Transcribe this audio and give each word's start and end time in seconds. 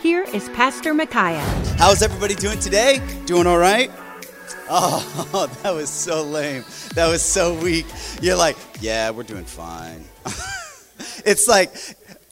here 0.00 0.22
is 0.22 0.48
Pastor 0.50 0.94
Micaiah. 0.94 1.40
How's 1.76 2.02
everybody 2.02 2.34
doing 2.34 2.58
today? 2.60 3.00
Doing 3.26 3.46
all 3.46 3.58
right? 3.58 3.90
Oh, 4.70 5.50
that 5.62 5.74
was 5.74 5.90
so 5.90 6.22
lame. 6.22 6.64
That 6.94 7.08
was 7.08 7.22
so 7.22 7.58
weak. 7.60 7.86
You're 8.20 8.36
like, 8.36 8.56
yeah, 8.80 9.10
we're 9.10 9.24
doing 9.24 9.44
fine. 9.44 10.04
it's 11.24 11.48
like, 11.48 11.74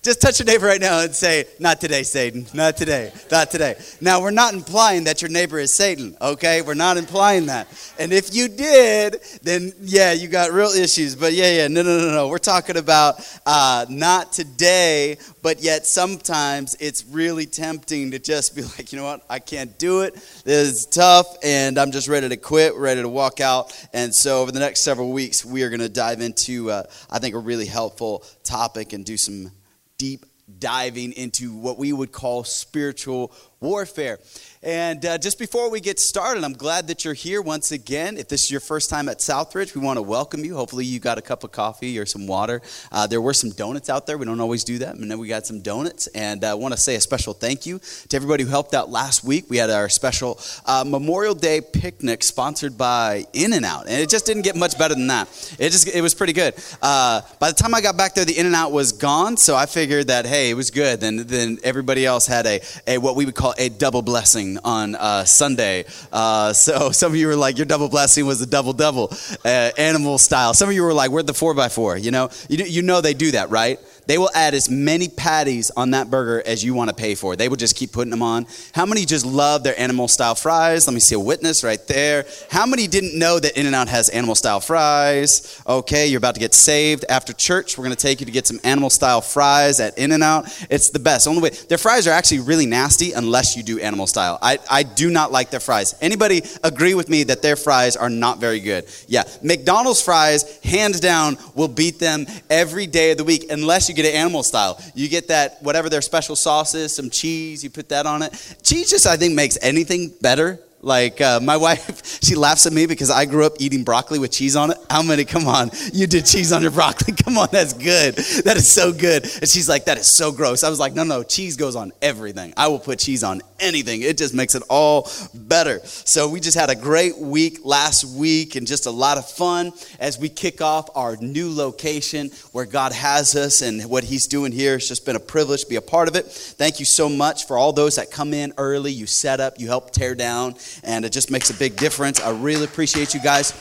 just 0.07 0.21
touch 0.21 0.39
your 0.39 0.47
neighbor 0.47 0.67
right 0.67 0.81
now 0.81 1.01
and 1.01 1.13
say, 1.13 1.47
Not 1.59 1.81
today, 1.81 2.05
Satan. 2.05 2.47
Not 2.55 2.77
today. 2.77 3.13
Not 3.29 3.51
today. 3.51 3.75
Now, 4.01 4.21
we're 4.21 4.31
not 4.31 4.55
implying 4.55 5.03
that 5.05 5.21
your 5.21 5.33
neighbor 5.33 5.59
is 5.59 5.75
Satan, 5.75 6.17
okay? 6.23 6.63
We're 6.63 6.75
not 6.75 6.97
implying 6.97 7.47
that. 7.47 7.67
And 7.99 8.13
if 8.13 8.33
you 8.33 8.47
did, 8.47 9.17
then 9.43 9.73
yeah, 9.81 10.13
you 10.13 10.29
got 10.29 10.53
real 10.53 10.69
issues. 10.69 11.17
But 11.17 11.33
yeah, 11.33 11.51
yeah, 11.51 11.67
no, 11.67 11.83
no, 11.83 11.99
no, 11.99 12.13
no. 12.13 12.29
We're 12.29 12.39
talking 12.39 12.77
about 12.77 13.17
uh, 13.45 13.87
not 13.89 14.33
today, 14.33 15.19
but 15.43 15.61
yet 15.61 15.87
sometimes 15.87 16.77
it's 16.79 17.05
really 17.07 17.47
tempting 17.47 18.13
to 18.13 18.21
just 18.21 18.55
be 18.55 18.63
like, 18.79 18.93
you 18.93 18.99
know 18.99 19.05
what? 19.05 19.25
I 19.29 19.41
can't 19.41 19.77
do 19.77 20.03
it. 20.03 20.15
This 20.45 20.69
is 20.69 20.87
tough, 20.87 21.37
and 21.43 21.79
I'm 21.79 21.91
just 21.91 22.07
ready 22.07 22.29
to 22.29 22.37
quit, 22.37 22.77
ready 22.77 23.03
to 23.03 23.09
walk 23.09 23.41
out. 23.41 23.77
And 23.93 24.15
so, 24.15 24.41
over 24.41 24.53
the 24.53 24.61
next 24.61 24.85
several 24.85 25.11
weeks, 25.11 25.45
we 25.45 25.65
are 25.65 25.69
going 25.69 25.81
to 25.81 25.89
dive 25.89 26.21
into, 26.21 26.71
uh, 26.71 26.85
I 27.11 27.19
think, 27.19 27.35
a 27.35 27.39
really 27.39 27.67
helpful 27.67 28.23
topic 28.45 28.93
and 28.93 29.05
do 29.05 29.17
some 29.17 29.51
deep 29.99 30.27
diving 30.59 31.13
into 31.13 31.53
what 31.53 31.79
we 31.79 31.93
would 31.93 32.13
call 32.13 32.45
spiritual 32.45 33.33
warfare. 33.61 34.19
And 34.67 35.07
uh, 35.07 35.17
just 35.17 35.39
before 35.39 35.71
we 35.71 35.79
get 35.79 36.01
started, 36.01 36.43
I'm 36.43 36.53
glad 36.53 36.89
that 36.89 37.05
you're 37.05 37.15
here 37.15 37.41
once 37.41 37.71
again. 37.71 38.17
If 38.17 38.27
this 38.27 38.43
is 38.43 38.51
your 38.51 38.59
first 38.59 38.91
time 38.91 39.09
at 39.09 39.19
Southridge, 39.21 39.77
we 39.77 39.81
want 39.81 39.97
to 39.97 40.03
welcome 40.03 40.45
you. 40.45 40.57
Hopefully, 40.57 40.85
you 40.85 40.99
got 40.99 41.19
a 41.19 41.23
cup 41.23 41.45
of 41.45 41.53
coffee 41.53 41.97
or 42.01 42.05
some 42.05 42.27
water. 42.27 42.61
Uh, 42.91 43.07
there 43.07 43.21
were 43.21 43.33
some 43.33 43.51
donuts 43.51 43.89
out 43.89 44.09
there. 44.09 44.19
We 44.19 44.27
don't 44.27 44.41
always 44.41 44.65
do 44.65 44.79
that, 44.79 44.99
but 44.99 45.09
then 45.09 45.21
we 45.21 45.29
got 45.29 45.47
some 45.47 45.61
donuts. 45.61 46.09
And 46.09 46.45
I 46.45 46.51
uh, 46.51 46.57
want 46.57 46.75
to 46.75 46.81
say 46.81 46.97
a 46.97 47.01
special 47.01 47.33
thank 47.33 47.65
you 47.65 47.79
to 48.09 48.17
everybody 48.17 48.43
who 48.43 48.51
helped 48.51 48.75
out 48.75 48.91
last 48.91 49.23
week. 49.23 49.45
We 49.49 49.57
had 49.57 49.71
our 49.71 49.89
special 49.89 50.41
uh, 50.67 50.83
Memorial 50.85 51.37
Day 51.37 51.61
picnic 51.61 52.25
sponsored 52.25 52.77
by 52.77 53.25
In 53.35 53.53
and 53.53 53.65
Out, 53.65 53.87
and 53.87 54.03
it 54.03 54.11
just 54.11 54.27
didn't 54.27 54.43
get 54.43 54.57
much 54.57 54.77
better 54.77 54.95
than 54.95 55.07
that. 55.07 55.29
It 55.61 55.71
just 55.71 55.87
it 55.87 56.01
was 56.01 56.13
pretty 56.13 56.33
good. 56.33 56.55
Uh, 56.83 57.21
by 57.39 57.53
the 57.53 57.57
time 57.57 57.73
I 57.73 57.81
got 57.81 57.97
back 57.97 58.15
there, 58.15 58.25
the 58.25 58.37
In 58.37 58.47
and 58.47 58.55
Out 58.57 58.73
was 58.73 58.91
gone, 58.91 59.37
so 59.37 59.55
I 59.55 59.67
figured 59.67 60.09
that 60.09 60.27
hey, 60.27 60.51
it 60.51 60.55
was 60.55 60.73
good. 60.73 61.01
Then 61.01 61.19
then 61.19 61.59
everybody 61.63 62.05
else 62.05 62.27
had 62.27 62.47
a, 62.47 62.61
a 62.89 62.99
what 62.99 63.15
we 63.15 63.27
would 63.27 63.37
call 63.37 63.55
a 63.59 63.69
double 63.69 64.03
blessing 64.03 64.56
on 64.65 64.95
uh, 64.95 65.25
Sunday. 65.25 65.85
Uh, 66.13 66.53
so 66.53 66.91
some 66.93 67.13
of 67.13 67.17
you 67.17 67.27
were 67.27 67.37
like, 67.37 67.59
your 67.59 67.67
double 67.67 67.89
blessing 67.89 68.27
was 68.27 68.41
the 68.41 68.47
double 68.47 68.73
double, 68.73 69.13
uh, 69.45 69.71
animal 69.79 70.19
style. 70.19 70.55
Some 70.55 70.69
of 70.69 70.75
you 70.75 70.83
were 70.83 70.95
like, 70.95 71.11
where'd 71.11 71.27
the 71.27 71.35
four 71.35 71.55
by 71.55 71.69
four? 71.69 71.97
You 71.97 72.11
know, 72.11 72.31
you, 72.49 72.65
you 72.65 72.83
know 72.83 73.01
they 73.01 73.15
do 73.15 73.33
that, 73.33 73.51
right? 73.51 73.79
They 74.07 74.19
will 74.19 74.31
add 74.35 74.55
as 74.55 74.71
many 74.71 75.09
patties 75.09 75.71
on 75.77 75.91
that 75.91 76.11
burger 76.11 76.43
as 76.47 76.65
you 76.65 76.75
want 76.75 76.91
to 76.91 76.95
pay 76.95 77.15
for. 77.15 77.37
They 77.37 77.49
will 77.49 77.57
just 77.57 77.77
keep 77.77 77.93
putting 77.93 78.11
them 78.11 78.23
on. 78.23 78.47
How 78.73 78.87
many 78.87 79.05
just 79.05 79.27
love 79.27 79.65
their 79.65 79.79
animal 79.79 80.09
style 80.09 80.35
fries? 80.35 80.87
Let 80.87 80.95
me 80.95 81.01
see 81.01 81.15
a 81.15 81.21
witness 81.21 81.65
right 81.65 81.85
there. 81.89 82.25
How 82.51 82.67
many 82.67 82.87
didn't 82.87 83.19
know 83.19 83.41
that 83.41 83.57
In 83.59 83.67
N 83.67 83.75
Out 83.75 83.89
has 83.89 84.09
animal 84.09 84.35
style 84.35 84.61
fries? 84.61 85.61
Okay, 85.67 86.07
you're 86.07 86.19
about 86.19 86.35
to 86.35 86.41
get 86.41 86.55
saved. 86.55 87.05
After 87.09 87.33
church, 87.33 87.77
we're 87.77 87.85
going 87.85 87.97
to 87.97 88.03
take 88.03 88.21
you 88.21 88.27
to 88.27 88.33
get 88.33 88.47
some 88.47 88.61
animal 88.63 88.91
style 88.91 89.21
fries 89.21 89.81
at 89.81 89.99
In 89.99 90.13
N 90.13 90.23
Out. 90.23 90.47
It's 90.71 90.91
the 90.91 91.01
best. 91.01 91.27
Only 91.27 91.43
way 91.43 91.51
their 91.51 91.79
fries 91.79 92.07
are 92.07 92.13
actually 92.13 92.41
really 92.41 92.67
nasty 92.67 93.13
unless 93.13 93.57
you 93.57 93.63
do 93.63 93.81
animal 93.81 94.07
style. 94.07 94.39
I, 94.41 94.59
I 94.71 94.85
do 94.85 95.11
not 95.11 95.33
like 95.33 95.51
their 95.51 95.61
fries. 95.61 95.95
Anybody 96.01 96.43
agree 96.63 96.95
with 96.95 97.09
me 97.09 97.25
that 97.25 97.43
their 97.43 97.57
fries 97.57 97.97
are 97.97 98.11
not 98.11 98.39
very 98.39 98.61
good? 98.61 98.85
Yeah, 99.09 99.25
McDonald's 99.43 100.01
fries, 100.01 100.59
hands 100.63 101.01
down, 101.01 101.39
will 101.55 101.69
beat 101.69 101.99
them 101.99 102.27
every 102.49 102.87
day 102.87 103.11
of 103.11 103.19
the 103.19 103.25
week 103.25 103.47
unless 103.51 103.89
you 103.89 103.96
get 103.97 104.05
it 104.05 104.15
animal 104.15 104.43
style. 104.43 104.81
You 104.95 105.09
get 105.09 105.29
that, 105.29 105.63
whatever 105.63 105.89
their 105.89 106.03
special 106.03 106.37
sauce 106.37 106.75
is, 106.75 106.95
some 106.95 107.11
cheese, 107.11 107.65
you 107.65 107.71
put 107.71 107.89
that 107.89 108.07
on 108.07 108.23
it. 108.23 108.57
Cheese 108.63 108.91
just, 108.91 109.07
I 109.07 109.17
think, 109.17 109.35
makes 109.35 109.59
anything 109.61 110.13
better. 110.21 110.61
Like 110.87 111.21
uh, 111.21 111.41
my 111.41 111.57
wife, 111.67 112.23
she 112.23 112.37
laughs 112.37 112.65
at 112.65 112.73
me 112.73 112.87
because 112.87 113.11
I 113.11 113.25
grew 113.25 113.45
up 113.45 113.55
eating 113.59 113.83
broccoli 113.83 114.21
with 114.21 114.31
cheese 114.31 114.55
on 114.55 114.71
it. 114.71 114.79
How 114.89 115.03
many? 115.03 115.25
Come 115.25 115.49
on, 115.49 115.73
you 115.93 116.07
did 116.07 116.25
cheese 116.25 116.53
on 116.53 116.63
your 116.63 116.71
broccoli. 116.71 117.13
Come 117.25 117.37
on, 117.39 117.49
that's 117.51 117.73
good. 117.73 118.15
That 118.45 118.57
is 118.57 118.73
so 118.73 118.93
good. 118.93 119.25
And 119.25 119.49
she's 119.49 119.69
like, 119.69 119.87
that 119.87 119.99
is 119.99 120.17
so 120.17 120.31
gross. 120.31 120.63
I 120.63 120.71
was 120.71 120.79
like, 120.79 120.95
no, 120.95 121.03
no, 121.03 121.25
cheese 121.25 121.57
goes 121.57 121.75
on 121.75 121.93
everything. 122.01 122.55
I 122.57 122.69
will 122.69 122.79
put 122.79 123.01
cheese 123.01 123.25
on 123.25 123.43
anything. 123.59 124.03
It 124.03 124.17
just 124.17 124.33
makes 124.33 124.55
it 124.55 124.63
all 124.71 125.11
better. 125.35 125.81
So 125.85 126.29
we 126.29 126.39
just 126.39 126.57
had 126.57 126.71
a 126.71 126.77
great 126.77 127.19
week 127.19 127.65
last 127.65 128.05
week 128.05 128.55
and 128.55 128.65
just 128.65 128.87
a 128.87 128.91
lot 128.93 129.19
of 129.19 129.29
fun 129.29 129.73
as 129.99 130.21
we 130.21 130.29
kick 130.29 130.61
off 130.61 130.89
our 130.95 131.17
new 131.17 131.53
location 131.53 132.31
where 132.53 132.65
God 132.65 132.93
has 132.93 133.35
us 133.35 133.61
and 133.61 133.91
what 133.91 134.05
He's 134.05 134.29
doing 134.29 134.53
here. 134.53 134.77
It's 134.77 134.87
just 134.87 135.05
been 135.05 135.17
a 135.17 135.21
privilege 135.21 135.63
to 135.63 135.69
be 135.69 135.77
a 135.77 135.81
part 135.81 136.07
of 136.07 136.15
it. 136.15 136.27
Thank 136.27 136.79
you 136.79 136.87
so 136.87 137.09
much 137.09 137.49
for 137.49 137.59
all 137.59 137.73
those 137.73 137.97
that 137.97 138.13
come 138.13 138.33
in 138.33 138.53
early. 138.57 138.93
You 138.93 139.07
set 139.07 139.41
up, 139.41 139.59
you 139.59 139.67
help 139.67 139.91
tear 139.91 140.15
down 140.15 140.55
and 140.85 141.05
it 141.05 141.13
just 141.13 141.31
makes 141.31 141.51
a 141.51 141.55
big 141.55 141.77
difference. 141.77 142.21
I 142.21 142.31
really 142.31 142.65
appreciate 142.65 143.15
you 143.15 143.21
guys. 143.21 143.53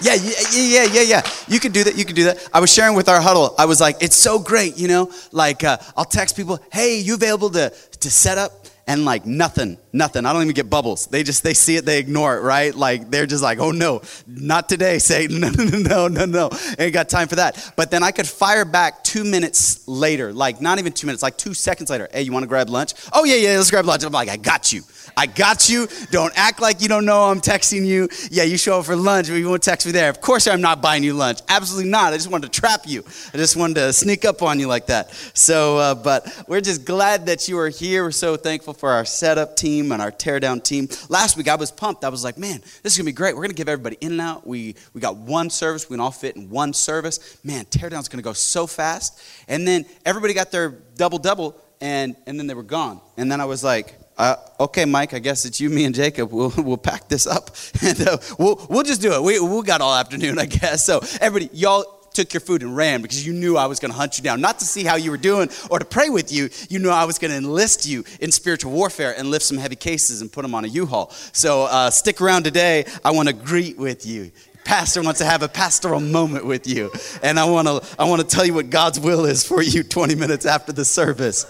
Yeah, 0.00 0.14
yeah, 0.14 0.32
yeah, 0.52 0.84
yeah, 0.84 1.02
yeah. 1.02 1.22
You 1.48 1.58
can 1.58 1.72
do 1.72 1.82
that. 1.84 1.96
You 1.96 2.04
can 2.04 2.14
do 2.14 2.24
that. 2.24 2.46
I 2.52 2.60
was 2.60 2.70
sharing 2.72 2.94
with 2.96 3.08
our 3.08 3.20
huddle. 3.20 3.54
I 3.58 3.64
was 3.64 3.80
like, 3.80 4.02
it's 4.02 4.16
so 4.16 4.38
great, 4.38 4.76
you 4.76 4.88
know. 4.88 5.10
Like, 5.32 5.64
uh, 5.64 5.78
I'll 5.96 6.04
text 6.04 6.36
people, 6.36 6.58
"Hey, 6.70 6.98
you 6.98 7.14
available 7.14 7.48
to 7.50 7.70
to 7.70 8.10
set 8.10 8.36
up?" 8.36 8.52
And 8.86 9.04
like 9.04 9.24
nothing, 9.24 9.78
nothing. 9.96 10.26
I 10.26 10.32
don't 10.32 10.42
even 10.42 10.54
get 10.54 10.70
bubbles. 10.70 11.06
They 11.06 11.22
just 11.22 11.42
they 11.42 11.54
see 11.54 11.76
it, 11.76 11.84
they 11.84 11.98
ignore 11.98 12.36
it, 12.36 12.40
right? 12.42 12.74
Like 12.74 13.10
they're 13.10 13.26
just 13.26 13.42
like, 13.42 13.58
"Oh 13.58 13.70
no, 13.70 14.02
not 14.26 14.68
today, 14.68 14.98
Satan. 15.10 15.40
No, 15.40 15.50
no, 15.50 15.78
no, 15.78 16.08
no, 16.08 16.24
no. 16.24 16.50
Ain't 16.78 16.92
got 16.92 17.08
time 17.08 17.28
for 17.28 17.36
that." 17.36 17.72
But 17.76 17.90
then 17.90 18.02
I 18.02 18.10
could 18.10 18.26
fire 18.26 18.64
back 18.64 19.02
two 19.02 19.24
minutes 19.24 19.86
later, 19.88 20.32
like 20.32 20.60
not 20.60 20.78
even 20.78 20.92
two 20.92 21.06
minutes, 21.06 21.22
like 21.22 21.36
two 21.36 21.54
seconds 21.54 21.90
later. 21.90 22.08
Hey, 22.12 22.22
you 22.22 22.32
want 22.32 22.42
to 22.42 22.48
grab 22.48 22.68
lunch? 22.68 22.94
Oh 23.12 23.24
yeah, 23.24 23.36
yeah, 23.36 23.56
let's 23.56 23.70
grab 23.70 23.86
lunch. 23.86 24.04
I'm 24.04 24.12
like, 24.12 24.28
I 24.28 24.36
got 24.36 24.72
you. 24.72 24.82
I 25.16 25.26
got 25.26 25.68
you. 25.68 25.88
Don't 26.10 26.32
act 26.36 26.60
like 26.60 26.82
you 26.82 26.88
don't 26.88 27.06
know 27.06 27.22
I'm 27.22 27.40
texting 27.40 27.86
you. 27.86 28.08
Yeah, 28.30 28.44
you 28.44 28.58
show 28.58 28.80
up 28.80 28.86
for 28.86 28.96
lunch, 28.96 29.28
but 29.28 29.34
you 29.34 29.48
won't 29.48 29.62
text 29.62 29.86
me 29.86 29.92
there. 29.92 30.10
Of 30.10 30.20
course, 30.20 30.46
I'm 30.46 30.60
not 30.60 30.82
buying 30.82 31.02
you 31.02 31.14
lunch. 31.14 31.40
Absolutely 31.48 31.90
not. 31.90 32.12
I 32.12 32.16
just 32.16 32.30
wanted 32.30 32.52
to 32.52 32.60
trap 32.60 32.82
you. 32.86 33.02
I 33.32 33.38
just 33.38 33.56
wanted 33.56 33.74
to 33.74 33.92
sneak 33.92 34.24
up 34.24 34.42
on 34.42 34.60
you 34.60 34.66
like 34.66 34.86
that. 34.86 35.14
So, 35.32 35.78
uh, 35.78 35.94
but 35.94 36.44
we're 36.46 36.60
just 36.60 36.84
glad 36.84 37.26
that 37.26 37.48
you 37.48 37.58
are 37.58 37.70
here. 37.70 38.04
We're 38.04 38.10
so 38.10 38.36
thankful 38.36 38.74
for 38.74 38.90
our 38.90 39.04
setup 39.04 39.56
team 39.56 39.85
and 39.92 40.02
our 40.02 40.12
teardown 40.12 40.62
team. 40.62 40.88
Last 41.08 41.36
week, 41.36 41.48
I 41.48 41.54
was 41.54 41.70
pumped. 41.70 42.04
I 42.04 42.08
was 42.08 42.24
like, 42.24 42.38
man, 42.38 42.60
this 42.82 42.92
is 42.92 42.98
gonna 42.98 43.06
be 43.06 43.12
great. 43.12 43.34
We're 43.34 43.42
gonna 43.42 43.54
give 43.54 43.68
everybody 43.68 43.96
in 44.00 44.12
and 44.12 44.20
out. 44.20 44.46
We 44.46 44.74
we 44.92 45.00
got 45.00 45.16
one 45.16 45.50
service. 45.50 45.88
We 45.88 45.94
can 45.94 46.00
all 46.00 46.10
fit 46.10 46.36
in 46.36 46.50
one 46.50 46.72
service. 46.72 47.38
Man, 47.44 47.64
teardown's 47.66 48.08
gonna 48.08 48.22
go 48.22 48.32
so 48.32 48.66
fast. 48.66 49.20
And 49.48 49.66
then 49.66 49.86
everybody 50.04 50.34
got 50.34 50.50
their 50.50 50.70
double 50.96 51.18
double, 51.18 51.60
and 51.80 52.16
and 52.26 52.38
then 52.38 52.46
they 52.46 52.54
were 52.54 52.62
gone. 52.62 53.00
And 53.16 53.30
then 53.30 53.40
I 53.40 53.44
was 53.44 53.62
like 53.64 53.98
uh, 54.18 54.36
okay, 54.58 54.84
Mike, 54.86 55.12
I 55.12 55.18
guess 55.18 55.44
it's 55.44 55.60
you, 55.60 55.68
me, 55.68 55.84
and 55.84 55.94
Jacob. 55.94 56.32
We'll, 56.32 56.52
we'll 56.56 56.78
pack 56.78 57.08
this 57.08 57.26
up 57.26 57.50
and 57.82 58.08
uh, 58.08 58.18
we'll, 58.38 58.66
we'll 58.70 58.82
just 58.82 59.02
do 59.02 59.12
it. 59.12 59.22
We, 59.22 59.38
we 59.38 59.62
got 59.62 59.80
all 59.80 59.94
afternoon, 59.94 60.38
I 60.38 60.46
guess. 60.46 60.84
So, 60.86 61.00
everybody, 61.20 61.50
y'all 61.52 61.95
took 62.16 62.32
your 62.32 62.40
food 62.40 62.62
and 62.62 62.74
ran 62.74 63.02
because 63.02 63.24
you 63.26 63.32
knew 63.32 63.56
I 63.56 63.66
was 63.66 63.78
going 63.78 63.92
to 63.92 63.96
hunt 63.96 64.18
you 64.18 64.24
down. 64.24 64.40
Not 64.40 64.58
to 64.58 64.64
see 64.64 64.84
how 64.84 64.96
you 64.96 65.10
were 65.10 65.16
doing 65.16 65.50
or 65.70 65.78
to 65.78 65.84
pray 65.84 66.08
with 66.08 66.32
you. 66.32 66.48
You 66.68 66.78
knew 66.78 66.88
I 66.88 67.04
was 67.04 67.18
going 67.18 67.30
to 67.30 67.36
enlist 67.36 67.86
you 67.86 68.04
in 68.20 68.32
spiritual 68.32 68.72
warfare 68.72 69.14
and 69.16 69.30
lift 69.30 69.44
some 69.44 69.58
heavy 69.58 69.76
cases 69.76 70.22
and 70.22 70.32
put 70.32 70.42
them 70.42 70.54
on 70.54 70.64
a 70.64 70.68
U-Haul. 70.68 71.10
So, 71.32 71.64
uh, 71.64 71.90
stick 71.90 72.20
around 72.20 72.44
today. 72.44 72.86
I 73.04 73.10
want 73.10 73.28
to 73.28 73.34
greet 73.34 73.78
with 73.78 74.06
you 74.06 74.32
pastor 74.66 75.00
wants 75.02 75.20
to 75.20 75.24
have 75.24 75.42
a 75.42 75.48
pastoral 75.48 76.00
moment 76.00 76.44
with 76.44 76.66
you. 76.66 76.90
And 77.22 77.38
I 77.38 77.44
want 77.44 77.68
to 77.68 77.82
I 77.98 78.04
want 78.04 78.20
to 78.20 78.26
tell 78.26 78.44
you 78.44 78.52
what 78.52 78.68
God's 78.68 79.00
will 79.00 79.24
is 79.24 79.46
for 79.46 79.62
you 79.62 79.82
20 79.82 80.14
minutes 80.16 80.44
after 80.44 80.72
the 80.72 80.84
service 80.84 81.46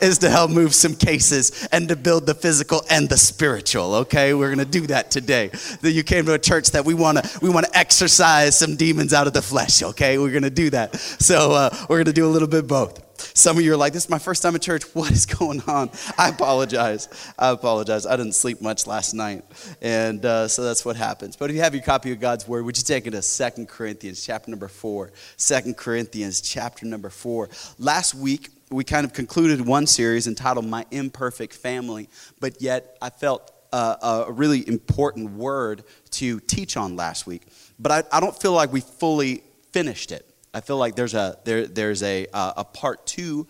is 0.00 0.18
to 0.18 0.30
help 0.30 0.50
move 0.50 0.74
some 0.74 0.94
cases 0.94 1.66
and 1.72 1.88
to 1.88 1.96
build 1.96 2.26
the 2.26 2.34
physical 2.34 2.82
and 2.88 3.08
the 3.08 3.18
spiritual. 3.18 3.94
Okay, 3.96 4.32
we're 4.32 4.50
gonna 4.50 4.64
do 4.64 4.86
that 4.86 5.10
today. 5.10 5.48
That 5.80 5.92
you 5.92 6.02
came 6.02 6.24
to 6.26 6.34
a 6.34 6.38
church 6.38 6.70
that 6.70 6.84
we 6.84 6.94
wanna 6.94 7.22
we 7.42 7.50
wanna 7.50 7.68
exorcise 7.74 8.58
some 8.58 8.76
demons 8.76 9.12
out 9.12 9.26
of 9.26 9.32
the 9.32 9.42
flesh. 9.42 9.82
Okay, 9.82 10.18
we're 10.18 10.32
gonna 10.32 10.50
do 10.50 10.70
that. 10.70 10.94
So 10.96 11.52
uh, 11.52 11.76
we're 11.88 11.98
gonna 11.98 12.12
do 12.12 12.26
a 12.26 12.30
little 12.32 12.48
bit 12.48 12.66
both. 12.66 13.11
Some 13.34 13.58
of 13.58 13.64
you 13.64 13.72
are 13.72 13.76
like, 13.76 13.92
this 13.92 14.04
is 14.04 14.10
my 14.10 14.18
first 14.18 14.42
time 14.42 14.54
at 14.54 14.62
church. 14.62 14.82
What 14.94 15.10
is 15.10 15.26
going 15.26 15.62
on? 15.62 15.90
I 16.18 16.28
apologize. 16.28 17.08
I 17.38 17.50
apologize. 17.50 18.06
I 18.06 18.16
didn't 18.16 18.34
sleep 18.34 18.60
much 18.60 18.86
last 18.86 19.14
night. 19.14 19.42
And 19.80 20.24
uh, 20.24 20.48
so 20.48 20.62
that's 20.62 20.84
what 20.84 20.96
happens. 20.96 21.34
But 21.34 21.50
if 21.50 21.56
you 21.56 21.62
have 21.62 21.74
your 21.74 21.82
copy 21.82 22.12
of 22.12 22.20
God's 22.20 22.46
Word, 22.46 22.64
would 22.64 22.76
you 22.76 22.84
take 22.84 23.06
it 23.06 23.12
to 23.12 23.22
Second 23.22 23.68
Corinthians 23.68 24.24
chapter 24.24 24.50
number 24.50 24.68
4? 24.68 25.10
2 25.38 25.74
Corinthians 25.74 26.40
chapter 26.40 26.86
number 26.86 27.10
4. 27.10 27.48
Last 27.78 28.14
week, 28.14 28.50
we 28.70 28.84
kind 28.84 29.04
of 29.04 29.12
concluded 29.12 29.66
one 29.66 29.86
series 29.86 30.26
entitled 30.26 30.66
My 30.66 30.86
Imperfect 30.90 31.54
Family, 31.54 32.08
but 32.40 32.60
yet 32.62 32.96
I 33.02 33.10
felt 33.10 33.50
uh, 33.72 34.24
a 34.26 34.32
really 34.32 34.66
important 34.68 35.32
word 35.32 35.84
to 36.10 36.40
teach 36.40 36.76
on 36.76 36.96
last 36.96 37.26
week. 37.26 37.42
But 37.78 37.92
I, 38.12 38.16
I 38.16 38.20
don't 38.20 38.38
feel 38.38 38.52
like 38.52 38.72
we 38.72 38.80
fully 38.80 39.42
finished 39.72 40.12
it. 40.12 40.31
I 40.54 40.60
feel 40.60 40.76
like 40.76 40.96
there's 40.96 41.14
a, 41.14 41.38
there, 41.44 41.66
there's 41.66 42.02
a, 42.02 42.26
uh, 42.32 42.52
a 42.58 42.64
part 42.64 43.06
two. 43.06 43.46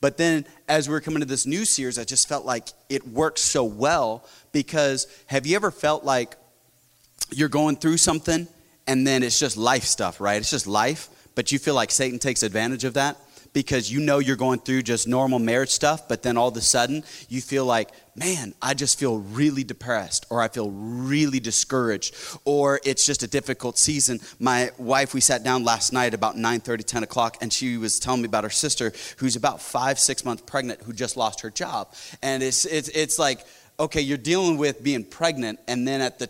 But 0.00 0.16
then 0.16 0.44
as 0.68 0.88
we 0.88 0.94
are 0.94 1.00
coming 1.00 1.20
to 1.20 1.26
this 1.26 1.46
new 1.46 1.64
series, 1.64 1.98
I 1.98 2.04
just 2.04 2.28
felt 2.28 2.44
like 2.44 2.68
it 2.88 3.06
works 3.08 3.40
so 3.40 3.64
well 3.64 4.24
because 4.52 5.06
have 5.26 5.46
you 5.46 5.56
ever 5.56 5.70
felt 5.70 6.04
like 6.04 6.36
you're 7.30 7.48
going 7.48 7.76
through 7.76 7.96
something 7.96 8.46
and 8.86 9.06
then 9.06 9.22
it's 9.22 9.38
just 9.38 9.56
life 9.56 9.84
stuff, 9.84 10.20
right? 10.20 10.36
It's 10.36 10.50
just 10.50 10.66
life, 10.66 11.08
but 11.34 11.50
you 11.50 11.58
feel 11.58 11.74
like 11.74 11.90
Satan 11.90 12.18
takes 12.18 12.42
advantage 12.42 12.84
of 12.84 12.94
that? 12.94 13.16
Because 13.54 13.90
you 13.90 14.00
know 14.00 14.18
you're 14.18 14.36
going 14.36 14.58
through 14.58 14.82
just 14.82 15.08
normal 15.08 15.38
marriage 15.38 15.70
stuff, 15.70 16.06
but 16.08 16.22
then 16.22 16.36
all 16.36 16.48
of 16.48 16.56
a 16.56 16.60
sudden 16.60 17.02
you 17.28 17.40
feel 17.40 17.64
like, 17.64 17.90
man, 18.16 18.52
I 18.60 18.74
just 18.74 18.98
feel 18.98 19.18
really 19.18 19.64
depressed, 19.64 20.26
or 20.28 20.42
I 20.42 20.48
feel 20.48 20.70
really 20.70 21.40
discouraged, 21.40 22.14
or 22.44 22.80
it's 22.84 23.06
just 23.06 23.22
a 23.22 23.26
difficult 23.26 23.78
season. 23.78 24.20
My 24.38 24.70
wife, 24.76 25.14
we 25.14 25.20
sat 25.20 25.42
down 25.42 25.64
last 25.64 25.92
night 25.92 26.12
about 26.12 26.36
9 26.36 26.60
30, 26.60 26.84
10 26.84 27.02
o'clock, 27.04 27.38
and 27.40 27.52
she 27.52 27.78
was 27.78 27.98
telling 27.98 28.20
me 28.20 28.26
about 28.26 28.44
her 28.44 28.50
sister 28.50 28.92
who's 29.16 29.36
about 29.36 29.62
five, 29.62 29.98
six 29.98 30.24
months 30.24 30.42
pregnant 30.44 30.82
who 30.82 30.92
just 30.92 31.16
lost 31.16 31.40
her 31.40 31.50
job. 31.50 31.94
And 32.22 32.42
it's, 32.42 32.66
it's, 32.66 32.88
it's 32.88 33.18
like, 33.18 33.46
okay, 33.78 34.00
you're 34.00 34.18
dealing 34.18 34.58
with 34.58 34.82
being 34.82 35.04
pregnant, 35.04 35.60
and 35.68 35.86
then 35.86 36.00
at 36.00 36.18
the 36.18 36.28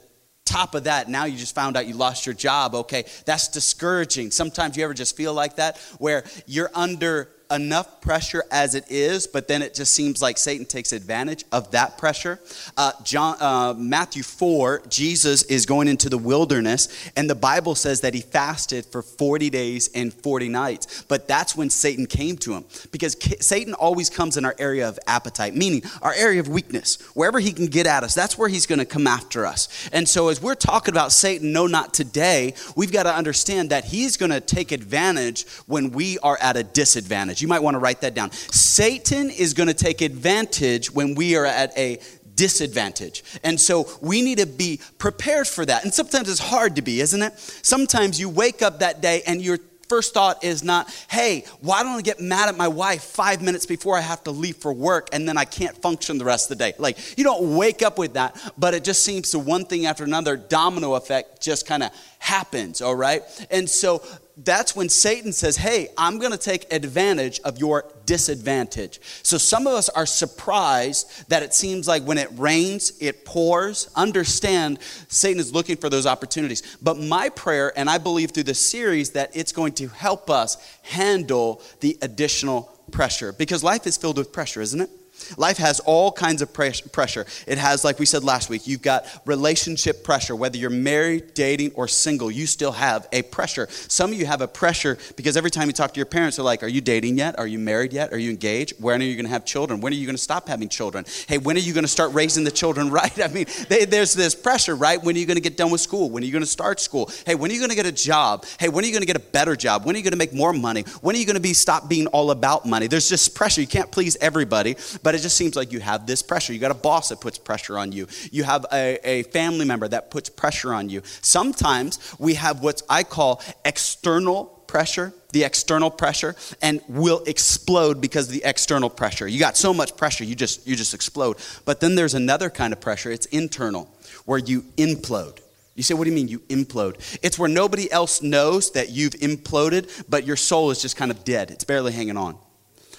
top 0.54 0.76
of 0.76 0.84
that, 0.84 1.08
now 1.08 1.24
you 1.24 1.36
just 1.36 1.54
found 1.54 1.76
out 1.76 1.86
you 1.86 1.94
lost 1.94 2.26
your 2.26 2.34
job. 2.34 2.74
Okay, 2.74 3.04
that's 3.24 3.48
discouraging. 3.48 4.30
Sometimes 4.30 4.76
you 4.76 4.84
ever 4.84 4.94
just 4.94 5.16
feel 5.16 5.34
like 5.34 5.56
that, 5.56 5.78
where 5.98 6.22
you're 6.46 6.70
under 6.74 7.28
enough 7.50 8.00
pressure 8.00 8.44
as 8.50 8.74
it 8.74 8.84
is, 8.88 9.26
but 9.26 9.48
then 9.48 9.62
it 9.62 9.74
just 9.74 9.92
seems 9.92 10.22
like 10.22 10.38
Satan 10.38 10.66
takes 10.66 10.92
advantage 10.92 11.44
of 11.52 11.70
that 11.72 11.98
pressure. 11.98 12.40
Uh, 12.76 12.92
John, 13.02 13.36
uh, 13.40 13.74
Matthew 13.76 14.22
4, 14.22 14.82
Jesus 14.88 15.42
is 15.44 15.66
going 15.66 15.88
into 15.88 16.08
the 16.08 16.18
wilderness, 16.18 16.88
and 17.16 17.28
the 17.28 17.34
Bible 17.34 17.74
says 17.74 18.00
that 18.00 18.14
he 18.14 18.20
fasted 18.20 18.86
for 18.86 19.02
40 19.02 19.50
days 19.50 19.90
and 19.94 20.12
40 20.12 20.48
nights. 20.48 21.02
But 21.08 21.28
that's 21.28 21.56
when 21.56 21.70
Satan 21.70 22.06
came 22.06 22.36
to 22.38 22.54
him, 22.54 22.64
because 22.90 23.16
Satan 23.40 23.74
always 23.74 24.10
comes 24.10 24.36
in 24.36 24.44
our 24.44 24.54
area 24.58 24.88
of 24.88 24.98
appetite, 25.06 25.54
meaning 25.54 25.82
our 26.02 26.14
area 26.14 26.40
of 26.40 26.48
weakness. 26.48 27.00
Wherever 27.14 27.40
he 27.40 27.52
can 27.52 27.66
get 27.66 27.86
at 27.86 28.04
us, 28.04 28.14
that's 28.14 28.38
where 28.38 28.48
he's 28.48 28.66
going 28.66 28.78
to 28.78 28.84
come 28.84 29.06
after 29.06 29.46
us. 29.46 29.88
And 29.92 30.08
so, 30.08 30.28
as 30.28 30.40
we're 30.40 30.54
talking 30.54 30.94
about 30.94 31.12
Satan, 31.12 31.52
no, 31.52 31.66
not 31.66 31.94
today, 31.94 32.54
we've 32.76 32.92
got 32.92 33.04
to 33.04 33.14
understand 33.14 33.70
that 33.70 33.84
he's 33.84 34.16
going 34.16 34.32
to 34.32 34.40
take 34.40 34.72
advantage 34.72 35.46
when 35.66 35.90
we 35.90 36.18
are 36.20 36.38
at 36.40 36.56
a 36.56 36.62
disadvantage 36.62 37.33
advantage. 37.34 37.42
You 37.42 37.48
might 37.48 37.62
want 37.62 37.74
to 37.74 37.78
write 37.78 38.00
that 38.02 38.14
down. 38.14 38.30
Satan 38.32 39.30
is 39.30 39.54
going 39.54 39.68
to 39.68 39.74
take 39.74 40.00
advantage 40.00 40.90
when 40.90 41.14
we 41.14 41.36
are 41.36 41.46
at 41.46 41.76
a 41.76 41.98
disadvantage. 42.36 43.22
And 43.44 43.60
so 43.60 43.88
we 44.00 44.22
need 44.22 44.38
to 44.38 44.46
be 44.46 44.80
prepared 44.98 45.46
for 45.46 45.64
that. 45.64 45.84
And 45.84 45.94
sometimes 45.94 46.28
it's 46.28 46.40
hard 46.40 46.76
to 46.76 46.82
be, 46.82 47.00
isn't 47.00 47.22
it? 47.22 47.38
Sometimes 47.38 48.18
you 48.18 48.28
wake 48.28 48.62
up 48.62 48.80
that 48.80 49.00
day 49.00 49.22
and 49.26 49.40
your 49.40 49.58
first 49.88 50.14
thought 50.14 50.42
is 50.42 50.64
not, 50.64 50.90
hey, 51.10 51.44
why 51.60 51.82
don't 51.82 51.98
I 51.98 52.00
get 52.00 52.18
mad 52.18 52.48
at 52.48 52.56
my 52.56 52.68
wife 52.68 53.02
five 53.02 53.42
minutes 53.42 53.66
before 53.66 53.96
I 53.96 54.00
have 54.00 54.24
to 54.24 54.30
leave 54.30 54.56
for 54.56 54.72
work 54.72 55.10
and 55.12 55.28
then 55.28 55.36
I 55.36 55.44
can't 55.44 55.76
function 55.76 56.18
the 56.18 56.24
rest 56.24 56.50
of 56.50 56.58
the 56.58 56.64
day? 56.64 56.72
Like, 56.78 57.18
you 57.18 57.22
don't 57.22 57.56
wake 57.56 57.82
up 57.82 57.98
with 57.98 58.14
that, 58.14 58.36
but 58.56 58.74
it 58.74 58.82
just 58.82 59.04
seems 59.04 59.30
to 59.32 59.38
one 59.38 59.66
thing 59.66 59.86
after 59.86 60.02
another, 60.02 60.36
domino 60.36 60.94
effect 60.94 61.42
just 61.42 61.66
kind 61.66 61.82
of 61.82 61.90
happens, 62.24 62.80
all 62.80 62.96
right? 62.96 63.22
And 63.50 63.68
so 63.68 64.02
that's 64.38 64.74
when 64.74 64.88
Satan 64.88 65.30
says, 65.30 65.58
Hey, 65.58 65.88
I'm 65.98 66.18
going 66.18 66.32
to 66.32 66.38
take 66.38 66.72
advantage 66.72 67.38
of 67.40 67.58
your 67.58 67.84
disadvantage. 68.06 68.98
So 69.22 69.36
some 69.36 69.66
of 69.66 69.74
us 69.74 69.90
are 69.90 70.06
surprised 70.06 71.28
that 71.28 71.42
it 71.42 71.52
seems 71.52 71.86
like 71.86 72.02
when 72.04 72.16
it 72.16 72.28
rains, 72.32 72.94
it 72.98 73.26
pours. 73.26 73.90
Understand, 73.94 74.78
Satan 75.08 75.38
is 75.38 75.52
looking 75.52 75.76
for 75.76 75.90
those 75.90 76.06
opportunities. 76.06 76.62
But 76.80 76.98
my 76.98 77.28
prayer, 77.28 77.72
and 77.76 77.90
I 77.90 77.98
believe 77.98 78.30
through 78.30 78.44
this 78.44 78.64
series, 78.66 79.10
that 79.10 79.36
it's 79.36 79.52
going 79.52 79.74
to 79.74 79.88
help 79.88 80.30
us 80.30 80.56
handle 80.80 81.60
the 81.80 81.98
additional 82.00 82.62
pressure 82.90 83.34
because 83.34 83.62
life 83.62 83.86
is 83.86 83.98
filled 83.98 84.16
with 84.16 84.32
pressure, 84.32 84.62
isn't 84.62 84.80
it? 84.80 84.90
Life 85.36 85.58
has 85.58 85.80
all 85.80 86.12
kinds 86.12 86.42
of 86.42 86.52
pressure. 86.52 87.26
It 87.46 87.58
has, 87.58 87.84
like 87.84 87.98
we 87.98 88.06
said 88.06 88.24
last 88.24 88.50
week, 88.50 88.66
you've 88.66 88.82
got 88.82 89.06
relationship 89.24 90.04
pressure. 90.04 90.36
Whether 90.36 90.58
you're 90.58 90.70
married, 90.70 91.34
dating, 91.34 91.72
or 91.74 91.88
single, 91.88 92.30
you 92.30 92.46
still 92.46 92.72
have 92.72 93.08
a 93.12 93.22
pressure. 93.22 93.68
Some 93.70 94.12
of 94.12 94.18
you 94.18 94.26
have 94.26 94.40
a 94.40 94.48
pressure 94.48 94.98
because 95.16 95.36
every 95.36 95.50
time 95.50 95.66
you 95.68 95.72
talk 95.72 95.92
to 95.94 95.98
your 95.98 96.06
parents, 96.06 96.36
they're 96.36 96.44
like, 96.44 96.62
Are 96.62 96.68
you 96.68 96.80
dating 96.80 97.18
yet? 97.18 97.38
Are 97.38 97.46
you 97.46 97.58
married 97.58 97.92
yet? 97.92 98.12
Are 98.12 98.18
you 98.18 98.30
engaged? 98.30 98.74
When 98.80 99.00
are 99.00 99.04
you 99.04 99.14
going 99.14 99.26
to 99.26 99.30
have 99.30 99.44
children? 99.44 99.80
When 99.80 99.92
are 99.92 99.96
you 99.96 100.06
going 100.06 100.16
to 100.16 100.22
stop 100.22 100.48
having 100.48 100.68
children? 100.68 101.04
Hey, 101.26 101.38
when 101.38 101.56
are 101.56 101.60
you 101.60 101.72
going 101.72 101.84
to 101.84 101.88
start 101.88 102.12
raising 102.12 102.44
the 102.44 102.50
children 102.50 102.90
right? 102.94 103.20
I 103.20 103.28
mean, 103.28 103.46
they, 103.68 103.84
there's 103.84 104.14
this 104.14 104.34
pressure, 104.34 104.76
right? 104.76 105.02
When 105.02 105.16
are 105.16 105.18
you 105.18 105.26
going 105.26 105.36
to 105.36 105.42
get 105.42 105.56
done 105.56 105.70
with 105.70 105.80
school? 105.80 106.10
When 106.10 106.22
are 106.22 106.26
you 106.26 106.32
going 106.32 106.44
to 106.44 106.50
start 106.50 106.80
school? 106.80 107.10
Hey, 107.26 107.34
when 107.34 107.50
are 107.50 107.54
you 107.54 107.60
going 107.60 107.70
to 107.70 107.76
get 107.76 107.86
a 107.86 107.92
job? 107.92 108.44
Hey, 108.58 108.68
when 108.68 108.84
are 108.84 108.86
you 108.86 108.92
going 108.92 109.02
to 109.02 109.06
get 109.06 109.16
a 109.16 109.20
better 109.20 109.56
job? 109.56 109.84
When 109.84 109.94
are 109.94 109.98
you 109.98 110.04
going 110.04 110.12
to 110.12 110.18
make 110.18 110.32
more 110.32 110.52
money? 110.52 110.82
When 111.00 111.14
are 111.16 111.18
you 111.18 111.26
going 111.26 111.34
to 111.36 111.40
be 111.40 111.54
stop 111.54 111.88
being 111.88 112.06
all 112.08 112.30
about 112.30 112.66
money? 112.66 112.86
There's 112.86 113.08
just 113.08 113.34
pressure. 113.34 113.60
You 113.60 113.66
can't 113.66 113.90
please 113.90 114.16
everybody, 114.20 114.76
but 115.04 115.14
it 115.14 115.18
just 115.18 115.36
seems 115.36 115.54
like 115.54 115.70
you 115.70 115.80
have 115.80 116.06
this 116.06 116.22
pressure. 116.22 116.52
You 116.54 116.58
got 116.58 116.70
a 116.70 116.74
boss 116.74 117.10
that 117.10 117.20
puts 117.20 117.38
pressure 117.38 117.78
on 117.78 117.92
you. 117.92 118.08
You 118.32 118.42
have 118.42 118.64
a, 118.72 118.98
a 119.08 119.22
family 119.24 119.66
member 119.66 119.86
that 119.86 120.10
puts 120.10 120.30
pressure 120.30 120.72
on 120.72 120.88
you. 120.88 121.02
Sometimes 121.20 121.98
we 122.18 122.34
have 122.34 122.62
what 122.62 122.80
I 122.88 123.04
call 123.04 123.42
external 123.66 124.46
pressure, 124.66 125.12
the 125.32 125.44
external 125.44 125.90
pressure, 125.90 126.34
and 126.62 126.80
will 126.88 127.22
explode 127.26 128.00
because 128.00 128.28
of 128.28 128.32
the 128.32 128.42
external 128.44 128.88
pressure. 128.88 129.28
You 129.28 129.38
got 129.38 129.58
so 129.58 129.74
much 129.74 129.94
pressure, 129.96 130.24
you 130.24 130.34
just 130.34 130.66
you 130.66 130.74
just 130.74 130.94
explode. 130.94 131.36
But 131.66 131.80
then 131.80 131.94
there's 131.96 132.14
another 132.14 132.48
kind 132.48 132.72
of 132.72 132.80
pressure, 132.80 133.10
it's 133.10 133.26
internal, 133.26 133.88
where 134.24 134.38
you 134.38 134.62
implode. 134.78 135.38
You 135.74 135.82
say, 135.82 135.92
what 135.92 136.04
do 136.04 136.10
you 136.10 136.16
mean 136.16 136.28
you 136.28 136.38
implode? 136.48 137.18
It's 137.22 137.38
where 137.38 137.48
nobody 137.48 137.90
else 137.92 138.22
knows 138.22 138.70
that 138.72 138.90
you've 138.90 139.14
imploded, 139.14 140.04
but 140.08 140.24
your 140.24 140.36
soul 140.36 140.70
is 140.70 140.80
just 140.80 140.96
kind 140.96 141.10
of 141.10 141.24
dead. 141.24 141.50
It's 141.50 141.64
barely 141.64 141.92
hanging 141.92 142.16
on. 142.16 142.38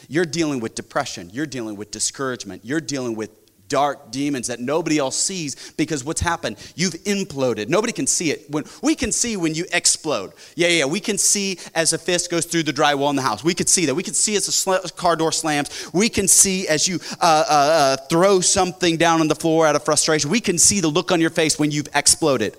You're 0.07 0.25
dealing 0.25 0.59
with 0.59 0.75
depression. 0.75 1.29
You're 1.31 1.45
dealing 1.45 1.75
with 1.75 1.91
discouragement. 1.91 2.63
You're 2.63 2.81
dealing 2.81 3.15
with 3.15 3.29
dark 3.67 4.11
demons 4.11 4.47
that 4.47 4.59
nobody 4.59 4.97
else 4.97 5.15
sees 5.15 5.73
because 5.73 6.03
what's 6.03 6.21
happened? 6.21 6.57
You've 6.75 6.93
imploded. 7.05 7.67
Nobody 7.67 7.93
can 7.93 8.07
see 8.07 8.31
it. 8.31 8.49
When 8.49 8.63
we 8.81 8.95
can 8.95 9.11
see 9.11 9.37
when 9.37 9.55
you 9.55 9.65
explode. 9.73 10.33
Yeah 10.55 10.67
yeah 10.67 10.85
we 10.85 10.99
can 10.99 11.17
see 11.17 11.59
as 11.73 11.93
a 11.93 11.97
fist 11.97 12.29
goes 12.29 12.45
through 12.45 12.63
the 12.63 12.73
drywall 12.73 13.09
in 13.09 13.15
the 13.15 13.21
house. 13.21 13.43
We 13.43 13.53
could 13.53 13.69
see 13.69 13.85
that. 13.87 13.95
We 13.95 14.03
can 14.03 14.13
see 14.13 14.35
as 14.35 14.47
a 14.47 14.51
sl- 14.51 14.87
car 14.95 15.15
door 15.15 15.31
slams. 15.31 15.89
We 15.93 16.09
can 16.09 16.27
see 16.27 16.67
as 16.67 16.87
you 16.87 16.99
uh, 17.19 17.43
uh, 17.49 17.53
uh, 17.53 17.97
throw 18.07 18.39
something 18.41 18.97
down 18.97 19.21
on 19.21 19.27
the 19.27 19.35
floor 19.35 19.67
out 19.67 19.75
of 19.75 19.83
frustration. 19.83 20.29
We 20.29 20.41
can 20.41 20.57
see 20.57 20.79
the 20.79 20.87
look 20.87 21.11
on 21.11 21.19
your 21.19 21.29
face 21.29 21.57
when 21.57 21.71
you've 21.71 21.89
exploded. 21.95 22.55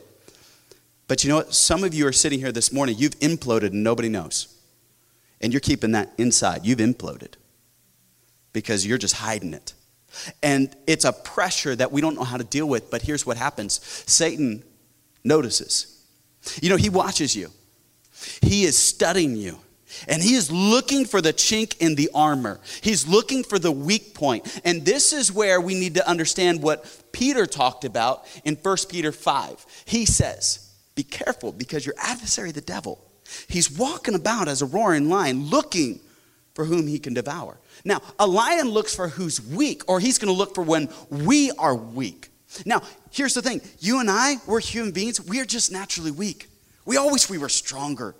But 1.09 1.23
you 1.23 1.31
know 1.31 1.37
what? 1.37 1.55
Some 1.55 1.85
of 1.85 1.95
you 1.95 2.07
are 2.09 2.13
sitting 2.13 2.41
here 2.41 2.51
this 2.51 2.73
morning. 2.73 2.97
You've 2.99 3.19
imploded 3.21 3.69
and 3.69 3.85
nobody 3.85 4.09
knows 4.09 4.56
and 5.41 5.53
you're 5.53 5.61
keeping 5.61 5.93
that 5.93 6.13
inside. 6.19 6.65
You've 6.65 6.79
imploded 6.79 7.35
because 8.53 8.87
you're 8.87 8.99
just 8.99 9.17
hiding 9.17 9.55
it. 9.55 9.75
And 10.43 10.75
it's 10.87 11.05
a 11.05 11.13
pressure 11.13 11.77
that 11.77 11.93
we 11.93 12.01
don't 12.01 12.15
know 12.15 12.25
how 12.25 12.37
to 12.37 12.45
deal 12.45 12.67
with, 12.67 12.91
but 12.91 13.03
here's 13.03 13.27
what 13.27 13.37
happens 13.37 13.81
Satan 14.07 14.65
notices. 15.25 16.05
You 16.63 16.71
know, 16.71 16.77
he 16.77 16.89
watches 16.89 17.37
you, 17.37 17.51
he 18.43 18.65
is 18.65 18.79
studying 18.79 19.37
you. 19.37 19.59
And 20.09 20.23
he 20.23 20.35
is 20.35 20.51
looking 20.51 21.05
for 21.05 21.21
the 21.21 21.33
chink 21.33 21.79
in 21.79 21.95
the 21.95 22.11
armor. 22.13 22.61
He's 22.83 23.07
looking 23.07 23.45
for 23.45 23.59
the 23.59 23.71
weak 23.71 24.15
point. 24.15 24.61
And 24.65 24.85
this 24.85 25.13
is 25.13 25.33
where 25.33 25.61
we 25.61 25.75
need 25.75 25.95
to 25.95 26.07
understand 26.07 26.61
what 26.61 26.85
Peter 27.13 27.47
talked 27.47 27.85
about 27.85 28.27
in 28.45 28.57
1 28.57 28.77
Peter 28.91 29.13
5. 29.13 29.65
He 29.85 30.05
says, 30.05 30.71
Be 30.97 31.05
careful 31.05 31.53
because 31.53 31.87
your 31.87 31.95
adversary, 31.99 32.51
the 32.51 32.61
devil, 32.61 33.06
He's 33.49 33.71
walking 33.71 34.15
about 34.15 34.49
as 34.49 34.63
a 34.63 34.67
roaring 34.67 35.09
lion 35.09 35.47
looking 35.47 36.01
for 36.55 36.65
whom 36.65 36.87
he 36.87 36.99
can 36.99 37.15
devour. 37.15 37.59
Now, 37.85 38.01
a 38.19 38.27
lion 38.27 38.71
looks 38.71 38.95
for 38.95 39.09
who's 39.09 39.41
weak, 39.41 39.83
or 39.89 40.01
he's 40.01 40.19
going 40.19 40.33
to 40.33 40.37
look 40.37 40.55
for 40.55 40.63
when 40.63 40.89
we 41.11 41.51
are 41.53 41.75
weak. 41.75 42.31
Now, 42.65 42.83
here's 43.11 43.35
the 43.35 43.43
thing 43.43 43.61
you 43.79 44.01
and 44.01 44.11
I, 44.11 44.37
we're 44.47 44.61
human 44.61 44.93
beings, 44.93 45.21
we 45.21 45.41
are 45.41 45.45
just 45.45 45.71
naturally 45.71 46.11
weak. 46.11 46.49
We 46.85 46.97
always 46.97 47.29
we 47.29 47.39
were 47.39 47.49
stronger. 47.49 48.15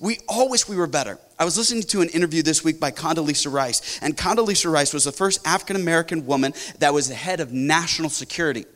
We 0.00 0.18
wish 0.30 0.68
we 0.68 0.76
were 0.76 0.86
better. 0.86 1.18
I 1.38 1.44
was 1.44 1.58
listening 1.58 1.82
to 1.84 2.00
an 2.00 2.08
interview 2.10 2.42
this 2.42 2.62
week 2.62 2.78
by 2.78 2.92
Condoleezza 2.92 3.52
Rice, 3.52 3.98
and 4.00 4.16
Condoleezza 4.16 4.70
Rice 4.72 4.94
was 4.94 5.04
the 5.04 5.12
first 5.12 5.46
African 5.46 5.76
American 5.76 6.26
woman 6.26 6.54
that 6.78 6.94
was 6.94 7.08
the 7.08 7.14
head 7.14 7.40
of 7.40 7.52
national 7.52 8.10
security. 8.10 8.66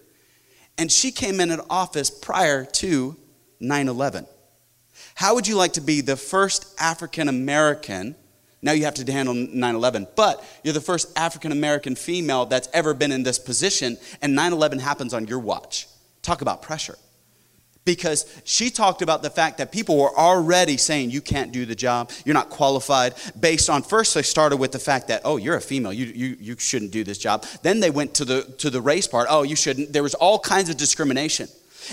And 0.77 0.91
she 0.91 1.13
came 1.13 1.41
in 1.41 1.51
at 1.51 1.61
office 1.71 2.11
prior 2.11 2.65
to 2.65 3.17
9 3.61 3.89
11. 3.89 4.27
How 5.15 5.35
would 5.35 5.47
you 5.47 5.57
like 5.57 5.75
to 5.75 5.81
be 5.81 6.01
the 6.01 6.17
first 6.17 6.75
African 6.79 7.29
American? 7.29 8.15
Now 8.63 8.73
you 8.73 8.85
have 8.85 8.95
to 8.95 9.13
handle 9.13 9.35
9 9.35 9.75
11, 9.75 10.09
but 10.17 10.45
you're 10.65 10.75
the 10.75 10.81
first 10.81 11.17
African 11.17 11.53
American 11.53 11.95
female 11.95 12.47
that's 12.47 12.69
ever 12.73 12.95
been 12.95 13.13
in 13.13 13.23
this 13.23 13.39
position, 13.39 13.99
and 14.21 14.35
9 14.35 14.53
11 14.53 14.79
happens 14.81 15.15
on 15.15 15.27
your 15.27 15.39
watch. 15.39 15.87
Talk 16.23 16.43
about 16.43 16.63
pressure. 16.63 16.97
because 17.89 18.27
she 18.45 18.69
talked 18.69 19.01
about 19.01 19.23
the 19.23 19.31
fact 19.31 19.57
that 19.57 19.73
people 19.73 19.97
were 19.97 20.15
already 20.15 20.77
saying 20.77 21.11
you 21.11 21.23
can't 21.23 21.53
do 21.53 21.65
the 21.65 21.75
job 21.75 22.11
you're 22.27 22.35
not 22.35 22.51
qualified 22.51 23.15
based 23.41 23.71
on 23.71 23.83
first 23.83 24.15
they 24.15 24.21
started 24.21 24.59
with 24.59 24.73
the 24.73 24.79
fact 24.79 25.09
that 25.09 25.23
oh 25.25 25.39
you're 25.39 25.57
a 25.57 25.61
female 25.61 25.91
you, 25.91 26.05
you, 26.05 26.37
you 26.39 26.55
shouldn't 26.59 26.91
do 26.91 27.03
this 27.03 27.17
job 27.17 27.47
then 27.63 27.81
they 27.81 27.89
went 27.89 28.13
to 28.13 28.27
the 28.27 28.43
to 28.59 28.69
the 28.69 28.79
race 28.79 29.07
part 29.07 29.27
oh 29.31 29.43
you 29.43 29.57
shouldn't 29.57 29.91
there 29.91 30.03
was 30.03 30.13
all 30.13 30.39
kinds 30.39 30.69
of 30.69 30.77
discrimination 30.77 31.49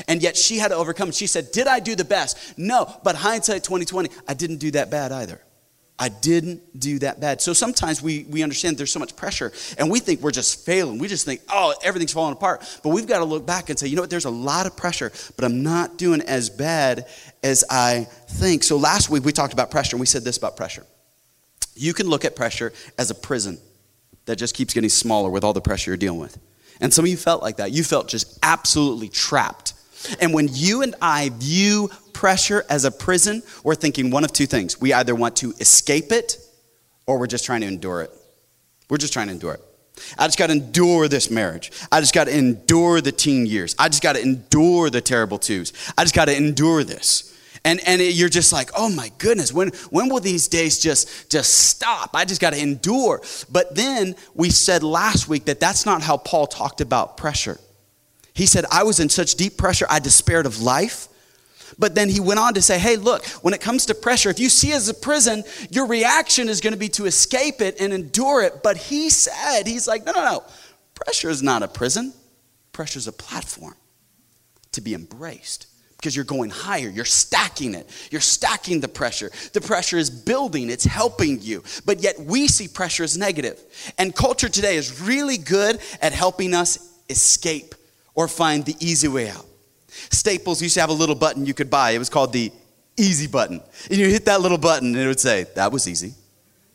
and 0.07 0.21
yet 0.21 0.35
she 0.37 0.57
had 0.57 0.69
to 0.69 0.75
overcome 0.75 1.11
she 1.11 1.27
said 1.27 1.51
did 1.51 1.67
i 1.67 1.79
do 1.79 1.95
the 1.95 2.05
best 2.05 2.57
no 2.57 2.91
but 3.03 3.15
hindsight 3.15 3.63
2020 3.63 4.09
i 4.27 4.33
didn't 4.33 4.57
do 4.57 4.71
that 4.71 4.89
bad 4.89 5.11
either 5.11 5.41
I 5.97 6.09
didn't 6.09 6.77
do 6.77 6.99
that 6.99 7.21
bad. 7.21 7.41
So 7.41 7.53
sometimes 7.53 8.01
we, 8.01 8.25
we 8.29 8.43
understand 8.43 8.77
there's 8.77 8.91
so 8.91 8.99
much 8.99 9.15
pressure 9.15 9.53
and 9.77 9.89
we 9.89 9.99
think 9.99 10.19
we're 10.19 10.31
just 10.31 10.65
failing. 10.65 10.97
We 10.97 11.07
just 11.07 11.25
think, 11.25 11.39
oh, 11.47 11.73
everything's 11.81 12.11
falling 12.11 12.33
apart. 12.33 12.79
But 12.83 12.89
we've 12.89 13.07
got 13.07 13.19
to 13.19 13.25
look 13.25 13.45
back 13.45 13.69
and 13.69 13.79
say, 13.79 13.87
you 13.87 13.95
know 13.95 14.01
what, 14.01 14.09
there's 14.09 14.25
a 14.25 14.29
lot 14.29 14.65
of 14.65 14.75
pressure, 14.75 15.13
but 15.37 15.45
I'm 15.45 15.63
not 15.63 15.97
doing 15.97 16.21
as 16.21 16.49
bad 16.49 17.05
as 17.43 17.63
I 17.69 18.07
think. 18.27 18.63
So 18.63 18.75
last 18.75 19.09
week 19.09 19.23
we 19.23 19.31
talked 19.31 19.53
about 19.53 19.71
pressure 19.71 19.95
and 19.95 20.01
we 20.01 20.05
said 20.05 20.25
this 20.25 20.35
about 20.35 20.57
pressure. 20.57 20.85
You 21.75 21.93
can 21.93 22.07
look 22.07 22.25
at 22.25 22.35
pressure 22.35 22.73
as 22.97 23.09
a 23.09 23.15
prison 23.15 23.57
that 24.25 24.35
just 24.35 24.53
keeps 24.53 24.73
getting 24.73 24.89
smaller 24.89 25.29
with 25.29 25.45
all 25.45 25.53
the 25.53 25.61
pressure 25.61 25.91
you're 25.91 25.97
dealing 25.97 26.19
with. 26.19 26.37
And 26.81 26.93
some 26.93 27.05
of 27.05 27.09
you 27.09 27.15
felt 27.15 27.41
like 27.41 27.57
that. 27.57 27.71
You 27.71 27.85
felt 27.85 28.09
just 28.09 28.37
absolutely 28.43 29.07
trapped. 29.07 29.74
And 30.19 30.33
when 30.33 30.49
you 30.51 30.81
and 30.81 30.95
I 31.01 31.31
view 31.33 31.89
pressure 32.13 32.63
as 32.69 32.85
a 32.85 32.91
prison, 32.91 33.43
we're 33.63 33.75
thinking 33.75 34.11
one 34.11 34.23
of 34.23 34.31
two 34.33 34.45
things. 34.45 34.79
We 34.79 34.93
either 34.93 35.15
want 35.15 35.35
to 35.37 35.51
escape 35.59 36.11
it 36.11 36.37
or 37.05 37.19
we're 37.19 37.27
just 37.27 37.45
trying 37.45 37.61
to 37.61 37.67
endure 37.67 38.01
it. 38.01 38.11
We're 38.89 38.97
just 38.97 39.13
trying 39.13 39.27
to 39.27 39.33
endure 39.33 39.53
it. 39.53 39.61
I 40.17 40.27
just 40.27 40.37
got 40.37 40.47
to 40.47 40.53
endure 40.53 41.07
this 41.07 41.29
marriage. 41.29 41.71
I 41.91 41.99
just 41.99 42.13
got 42.13 42.25
to 42.25 42.37
endure 42.37 43.01
the 43.01 43.11
teen 43.11 43.45
years. 43.45 43.75
I 43.79 43.89
just 43.89 44.03
got 44.03 44.15
to 44.15 44.21
endure 44.21 44.89
the 44.89 45.01
terrible 45.01 45.37
twos. 45.37 45.73
I 45.97 46.03
just 46.03 46.15
got 46.15 46.25
to 46.25 46.35
endure 46.35 46.83
this. 46.83 47.31
And, 47.63 47.79
and 47.87 47.99
it, 47.99 48.13
you're 48.13 48.29
just 48.29 48.53
like, 48.53 48.69
oh 48.77 48.89
my 48.89 49.11
goodness, 49.17 49.51
when, 49.51 49.69
when 49.89 50.09
will 50.09 50.19
these 50.19 50.47
days 50.47 50.79
just, 50.79 51.31
just 51.31 51.51
stop? 51.51 52.11
I 52.13 52.23
just 52.23 52.39
got 52.39 52.53
to 52.53 52.61
endure. 52.61 53.21
But 53.51 53.75
then 53.75 54.15
we 54.35 54.51
said 54.51 54.83
last 54.83 55.27
week 55.27 55.45
that 55.45 55.59
that's 55.59 55.85
not 55.85 56.03
how 56.03 56.17
Paul 56.17 56.45
talked 56.45 56.79
about 56.79 57.17
pressure. 57.17 57.57
He 58.35 58.45
said, 58.45 58.65
I 58.69 58.83
was 58.83 58.99
in 58.99 59.09
such 59.09 59.35
deep 59.35 59.57
pressure, 59.57 59.87
I 59.89 59.99
despaired 59.99 60.45
of 60.45 60.61
life. 60.61 61.07
But 61.79 61.95
then 61.95 62.09
he 62.09 62.19
went 62.19 62.39
on 62.39 62.53
to 62.53 62.61
say, 62.61 62.77
hey, 62.77 62.95
look, 62.95 63.25
when 63.41 63.53
it 63.53 63.61
comes 63.61 63.87
to 63.87 63.95
pressure, 63.95 64.29
if 64.29 64.39
you 64.39 64.49
see 64.49 64.71
it 64.71 64.75
as 64.75 64.89
a 64.89 64.93
prison, 64.93 65.43
your 65.71 65.87
reaction 65.87 66.47
is 66.47 66.61
going 66.61 66.73
to 66.73 66.79
be 66.79 66.89
to 66.89 67.05
escape 67.05 67.59
it 67.59 67.81
and 67.81 67.91
endure 67.91 68.43
it. 68.43 68.61
But 68.61 68.77
he 68.77 69.09
said, 69.09 69.63
he's 69.65 69.87
like, 69.87 70.05
no, 70.05 70.11
no, 70.11 70.23
no. 70.23 70.43
Pressure 70.93 71.29
is 71.29 71.41
not 71.41 71.63
a 71.63 71.67
prison, 71.67 72.13
pressure 72.71 72.99
is 72.99 73.07
a 73.07 73.11
platform 73.11 73.75
to 74.73 74.81
be 74.81 74.93
embraced 74.93 75.67
because 75.97 76.15
you're 76.15 76.25
going 76.25 76.49
higher. 76.49 76.89
You're 76.89 77.03
stacking 77.03 77.73
it. 77.73 77.89
You're 78.11 78.21
stacking 78.21 78.79
the 78.79 78.87
pressure. 78.87 79.31
The 79.53 79.61
pressure 79.61 79.97
is 79.97 80.09
building, 80.09 80.69
it's 80.69 80.85
helping 80.85 81.41
you. 81.41 81.63
But 81.85 82.03
yet 82.03 82.19
we 82.19 82.47
see 82.47 82.67
pressure 82.67 83.03
as 83.03 83.17
negative. 83.17 83.59
And 83.97 84.15
culture 84.15 84.49
today 84.49 84.75
is 84.75 85.01
really 85.01 85.37
good 85.37 85.79
at 86.01 86.13
helping 86.13 86.53
us 86.53 86.93
escape 87.09 87.75
or 88.15 88.27
find 88.27 88.65
the 88.65 88.75
easy 88.79 89.07
way 89.07 89.29
out. 89.29 89.45
Staples 90.09 90.61
used 90.61 90.73
to 90.75 90.81
have 90.81 90.89
a 90.89 90.93
little 90.93 91.15
button 91.15 91.45
you 91.45 91.53
could 91.53 91.69
buy. 91.69 91.91
It 91.91 91.99
was 91.99 92.09
called 92.09 92.33
the 92.33 92.51
easy 92.97 93.27
button. 93.27 93.61
And 93.89 93.99
you 93.99 94.09
hit 94.09 94.25
that 94.25 94.41
little 94.41 94.57
button 94.57 94.95
and 94.95 95.03
it 95.03 95.07
would 95.07 95.19
say, 95.19 95.45
That 95.55 95.71
was 95.71 95.87
easy. 95.87 96.13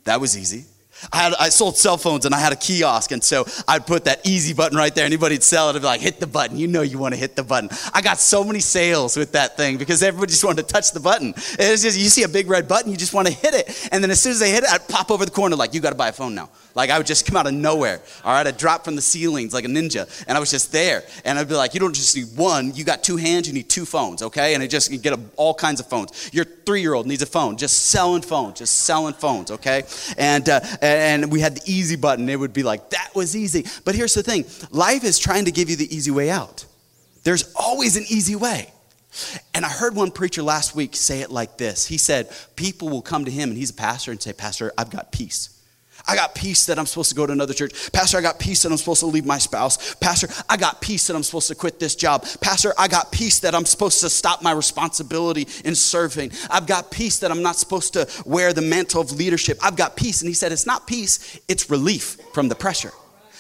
That 0.05 0.21
was 0.21 0.37
easy. 0.39 0.65
I, 1.13 1.17
had, 1.17 1.35
I 1.39 1.49
sold 1.49 1.77
cell 1.77 1.97
phones 1.97 2.27
and 2.27 2.35
I 2.35 2.41
had 2.41 2.53
a 2.53 2.57
kiosk, 2.57 3.13
and 3.13 3.23
so 3.23 3.47
I'd 3.67 3.87
put 3.87 4.05
that 4.05 4.27
easy 4.27 4.55
button 4.55 4.77
right 4.77 4.95
there. 4.95 5.05
Anybody'd 5.05 5.43
sell 5.43 5.71
it, 5.71 5.77
I'd 5.77 5.83
be 5.83 5.87
like, 5.87 6.01
hit 6.01 6.21
the 6.21 6.27
button. 6.27 6.57
You 6.57 6.69
know 6.69 6.83
you 6.83 6.99
want 6.99 7.15
to 7.15 7.21
hit 7.21 7.37
the 7.37 7.43
button. 7.43 7.71
I 7.93 8.01
got 8.03 8.19
so 8.19 8.45
many 8.45 8.61
sales 8.61 9.17
with 9.17 9.33
that 9.33 9.57
thing 9.57 9.77
because 9.77 10.03
everybody 10.03 10.31
just 10.31 10.45
wanted 10.45 10.67
to 10.67 10.73
touch 10.73 10.93
the 10.93 11.01
button. 11.01 11.35
It's 11.37 11.83
just, 11.83 11.99
you 11.99 12.09
see 12.09 12.23
a 12.23 12.29
big 12.29 12.49
red 12.49 12.69
button, 12.69 12.91
you 12.91 12.97
just 12.97 13.15
want 13.15 13.29
to 13.29 13.33
hit 13.33 13.55
it. 13.55 13.89
And 13.93 14.03
then 14.03 14.11
as 14.11 14.21
soon 14.21 14.33
as 14.33 14.41
they 14.41 14.51
hit 14.51 14.65
it, 14.65 14.71
I'd 14.71 14.89
pop 14.89 15.11
over 15.11 15.25
the 15.25 15.31
corner 15.31 15.57
like, 15.57 15.75
you 15.75 15.81
got 15.81 15.91
to 15.91 15.97
buy 15.97 16.09
a 16.09 16.13
phone 16.13 16.35
now. 16.35 16.51
Like 16.75 16.91
I 16.91 16.99
would 16.99 17.07
just 17.07 17.27
come 17.27 17.37
out 17.37 17.47
of 17.47 17.55
nowhere. 17.55 18.01
All 18.25 18.33
right, 18.33 18.47
I'd 18.47 18.57
drop 18.57 18.85
from 18.85 18.95
the 18.95 19.03
ceilings 19.03 19.53
like 19.53 19.65
a 19.65 19.69
ninja, 19.69 20.25
and 20.29 20.37
I 20.37 20.41
was 20.41 20.51
just 20.51 20.71
there. 20.71 21.03
And 21.25 21.39
I'd 21.39 21.49
be 21.49 21.55
like, 21.55 21.75
you 21.75 21.81
don't 21.81 21.95
just 21.95 22.17
need 22.17 22.29
one, 22.37 22.75
you 22.75 22.85
got 22.85 23.03
two 23.03 23.17
hands, 23.17 23.49
you 23.49 23.55
need 23.55 23.69
two 23.69 23.85
phones, 23.85 24.23
okay? 24.23 24.55
And 24.55 24.63
I 24.63 24.67
just 24.67 24.91
get 25.03 25.13
a, 25.13 25.21
all 25.37 25.53
kinds 25.53 25.81
of 25.81 25.87
phones. 25.87 26.31
Your 26.33 26.45
three-year-old 26.45 27.07
needs 27.07 27.23
a 27.23 27.27
phone, 27.27 27.57
just 27.57 27.87
selling 27.87 28.23
phones, 28.23 28.59
just 28.59 28.79
selling 28.83 29.15
phones, 29.15 29.51
okay? 29.51 29.83
And 30.17 30.49
uh, 30.49 30.61
and 30.91 31.33
we 31.33 31.41
had 31.41 31.57
the 31.57 31.63
easy 31.67 31.97
button. 31.97 32.29
It 32.29 32.39
would 32.39 32.53
be 32.53 32.63
like 32.63 32.91
that 32.91 33.11
was 33.15 33.37
easy. 33.37 33.67
But 33.85 33.95
here's 33.95 34.15
the 34.15 34.23
thing: 34.23 34.45
life 34.71 35.05
is 35.05 35.19
trying 35.19 35.47
to 35.47 35.53
give 35.53 35.71
you 35.71 35.77
the 35.77 35.95
easy 35.95 36.11
way 36.11 36.31
out. 36.31 36.65
There's 37.23 37.53
always 37.55 37.97
an 37.97 38.05
easy 38.09 38.37
way. 38.37 38.73
And 39.55 39.65
I 39.65 39.69
heard 39.69 39.95
one 39.95 40.11
preacher 40.11 40.43
last 40.43 40.75
week 40.75 40.95
say 40.95 41.21
it 41.21 41.31
like 41.31 41.59
this. 41.59 41.87
He 41.87 41.99
said, 41.99 42.31
People 42.57 42.89
will 42.89 43.03
come 43.03 43.25
to 43.25 43.31
him, 43.31 43.51
and 43.51 43.59
he's 43.59 43.71
a 43.71 43.75
pastor, 43.75 44.11
and 44.13 44.23
say, 44.23 44.33
Pastor, 44.33 44.73
I've 44.79 44.91
got 44.91 45.11
peace. 45.13 45.60
I 46.07 46.15
got 46.17 46.35
peace 46.35 46.67
that 46.67 46.79
I'm 46.79 46.87
supposed 46.87 47.11
to 47.11 47.15
go 47.15 47.27
to 47.27 47.33
another 47.33 47.55
church. 47.55 47.93
Pastor, 47.93 48.19
I 48.19 48.21
got 48.21 48.39
peace 48.39 48.63
that 48.63 48.71
I'm 48.71 48.79
supposed 48.79 49.01
to 49.01 49.07
leave 49.07 49.27
my 49.27 49.39
spouse. 49.39 49.95
Pastor, 49.97 50.29
I 50.49 50.57
got 50.57 50.81
peace 50.81 51.07
that 51.07 51.17
I'm 51.17 51.23
supposed 51.23 51.49
to 51.49 51.55
quit 51.55 51.79
this 51.79 51.95
job. 51.95 52.27
Pastor, 52.41 52.73
I 52.79 52.89
got 52.89 53.13
peace 53.13 53.41
that 53.41 53.55
I'm 53.55 53.65
supposed 53.65 54.01
to 54.01 54.11
stop 54.11 54.43
my 54.43 54.53
responsibility 54.53 55.47
in 55.65 55.75
serving. 55.75 56.33
I've 56.51 56.67
got 56.67 56.91
peace 56.91 57.19
that 57.21 57.31
I'm 57.31 57.43
not 57.43 57.57
supposed 57.57 57.93
to 57.95 58.09
wear 58.25 58.53
the 58.53 58.63
mantle 58.63 59.01
of 59.01 59.13
leadership. 59.13 59.59
I've 59.63 59.77
got 59.77 59.97
peace. 59.97 60.21
And 60.21 60.29
he 60.29 60.35
said, 60.35 60.53
it's 60.53 60.67
not 60.67 60.87
peace, 60.87 61.39
it's 61.49 61.71
relief 61.71 62.17
from 62.33 62.49
the 62.49 62.55
pressure. 62.55 62.93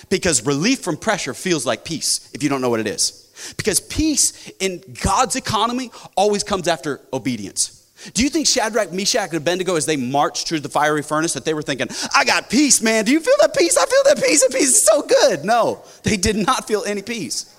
Because 0.09 0.45
relief 0.45 0.81
from 0.81 0.97
pressure 0.97 1.35
feels 1.35 1.64
like 1.64 1.85
peace 1.85 2.31
if 2.35 2.43
you 2.43 2.49
don't 2.49 2.61
know 2.61 2.71
what 2.71 2.81
it 2.81 2.87
is. 2.87 3.29
Because 3.57 3.81
peace 3.81 4.50
in 4.61 4.83
God's 5.02 5.37
economy 5.37 5.90
always 6.17 6.43
comes 6.43 6.69
after 6.69 7.00
obedience. 7.12 7.79
Do 8.14 8.23
you 8.23 8.30
think 8.30 8.47
Shadrach, 8.47 8.92
Meshach, 8.92 9.28
and 9.30 9.38
Abednego, 9.38 9.76
as 9.76 9.87
they 9.87 9.97
marched 9.97 10.49
through 10.49 10.61
the 10.61 10.69
fiery 10.69 11.02
furnace, 11.02 11.35
that 11.35 11.45
they 11.45 11.54
were 11.54 11.62
thinking, 11.62 11.88
I 12.14 12.25
got 12.25 12.50
peace, 12.50 12.80
man. 12.80 13.04
Do 13.04 13.12
you 13.12 13.21
feel 13.21 13.35
that 13.40 13.54
peace? 13.57 13.76
I 13.76 13.87
feel 13.87 14.02
that 14.07 14.23
peace. 14.23 14.42
That 14.42 14.52
peace 14.52 14.69
is 14.69 14.85
so 14.85 15.02
good. 15.02 15.45
No, 15.45 15.83
they 16.02 16.16
did 16.16 16.37
not 16.37 16.66
feel 16.66 16.85
any 16.85 17.02
peace. 17.02 17.57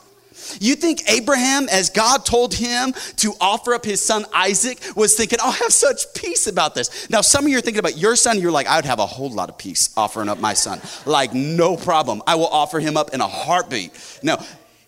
You 0.59 0.75
think 0.75 1.09
Abraham, 1.09 1.69
as 1.69 1.89
God 1.89 2.25
told 2.25 2.53
him 2.53 2.93
to 3.17 3.33
offer 3.39 3.73
up 3.73 3.85
his 3.85 4.01
son 4.01 4.25
Isaac, 4.33 4.79
was 4.95 5.15
thinking, 5.15 5.39
I'll 5.41 5.51
have 5.51 5.71
such 5.71 6.13
peace 6.13 6.47
about 6.47 6.75
this. 6.75 7.09
Now, 7.09 7.21
some 7.21 7.45
of 7.45 7.51
you 7.51 7.57
are 7.57 7.61
thinking 7.61 7.79
about 7.79 7.97
your 7.97 8.15
son, 8.15 8.39
you're 8.39 8.51
like, 8.51 8.67
I 8.67 8.77
would 8.77 8.85
have 8.85 8.99
a 8.99 9.05
whole 9.05 9.29
lot 9.29 9.49
of 9.49 9.57
peace 9.57 9.93
offering 9.95 10.29
up 10.29 10.39
my 10.39 10.53
son. 10.53 10.81
Like, 11.05 11.33
no 11.33 11.77
problem. 11.77 12.21
I 12.25 12.35
will 12.35 12.47
offer 12.47 12.79
him 12.79 12.97
up 12.97 13.13
in 13.13 13.21
a 13.21 13.27
heartbeat. 13.27 13.91
No, 14.23 14.37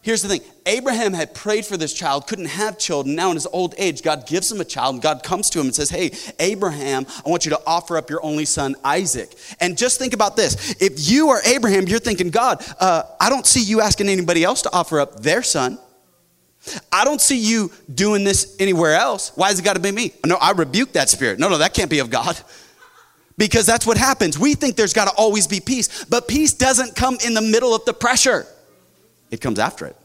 Here's 0.04 0.22
the 0.22 0.28
thing 0.28 0.42
Abraham 0.66 1.14
had 1.14 1.34
prayed 1.34 1.66
for 1.66 1.78
this 1.78 1.94
child, 1.94 2.28
couldn't 2.28 2.48
have 2.48 2.78
children. 2.78 3.16
Now, 3.16 3.30
in 3.30 3.36
his 3.36 3.48
old 3.48 3.74
age, 3.78 4.04
God 4.04 4.28
gives 4.28 4.52
him 4.52 4.60
a 4.60 4.66
child, 4.66 4.96
and 4.96 5.02
God 5.02 5.24
comes 5.24 5.50
to 5.52 5.62
him 5.62 5.68
and 5.68 5.74
says, 5.74 5.90
Hey, 5.90 6.12
Abraham, 6.40 7.08
I 7.26 7.30
want 7.30 7.46
you 7.46 7.52
to 7.52 7.62
offer 7.66 7.98
up 7.98 8.10
your 8.10 8.24
only 8.24 8.44
son, 8.44 8.76
Isaac. 8.84 9.34
And 9.62 9.78
just 9.78 10.00
think 10.00 10.14
about 10.14 10.36
this. 10.36 10.76
If 10.82 11.10
you 11.10 11.30
are 11.30 11.42
Abraham, 11.46 11.88
you're 11.88 12.00
thinking, 12.00 12.32
God, 12.32 12.64
uh, 12.82 13.04
I 13.20 13.30
don't 13.30 13.48
see 13.48 13.64
you 13.64 13.80
asking 13.80 14.10
anybody 14.10 14.44
else 14.44 14.62
to 14.64 14.74
offer 14.74 15.00
up 15.00 15.22
their 15.22 15.42
son. 15.42 15.80
I 16.92 17.06
don't 17.06 17.22
see 17.22 17.40
you 17.40 17.72
doing 17.94 18.26
this 18.26 18.58
anywhere 18.60 18.96
else. 18.96 19.32
Why 19.36 19.48
has 19.48 19.60
it 19.60 19.64
got 19.64 19.76
to 19.76 19.82
be 19.82 19.92
me? 19.92 20.14
No, 20.26 20.36
I 20.36 20.52
rebuke 20.52 20.94
that 20.94 21.10
spirit. 21.10 21.40
No, 21.40 21.48
no, 21.48 21.58
that 21.60 21.74
can't 21.74 21.90
be 21.90 22.00
of 22.00 22.10
God. 22.10 22.38
Because 23.36 23.66
that's 23.66 23.88
what 23.88 23.98
happens. 23.98 24.38
We 24.38 24.54
think 24.54 24.76
there's 24.76 24.94
got 24.94 25.06
to 25.06 25.16
always 25.16 25.48
be 25.48 25.60
peace, 25.60 26.06
but 26.06 26.28
peace 26.28 26.54
doesn't 26.54 26.96
come 26.96 27.18
in 27.26 27.34
the 27.34 27.42
middle 27.42 27.74
of 27.74 27.84
the 27.84 27.92
pressure 27.92 28.46
it 29.34 29.42
comes 29.42 29.58
after 29.58 29.88
it. 29.88 29.96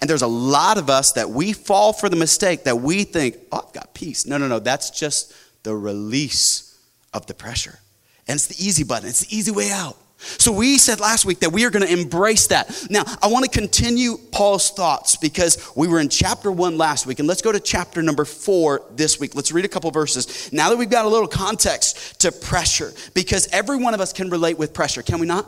And 0.00 0.10
there's 0.10 0.22
a 0.22 0.26
lot 0.26 0.78
of 0.78 0.90
us 0.90 1.12
that 1.12 1.30
we 1.30 1.52
fall 1.52 1.92
for 1.92 2.08
the 2.08 2.16
mistake 2.16 2.64
that 2.64 2.80
we 2.80 3.04
think, 3.04 3.36
oh, 3.52 3.64
I've 3.64 3.72
got 3.72 3.94
peace. 3.94 4.26
No, 4.26 4.36
no, 4.36 4.48
no. 4.48 4.58
That's 4.58 4.90
just 4.90 5.32
the 5.62 5.76
release 5.76 6.76
of 7.14 7.26
the 7.26 7.34
pressure. 7.34 7.78
And 8.26 8.34
it's 8.34 8.48
the 8.48 8.62
easy 8.62 8.82
button, 8.82 9.08
it's 9.08 9.24
the 9.26 9.36
easy 9.36 9.52
way 9.52 9.70
out. 9.70 9.96
So 10.18 10.50
we 10.50 10.78
said 10.78 10.98
last 10.98 11.24
week 11.24 11.38
that 11.40 11.52
we 11.52 11.64
are 11.64 11.70
going 11.70 11.86
to 11.86 11.92
embrace 11.92 12.48
that. 12.48 12.88
Now, 12.90 13.04
I 13.22 13.28
want 13.28 13.44
to 13.44 13.50
continue 13.50 14.16
Paul's 14.32 14.70
thoughts 14.72 15.14
because 15.14 15.70
we 15.76 15.86
were 15.86 16.00
in 16.00 16.08
chapter 16.08 16.50
one 16.50 16.76
last 16.76 17.06
week, 17.06 17.20
and 17.20 17.28
let's 17.28 17.40
go 17.40 17.52
to 17.52 17.60
chapter 17.60 18.02
number 18.02 18.24
four 18.24 18.82
this 18.96 19.20
week. 19.20 19.36
Let's 19.36 19.52
read 19.52 19.64
a 19.64 19.68
couple 19.68 19.88
verses. 19.92 20.52
Now 20.52 20.70
that 20.70 20.76
we've 20.76 20.90
got 20.90 21.04
a 21.04 21.08
little 21.08 21.28
context 21.28 22.20
to 22.22 22.32
pressure, 22.32 22.92
because 23.14 23.48
every 23.52 23.76
one 23.76 23.94
of 23.94 24.00
us 24.00 24.12
can 24.12 24.28
relate 24.28 24.58
with 24.58 24.74
pressure, 24.74 25.02
can 25.02 25.20
we 25.20 25.26
not? 25.28 25.46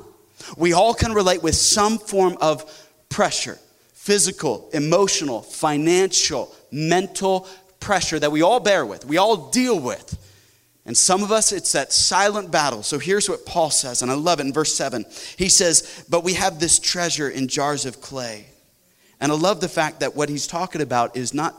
We 0.57 0.73
all 0.73 0.95
can 0.95 1.13
relate 1.13 1.43
with 1.43 1.57
some 1.57 1.99
form 1.99 2.39
of 2.41 2.65
pressure 3.11 3.59
physical, 4.01 4.71
emotional, 4.73 5.43
financial, 5.43 6.53
mental 6.73 7.47
pressure 7.81 8.19
that 8.19 8.33
we 8.33 8.41
all 8.41 8.59
bear 8.59 8.87
with, 8.87 9.05
we 9.05 9.19
all 9.19 9.51
deal 9.51 9.79
with. 9.79 10.17
And 10.87 10.97
some 10.97 11.23
of 11.23 11.31
us, 11.31 11.53
it's 11.53 11.73
that 11.73 11.93
silent 11.93 12.51
battle. 12.51 12.83
So 12.83 12.99
here's 12.99 13.29
what 13.29 13.45
Paul 13.45 13.71
says, 13.71 14.01
and 14.01 14.11
I 14.11 14.15
love 14.15 14.41
it 14.41 14.47
in 14.47 14.55
verse 14.55 14.75
7. 14.75 15.05
He 15.37 15.51
says, 15.51 16.05
But 16.09 16.25
we 16.25 16.33
have 16.33 16.59
this 16.59 16.79
treasure 16.79 17.29
in 17.29 17.47
jars 17.47 17.85
of 17.85 18.01
clay. 18.01 18.47
And 19.21 19.31
I 19.31 19.35
love 19.35 19.61
the 19.61 19.69
fact 19.69 20.01
that 20.01 20.17
what 20.17 20.31
he's 20.31 20.47
talking 20.47 20.81
about 20.81 21.15
is 21.15 21.35
not 21.35 21.55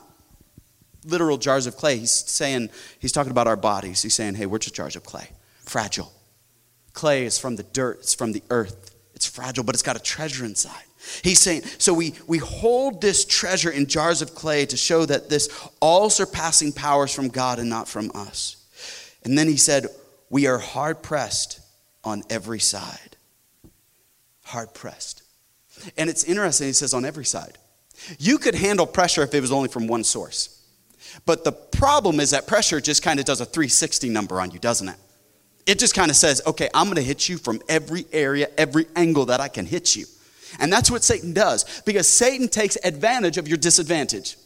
literal 1.06 1.38
jars 1.38 1.68
of 1.68 1.78
clay. 1.78 2.00
He's 2.00 2.12
saying, 2.12 2.72
he's 3.00 3.12
talking 3.12 3.32
about 3.32 3.46
our 3.46 3.56
bodies. 3.56 4.02
He's 4.02 4.16
saying, 4.16 4.34
hey, 4.34 4.48
we're 4.48 4.58
just 4.58 4.74
jars 4.74 4.96
of 4.96 5.04
clay, 5.04 5.30
fragile. 5.60 6.12
Clay 6.94 7.26
is 7.26 7.38
from 7.38 7.56
the 7.56 7.64
dirt, 7.64 8.00
it's 8.00 8.16
from 8.16 8.32
the 8.32 8.42
earth, 8.50 8.96
it's 9.14 9.28
fragile, 9.28 9.64
but 9.64 9.76
it's 9.76 9.84
got 9.84 9.96
a 9.96 10.02
treasure 10.02 10.44
inside. 10.44 10.84
He's 11.24 11.40
saying, 11.40 11.64
so 11.78 11.94
we, 11.94 12.14
we 12.28 12.38
hold 12.38 13.02
this 13.02 13.26
treasure 13.26 13.72
in 13.72 13.88
jars 13.88 14.22
of 14.22 14.36
clay 14.36 14.66
to 14.68 14.78
show 14.78 15.06
that 15.06 15.30
this 15.30 15.50
all 15.80 16.10
surpassing 16.10 16.72
power 16.72 17.06
is 17.06 17.14
from 17.14 17.30
God 17.30 17.60
and 17.60 17.70
not 17.70 17.88
from 17.88 18.12
us. 18.14 18.58
And 19.24 19.38
then 19.38 19.48
he 19.48 19.58
said, 19.58 19.88
we 20.30 20.48
are 20.48 20.60
hard 20.60 21.02
pressed 21.02 21.60
on 22.04 22.24
every 22.30 22.60
side. 22.60 23.18
Hard 24.44 24.74
pressed. 24.74 25.24
And 25.98 26.10
it's 26.10 26.24
interesting, 26.24 26.68
he 26.68 26.74
says, 26.74 26.94
on 26.94 27.06
every 27.06 27.26
side. 27.26 27.58
You 28.20 28.38
could 28.38 28.56
handle 28.56 28.86
pressure 28.86 29.24
if 29.24 29.34
it 29.34 29.42
was 29.42 29.52
only 29.52 29.70
from 29.70 29.88
one 29.88 30.04
source. 30.04 30.64
But 31.26 31.44
the 31.44 31.52
problem 31.52 32.20
is 32.20 32.32
that 32.32 32.48
pressure 32.48 32.80
just 32.80 33.04
kind 33.04 33.20
of 33.20 33.26
does 33.26 33.42
a 33.42 33.46
360 33.46 34.10
number 34.10 34.40
on 34.40 34.52
you, 34.52 34.60
doesn't 34.60 34.88
it? 34.88 34.96
It 35.66 35.80
just 35.80 35.94
kind 35.94 36.10
of 36.10 36.18
says, 36.18 36.42
okay, 36.48 36.70
I'm 36.74 36.86
going 36.86 36.96
to 36.96 37.04
hit 37.04 37.30
you 37.30 37.38
from 37.38 37.62
every 37.68 38.06
area, 38.12 38.50
every 38.58 38.86
angle 38.96 39.26
that 39.28 39.40
I 39.40 39.48
can 39.48 39.66
hit 39.66 39.96
you. 39.96 40.06
And 40.60 40.72
that's 40.72 40.92
what 40.92 41.04
Satan 41.04 41.34
does 41.34 41.82
because 41.82 42.08
Satan 42.08 42.48
takes 42.48 42.78
advantage 42.84 43.38
of 43.38 43.48
your 43.48 43.58
disadvantage. 43.58 44.38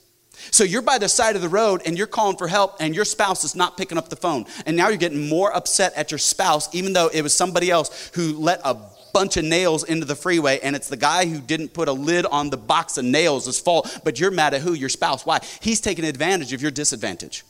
So 0.51 0.63
you're 0.63 0.81
by 0.81 0.97
the 0.97 1.09
side 1.09 1.35
of 1.35 1.41
the 1.41 1.49
road 1.49 1.81
and 1.85 1.97
you're 1.97 2.07
calling 2.07 2.37
for 2.37 2.47
help 2.47 2.75
and 2.79 2.95
your 2.95 3.05
spouse 3.05 3.43
is 3.43 3.55
not 3.55 3.77
picking 3.77 3.97
up 3.97 4.09
the 4.09 4.15
phone. 4.15 4.45
And 4.65 4.75
now 4.75 4.89
you're 4.89 4.97
getting 4.97 5.29
more 5.29 5.55
upset 5.55 5.93
at 5.95 6.11
your 6.11 6.17
spouse, 6.17 6.73
even 6.73 6.93
though 6.93 7.07
it 7.07 7.21
was 7.21 7.33
somebody 7.33 7.71
else 7.71 8.11
who 8.13 8.37
let 8.37 8.61
a 8.63 8.77
bunch 9.13 9.37
of 9.37 9.45
nails 9.45 9.85
into 9.85 10.05
the 10.05 10.15
freeway 10.15 10.59
and 10.61 10.75
it's 10.75 10.89
the 10.89 10.97
guy 10.97 11.25
who 11.25 11.39
didn't 11.39 11.69
put 11.69 11.87
a 11.87 11.93
lid 11.93 12.25
on 12.25 12.49
the 12.49 12.57
box 12.57 12.97
of 12.97 13.05
nails' 13.05 13.59
fault. 13.59 14.01
But 14.03 14.19
you're 14.19 14.31
mad 14.31 14.53
at 14.53 14.61
who? 14.61 14.73
Your 14.73 14.89
spouse. 14.89 15.25
Why? 15.25 15.39
He's 15.61 15.79
taking 15.79 16.05
advantage 16.05 16.53
of 16.53 16.61
your 16.61 16.71
disadvantage. 16.71 17.43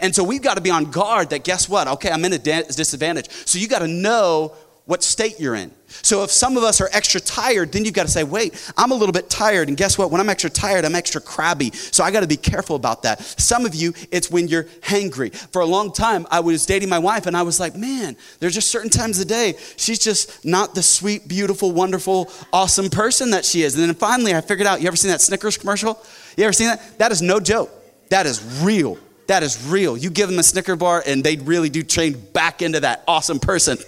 And 0.00 0.14
so 0.14 0.22
we've 0.22 0.42
got 0.42 0.54
to 0.54 0.60
be 0.60 0.70
on 0.70 0.90
guard 0.90 1.30
that 1.30 1.44
guess 1.44 1.68
what? 1.68 1.88
Okay, 1.88 2.10
I'm 2.10 2.24
in 2.24 2.32
a 2.32 2.38
disadvantage. 2.38 3.28
So 3.46 3.58
you 3.58 3.68
got 3.68 3.80
to 3.80 3.88
know 3.88 4.54
what 4.84 5.02
state 5.02 5.38
you're 5.38 5.54
in. 5.54 5.72
So 6.02 6.24
if 6.24 6.30
some 6.30 6.56
of 6.56 6.62
us 6.62 6.80
are 6.80 6.88
extra 6.92 7.20
tired, 7.20 7.72
then 7.72 7.84
you've 7.84 7.94
got 7.94 8.06
to 8.06 8.12
say, 8.12 8.24
wait, 8.24 8.72
I'm 8.76 8.90
a 8.90 8.94
little 8.94 9.12
bit 9.12 9.28
tired. 9.28 9.68
And 9.68 9.76
guess 9.76 9.98
what? 9.98 10.10
When 10.10 10.20
I'm 10.20 10.28
extra 10.28 10.50
tired, 10.50 10.84
I'm 10.84 10.94
extra 10.94 11.20
crabby. 11.20 11.70
So 11.72 12.02
I 12.02 12.10
got 12.10 12.20
to 12.20 12.26
be 12.26 12.36
careful 12.36 12.76
about 12.76 13.02
that. 13.02 13.20
Some 13.22 13.66
of 13.66 13.74
you, 13.74 13.92
it's 14.10 14.30
when 14.30 14.48
you're 14.48 14.64
hangry. 14.64 15.34
For 15.52 15.60
a 15.60 15.66
long 15.66 15.92
time, 15.92 16.26
I 16.30 16.40
was 16.40 16.64
dating 16.66 16.88
my 16.88 16.98
wife 16.98 17.26
and 17.26 17.36
I 17.36 17.42
was 17.42 17.60
like, 17.60 17.76
man, 17.76 18.16
there's 18.40 18.54
just 18.54 18.70
certain 18.70 18.90
times 18.90 19.20
of 19.20 19.28
day, 19.28 19.54
she's 19.76 19.98
just 19.98 20.44
not 20.44 20.74
the 20.74 20.82
sweet, 20.82 21.28
beautiful, 21.28 21.72
wonderful, 21.72 22.30
awesome 22.52 22.90
person 22.90 23.30
that 23.30 23.44
she 23.44 23.62
is. 23.62 23.74
And 23.74 23.84
then 23.84 23.94
finally 23.94 24.34
I 24.34 24.40
figured 24.40 24.66
out, 24.66 24.80
you 24.80 24.88
ever 24.88 24.96
seen 24.96 25.10
that 25.10 25.20
Snickers 25.20 25.58
commercial? 25.58 26.02
You 26.36 26.44
ever 26.44 26.52
seen 26.52 26.68
that? 26.68 26.98
That 26.98 27.12
is 27.12 27.20
no 27.22 27.40
joke. 27.40 27.70
That 28.08 28.26
is 28.26 28.62
real. 28.62 28.98
That 29.26 29.42
is 29.42 29.66
real. 29.66 29.96
You 29.96 30.10
give 30.10 30.28
them 30.28 30.38
a 30.38 30.42
Snicker 30.42 30.76
bar 30.76 31.02
and 31.06 31.22
they 31.22 31.36
really 31.36 31.70
do 31.70 31.82
change 31.82 32.16
back 32.32 32.60
into 32.62 32.80
that 32.80 33.04
awesome 33.06 33.38
person 33.38 33.78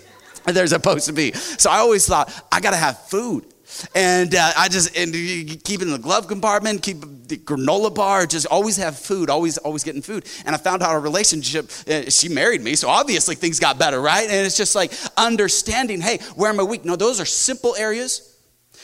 they're 0.46 0.66
supposed 0.66 1.06
to 1.06 1.12
be. 1.12 1.32
So 1.32 1.70
I 1.70 1.78
always 1.78 2.06
thought, 2.06 2.32
I 2.52 2.60
got 2.60 2.70
to 2.70 2.76
have 2.76 2.98
food. 3.06 3.46
And 3.94 4.34
uh, 4.34 4.52
I 4.56 4.68
just 4.68 4.96
and 4.96 5.12
keep 5.12 5.80
it 5.80 5.82
in 5.82 5.90
the 5.90 5.98
glove 5.98 6.28
compartment, 6.28 6.82
keep 6.82 7.00
the 7.00 7.38
granola 7.38 7.92
bar, 7.92 8.26
just 8.26 8.46
always 8.46 8.76
have 8.76 8.98
food, 8.98 9.30
always 9.30 9.58
always 9.58 9.82
getting 9.82 10.02
food. 10.02 10.26
And 10.44 10.54
I 10.54 10.58
found 10.58 10.82
out 10.82 10.90
our 10.90 11.00
relationship. 11.00 11.70
Uh, 11.88 12.10
she 12.10 12.28
married 12.28 12.62
me, 12.62 12.74
so 12.74 12.88
obviously 12.88 13.34
things 13.34 13.58
got 13.58 13.78
better, 13.78 14.00
right? 14.00 14.28
And 14.28 14.46
it's 14.46 14.56
just 14.56 14.74
like 14.74 14.92
understanding. 15.16 16.00
Hey, 16.00 16.18
where 16.36 16.50
am 16.50 16.60
I 16.60 16.62
weak? 16.62 16.84
No, 16.84 16.94
those 16.94 17.20
are 17.20 17.24
simple 17.24 17.74
areas. 17.76 18.36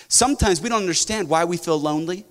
Sometimes 0.09 0.61
we 0.61 0.69
don't 0.69 0.81
understand 0.81 1.29
why 1.29 1.45
we 1.45 1.57
feel 1.57 1.79
lonely, 1.79 2.25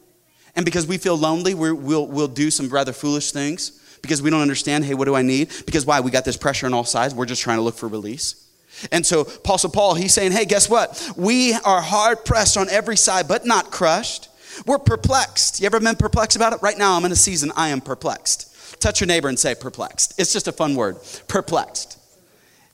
and 0.55 0.65
because 0.65 0.85
we 0.87 0.97
feel 0.97 1.17
lonely, 1.17 1.53
we 1.53 1.71
will 1.71 2.07
we'll 2.07 2.27
do 2.27 2.51
some 2.51 2.67
rather 2.67 2.93
foolish 2.93 3.31
things 3.31 3.79
because 4.01 4.21
we 4.21 4.29
don't 4.29 4.41
understand. 4.41 4.85
Hey, 4.85 4.95
what 4.95 5.05
do 5.05 5.15
I 5.15 5.21
need? 5.21 5.49
Because 5.65 5.85
why? 5.85 5.99
We 6.01 6.11
got 6.11 6.25
this 6.25 6.37
pressure 6.37 6.65
on 6.65 6.73
all 6.73 6.83
sides. 6.83 7.13
We're 7.13 7.25
just 7.25 7.41
trying 7.41 7.57
to 7.57 7.63
look 7.63 7.75
for 7.75 7.87
release. 7.87 8.48
And 8.91 9.05
so, 9.05 9.21
Apostle 9.21 9.71
Paul, 9.71 9.95
he's 9.95 10.13
saying, 10.13 10.31
hey, 10.31 10.45
guess 10.45 10.69
what? 10.69 11.11
We 11.17 11.53
are 11.53 11.81
hard 11.81 12.23
pressed 12.23 12.57
on 12.57 12.69
every 12.69 12.97
side, 12.97 13.27
but 13.27 13.45
not 13.45 13.71
crushed. 13.71 14.29
We're 14.65 14.79
perplexed. 14.79 15.59
You 15.59 15.65
ever 15.65 15.79
been 15.79 15.95
perplexed 15.95 16.35
about 16.35 16.53
it? 16.53 16.61
Right 16.61 16.77
now, 16.77 16.95
I'm 16.95 17.05
in 17.05 17.11
a 17.11 17.15
season, 17.15 17.51
I 17.55 17.69
am 17.69 17.81
perplexed. 17.81 18.81
Touch 18.81 19.01
your 19.01 19.07
neighbor 19.07 19.27
and 19.27 19.37
say 19.37 19.55
perplexed. 19.55 20.19
It's 20.19 20.31
just 20.31 20.47
a 20.47 20.51
fun 20.51 20.75
word. 20.75 20.97
Perplexed. 21.27 21.97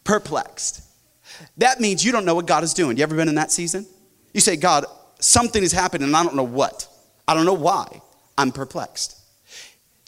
Perplexed. 0.03 0.81
That 1.57 1.79
means 1.79 2.05
you 2.05 2.11
don't 2.11 2.25
know 2.25 2.35
what 2.35 2.45
God 2.45 2.63
is 2.63 2.73
doing. 2.73 2.97
You 2.97 3.03
ever 3.03 3.15
been 3.15 3.29
in 3.29 3.35
that 3.35 3.51
season? 3.51 3.85
You 4.33 4.41
say, 4.41 4.55
God, 4.55 4.85
something 5.19 5.61
is 5.61 5.71
happening 5.71 6.07
and 6.07 6.15
I 6.15 6.23
don't 6.23 6.35
know 6.35 6.43
what. 6.43 6.87
I 7.27 7.33
don't 7.33 7.45
know 7.45 7.53
why. 7.53 8.01
I'm 8.37 8.51
perplexed. 8.51 9.19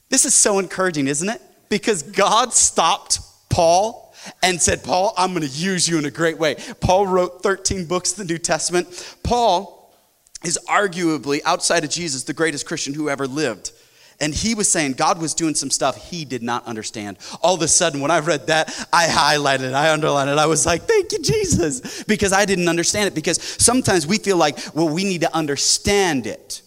This 0.09 0.25
is 0.25 0.33
so 0.33 0.59
encouraging, 0.59 1.07
isn't 1.07 1.27
it? 1.27 1.41
Because 1.69 2.03
God 2.03 2.53
stopped 2.53 3.19
Paul 3.49 4.06
and 4.43 4.61
said, 4.61 4.83
Paul, 4.83 5.13
I'm 5.17 5.33
going 5.33 5.47
to 5.47 5.53
use 5.53 5.87
you 5.87 5.97
in 5.97 6.05
a 6.05 6.11
great 6.11 6.37
way. 6.37 6.55
Paul 6.79 7.07
wrote 7.07 7.43
13 7.43 7.85
books 7.85 8.11
of 8.11 8.17
the 8.19 8.25
New 8.33 8.37
Testament. 8.37 9.17
Paul 9.23 9.93
is 10.43 10.59
arguably, 10.69 11.41
outside 11.45 11.83
of 11.83 11.89
Jesus, 11.89 12.23
the 12.23 12.33
greatest 12.33 12.65
Christian 12.65 12.93
who 12.93 13.09
ever 13.09 13.27
lived. 13.27 13.71
And 14.19 14.33
he 14.33 14.55
was 14.55 14.67
saying 14.67 14.93
God 14.93 15.21
was 15.21 15.33
doing 15.33 15.53
some 15.53 15.69
stuff 15.69 16.09
he 16.09 16.25
did 16.25 16.41
not 16.41 16.65
understand. 16.65 17.17
All 17.41 17.53
of 17.53 17.61
a 17.61 17.67
sudden, 17.67 18.01
when 18.01 18.09
I 18.09 18.19
read 18.19 18.47
that, 18.47 18.67
I 18.91 19.05
highlighted 19.05 19.69
it, 19.69 19.73
I 19.73 19.91
underlined 19.91 20.29
it. 20.29 20.39
I 20.39 20.47
was 20.47 20.65
like, 20.65 20.83
thank 20.83 21.11
you, 21.11 21.19
Jesus, 21.19 22.03
because 22.03 22.33
I 22.33 22.45
didn't 22.45 22.67
understand 22.67 23.07
it. 23.07 23.15
Because 23.15 23.41
sometimes 23.41 24.07
we 24.07 24.17
feel 24.17 24.37
like, 24.37 24.57
well, 24.73 24.89
we 24.89 25.03
need 25.03 25.21
to 25.21 25.35
understand 25.35 26.25
it. 26.25 26.63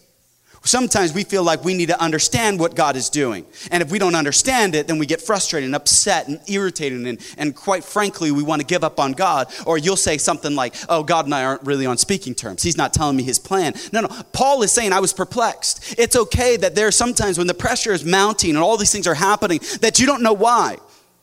Sometimes 0.63 1.15
we 1.15 1.25
feel 1.25 1.43
like 1.43 1.65
we 1.65 1.73
need 1.73 1.89
to 1.89 2.01
understand 2.01 2.61
what 2.61 2.75
God 2.75 2.95
is 2.95 3.09
doing. 3.09 3.47
And 3.71 3.83
if 3.83 3.91
we 3.91 3.99
don't 3.99 4.15
understand 4.15 4.75
it, 4.75 4.87
then 4.87 4.99
we 4.99 5.07
get 5.07 5.23
frustrated 5.23 5.67
and 5.67 5.75
upset 5.75 6.29
and 6.29 6.39
irritated. 6.49 7.07
And, 7.07 7.19
and 7.39 7.57
quite 7.57 7.83
frankly, 7.83 8.31
we 8.31 8.43
want 8.43 8.61
to 8.61 8.67
give 8.67 8.85
up 8.85 9.01
on 9.01 9.13
God. 9.13 9.51
Or 9.65 9.79
you'll 9.79 9.97
say 9.97 10.19
something 10.19 10.55
like, 10.55 10.75
oh, 10.91 11.03
God 11.03 11.25
and 11.25 11.35
I 11.35 11.45
aren't 11.45 11.63
really 11.63 11.87
on 11.87 11.97
speaking 11.97 12.35
terms. 12.35 12.63
He's 12.63 12.77
not 12.77 12.93
telling 12.93 13.17
me 13.17 13.23
his 13.23 13.39
plan. 13.39 13.73
No, 13.91 14.03
no. 14.03 14.09
Paul 14.33 14.63
is 14.63 14.71
saying, 14.71 14.93
I 14.93 15.01
was 15.01 15.15
perplexed. 15.15 15.99
It's 15.99 16.15
okay 16.15 16.59
that 16.59 16.75
there 16.75 16.89
are 16.89 16.93
sometimes 16.93 17.39
when 17.39 17.47
the 17.47 17.55
pressure 17.55 17.93
is 17.93 18.05
mounting 18.05 18.51
and 18.51 18.59
all 18.59 18.77
these 18.77 18.93
things 18.93 19.07
are 19.07 19.15
happening 19.15 19.61
that 19.81 19.99
you 19.99 20.05
don't 20.05 20.23
know 20.23 20.35
why 20.35 20.77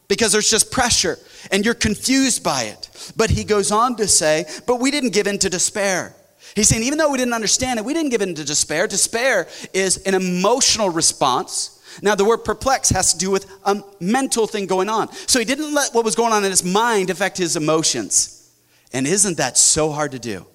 because 0.08 0.32
there's 0.32 0.50
just 0.50 0.72
pressure 0.72 1.20
and 1.52 1.64
you're 1.64 1.74
confused 1.74 2.44
by 2.44 2.64
it. 2.64 2.90
But 3.16 3.30
he 3.30 3.44
goes 3.44 3.72
on 3.72 3.96
to 3.98 4.08
say, 4.08 4.46
but 4.66 4.80
we 4.80 4.90
didn't 4.90 5.12
give 5.12 5.28
in 5.28 5.38
to 5.40 5.50
despair. 5.50 6.16
He's 6.58 6.70
saying, 6.70 6.82
even 6.82 6.98
though 6.98 7.12
we 7.12 7.20
didn't 7.20 7.36
understand 7.36 7.78
it, 7.78 7.86
we 7.86 7.94
didn't 7.94 8.10
give 8.10 8.24
in 8.24 8.34
to 8.34 8.44
despair. 8.44 8.88
Despair 8.88 9.48
is 9.76 9.98
an 9.98 10.16
emotional 10.16 10.90
response. 10.90 11.80
Now, 12.02 12.16
the 12.16 12.26
word 12.26 12.38
perplex 12.40 12.90
has 12.90 13.14
to 13.14 13.20
do 13.20 13.30
with 13.30 13.46
a 13.64 13.84
mental 14.00 14.48
thing 14.48 14.66
going 14.66 14.90
on. 14.90 15.14
So 15.28 15.38
he 15.38 15.46
didn't 15.46 15.72
let 15.72 15.94
what 15.94 16.04
was 16.04 16.16
going 16.16 16.34
on 16.34 16.44
in 16.44 16.50
his 16.50 16.64
mind 16.64 17.12
affect 17.12 17.38
his 17.38 17.56
emotions. 17.56 18.52
And 18.92 19.06
isn't 19.06 19.38
that 19.38 19.56
so 19.56 19.92
hard 19.92 20.14
to 20.14 20.20
do? 20.20 20.48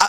I, 0.00 0.08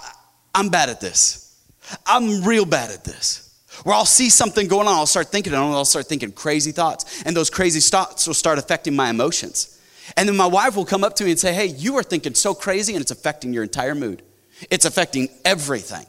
am 0.55 0.69
bad 0.69 0.89
at 0.89 0.99
this. 0.99 1.63
I'm 2.07 2.43
real 2.43 2.65
bad 2.65 2.89
at 2.89 3.03
this. 3.03 3.61
Where 3.83 3.93
I'll 3.93 4.05
see 4.05 4.31
something 4.31 4.67
going 4.67 4.87
on, 4.87 4.95
I'll 4.95 5.05
start 5.05 5.27
thinking, 5.27 5.53
and 5.53 5.61
I'll 5.61 5.85
start 5.85 6.07
thinking 6.07 6.31
crazy 6.31 6.71
thoughts. 6.71 7.21
And 7.23 7.37
those 7.37 7.51
crazy 7.51 7.81
thoughts 7.81 8.25
will 8.25 8.33
start 8.33 8.57
affecting 8.57 8.95
my 8.95 9.11
emotions. 9.11 9.79
And 10.17 10.27
then 10.27 10.35
my 10.35 10.47
wife 10.47 10.75
will 10.75 10.85
come 10.85 11.03
up 11.03 11.15
to 11.17 11.23
me 11.23 11.29
and 11.29 11.39
say, 11.39 11.53
Hey, 11.53 11.67
you 11.67 11.97
are 11.97 12.03
thinking 12.03 12.33
so 12.33 12.55
crazy, 12.55 12.93
and 12.93 13.01
it's 13.03 13.11
affecting 13.11 13.53
your 13.53 13.61
entire 13.61 13.93
mood. 13.93 14.23
It's 14.69 14.85
affecting 14.85 15.29
everything. 15.43 16.05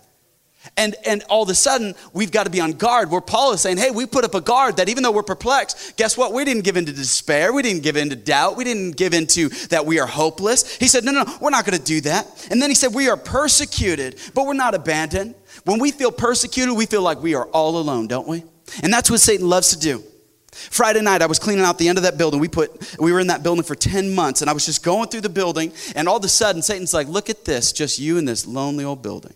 And, 0.76 0.94
and 1.04 1.22
all 1.28 1.42
of 1.42 1.48
a 1.48 1.54
sudden, 1.54 1.94
we've 2.12 2.30
got 2.30 2.44
to 2.44 2.50
be 2.50 2.60
on 2.60 2.72
guard 2.72 3.10
where 3.10 3.20
Paul 3.20 3.52
is 3.52 3.60
saying, 3.60 3.78
hey, 3.78 3.90
we 3.90 4.06
put 4.06 4.24
up 4.24 4.34
a 4.34 4.40
guard 4.40 4.76
that 4.76 4.88
even 4.88 5.02
though 5.02 5.10
we're 5.10 5.24
perplexed, 5.24 5.96
guess 5.96 6.16
what? 6.16 6.32
We 6.32 6.44
didn't 6.44 6.62
give 6.62 6.76
in 6.76 6.86
to 6.86 6.92
despair. 6.92 7.52
We 7.52 7.62
didn't 7.62 7.82
give 7.82 7.96
in 7.96 8.10
to 8.10 8.16
doubt. 8.16 8.56
We 8.56 8.64
didn't 8.64 8.96
give 8.96 9.12
in 9.12 9.26
to 9.28 9.48
that 9.70 9.86
we 9.86 9.98
are 9.98 10.06
hopeless. 10.06 10.76
He 10.76 10.86
said, 10.86 11.04
no, 11.04 11.10
no, 11.10 11.24
no 11.24 11.36
we're 11.40 11.50
not 11.50 11.66
going 11.66 11.78
to 11.78 11.84
do 11.84 12.00
that. 12.02 12.48
And 12.50 12.62
then 12.62 12.70
he 12.70 12.76
said, 12.76 12.94
we 12.94 13.08
are 13.08 13.16
persecuted, 13.16 14.20
but 14.34 14.46
we're 14.46 14.54
not 14.54 14.74
abandoned. 14.74 15.34
When 15.64 15.80
we 15.80 15.90
feel 15.90 16.12
persecuted, 16.12 16.76
we 16.76 16.86
feel 16.86 17.02
like 17.02 17.20
we 17.20 17.34
are 17.34 17.46
all 17.46 17.76
alone, 17.78 18.06
don't 18.06 18.28
we? 18.28 18.44
And 18.82 18.92
that's 18.92 19.10
what 19.10 19.20
Satan 19.20 19.48
loves 19.48 19.70
to 19.70 19.78
do. 19.78 20.04
Friday 20.52 21.00
night, 21.00 21.22
I 21.22 21.26
was 21.26 21.38
cleaning 21.38 21.64
out 21.64 21.78
the 21.78 21.88
end 21.88 21.98
of 21.98 22.04
that 22.04 22.18
building. 22.18 22.38
We 22.38 22.48
put, 22.48 22.96
we 22.98 23.10
were 23.12 23.20
in 23.20 23.28
that 23.28 23.42
building 23.42 23.64
for 23.64 23.74
10 23.74 24.14
months, 24.14 24.42
and 24.42 24.50
I 24.50 24.52
was 24.52 24.66
just 24.66 24.84
going 24.84 25.08
through 25.08 25.22
the 25.22 25.30
building, 25.30 25.72
and 25.96 26.08
all 26.08 26.18
of 26.18 26.24
a 26.24 26.28
sudden, 26.28 26.60
Satan's 26.60 26.92
like, 26.92 27.08
look 27.08 27.30
at 27.30 27.44
this, 27.44 27.72
just 27.72 27.98
you 27.98 28.18
in 28.18 28.26
this 28.26 28.46
lonely 28.46 28.84
old 28.84 29.02
building. 29.02 29.34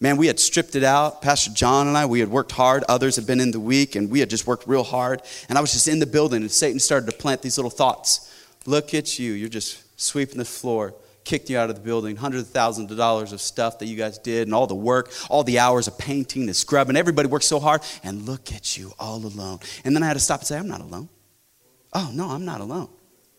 Man, 0.00 0.16
we 0.16 0.28
had 0.28 0.38
stripped 0.38 0.76
it 0.76 0.84
out. 0.84 1.22
Pastor 1.22 1.50
John 1.50 1.88
and 1.88 1.96
I, 1.96 2.06
we 2.06 2.20
had 2.20 2.28
worked 2.28 2.52
hard. 2.52 2.84
Others 2.88 3.16
had 3.16 3.26
been 3.26 3.40
in 3.40 3.50
the 3.50 3.58
week, 3.58 3.96
and 3.96 4.10
we 4.10 4.20
had 4.20 4.30
just 4.30 4.46
worked 4.46 4.68
real 4.68 4.84
hard. 4.84 5.22
And 5.48 5.58
I 5.58 5.60
was 5.60 5.72
just 5.72 5.88
in 5.88 5.98
the 5.98 6.06
building, 6.06 6.42
and 6.42 6.52
Satan 6.52 6.78
started 6.78 7.10
to 7.10 7.16
plant 7.16 7.42
these 7.42 7.58
little 7.58 7.70
thoughts. 7.70 8.32
Look 8.66 8.94
at 8.94 9.18
you, 9.18 9.32
you're 9.32 9.48
just 9.48 9.82
sweeping 10.00 10.38
the 10.38 10.44
floor 10.44 10.94
kicked 11.28 11.50
you 11.50 11.58
out 11.58 11.68
of 11.68 11.76
the 11.76 11.82
building, 11.82 12.16
hundreds 12.16 12.44
of 12.44 12.50
thousands 12.54 12.90
of 12.90 12.96
dollars 12.96 13.32
of 13.32 13.40
stuff 13.40 13.78
that 13.78 13.86
you 13.86 13.96
guys 13.96 14.16
did, 14.18 14.48
and 14.48 14.54
all 14.54 14.66
the 14.66 14.74
work, 14.74 15.12
all 15.28 15.44
the 15.44 15.58
hours 15.58 15.86
of 15.86 15.98
painting, 15.98 16.46
the 16.46 16.54
scrubbing. 16.54 16.96
Everybody 16.96 17.28
worked 17.28 17.44
so 17.44 17.60
hard, 17.60 17.82
and 18.02 18.22
look 18.22 18.50
at 18.52 18.78
you 18.78 18.92
all 18.98 19.18
alone. 19.18 19.58
And 19.84 19.94
then 19.94 20.02
I 20.02 20.06
had 20.06 20.14
to 20.14 20.20
stop 20.20 20.40
and 20.40 20.46
say, 20.46 20.58
I'm 20.58 20.66
not 20.66 20.80
alone. 20.80 21.10
Oh, 21.92 22.10
no, 22.14 22.30
I'm 22.30 22.46
not 22.46 22.62
alone. 22.62 22.88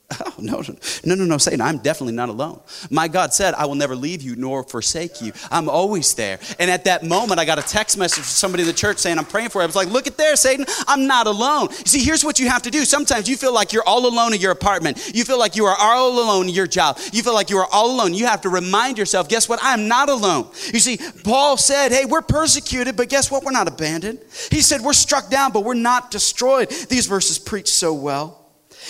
Oh, 0.22 0.34
no, 0.40 0.64
no, 1.06 1.16
no, 1.16 1.26
no, 1.26 1.38
Satan, 1.38 1.62
I'm 1.62 1.78
definitely 1.78 2.14
not 2.14 2.30
alone. 2.30 2.60
My 2.90 3.08
God 3.08 3.34
said, 3.34 3.54
I 3.54 3.66
will 3.66 3.76
never 3.76 3.96
leave 3.96 4.22
you 4.22 4.36
nor 4.36 4.64
forsake 4.64 5.22
you. 5.22 5.34
I'm 5.52 5.70
always 5.70 6.14
there. 6.16 6.40
And 6.58 6.72
at 6.72 6.86
that 6.86 7.04
moment, 7.04 7.40
I 7.40 7.46
got 7.46 7.60
a 7.60 7.62
text 7.62 7.98
message 7.98 8.24
from 8.24 8.26
somebody 8.26 8.64
in 8.64 8.68
the 8.68 8.74
church 8.74 8.98
saying, 8.98 9.18
I'm 9.18 9.26
praying 9.26 9.50
for 9.50 9.60
you. 9.60 9.64
I 9.64 9.66
was 9.68 9.76
like, 9.76 9.90
look 9.90 10.08
at 10.08 10.18
there, 10.18 10.36
Satan, 10.36 10.66
I'm 10.88 11.08
not 11.08 11.28
alone. 11.28 11.70
You 11.70 11.86
see, 11.86 12.04
here's 12.04 12.24
what 12.24 12.40
you 12.40 12.50
have 12.50 12.64
to 12.64 12.72
do. 12.72 12.86
Sometimes 12.86 13.30
you 13.30 13.38
feel 13.38 13.54
like 13.54 13.72
you're 13.72 13.84
all 13.86 14.08
alone 14.08 14.34
in 14.34 14.42
your 14.42 14.52
apartment. 14.52 15.12
You 15.14 15.24
feel 15.24 15.38
like 15.38 15.56
you 15.56 15.66
are 15.66 15.76
all 15.78 16.10
alone 16.10 16.48
in 16.48 16.54
your 16.54 16.68
job. 16.68 17.00
You 17.14 17.22
feel 17.22 17.34
like 17.34 17.50
you 17.50 17.58
are 17.58 17.68
all 17.72 17.92
alone. 17.92 18.14
You 18.14 18.26
have 18.26 18.42
to 18.42 18.50
remind 18.50 18.98
yourself, 18.98 19.30
guess 19.30 19.48
what? 19.48 19.60
I'm 19.62 19.88
not 19.88 20.10
alone. 20.10 20.48
You 20.74 20.80
see, 20.80 21.00
Paul 21.24 21.58
said, 21.58 21.92
hey, 21.92 22.06
we're 22.06 22.22
persecuted, 22.22 22.98
but 22.98 23.10
guess 23.10 23.30
what? 23.30 23.44
We're 23.44 23.52
not 23.52 23.68
abandoned. 23.68 24.20
He 24.50 24.62
said, 24.62 24.82
we're 24.82 24.94
struck 24.94 25.30
down, 25.30 25.52
but 25.52 25.64
we're 25.64 25.76
not 25.76 26.12
destroyed. 26.12 26.70
These 26.70 27.06
verses 27.06 27.38
preach 27.38 27.70
so 27.70 27.94
well. 27.94 28.39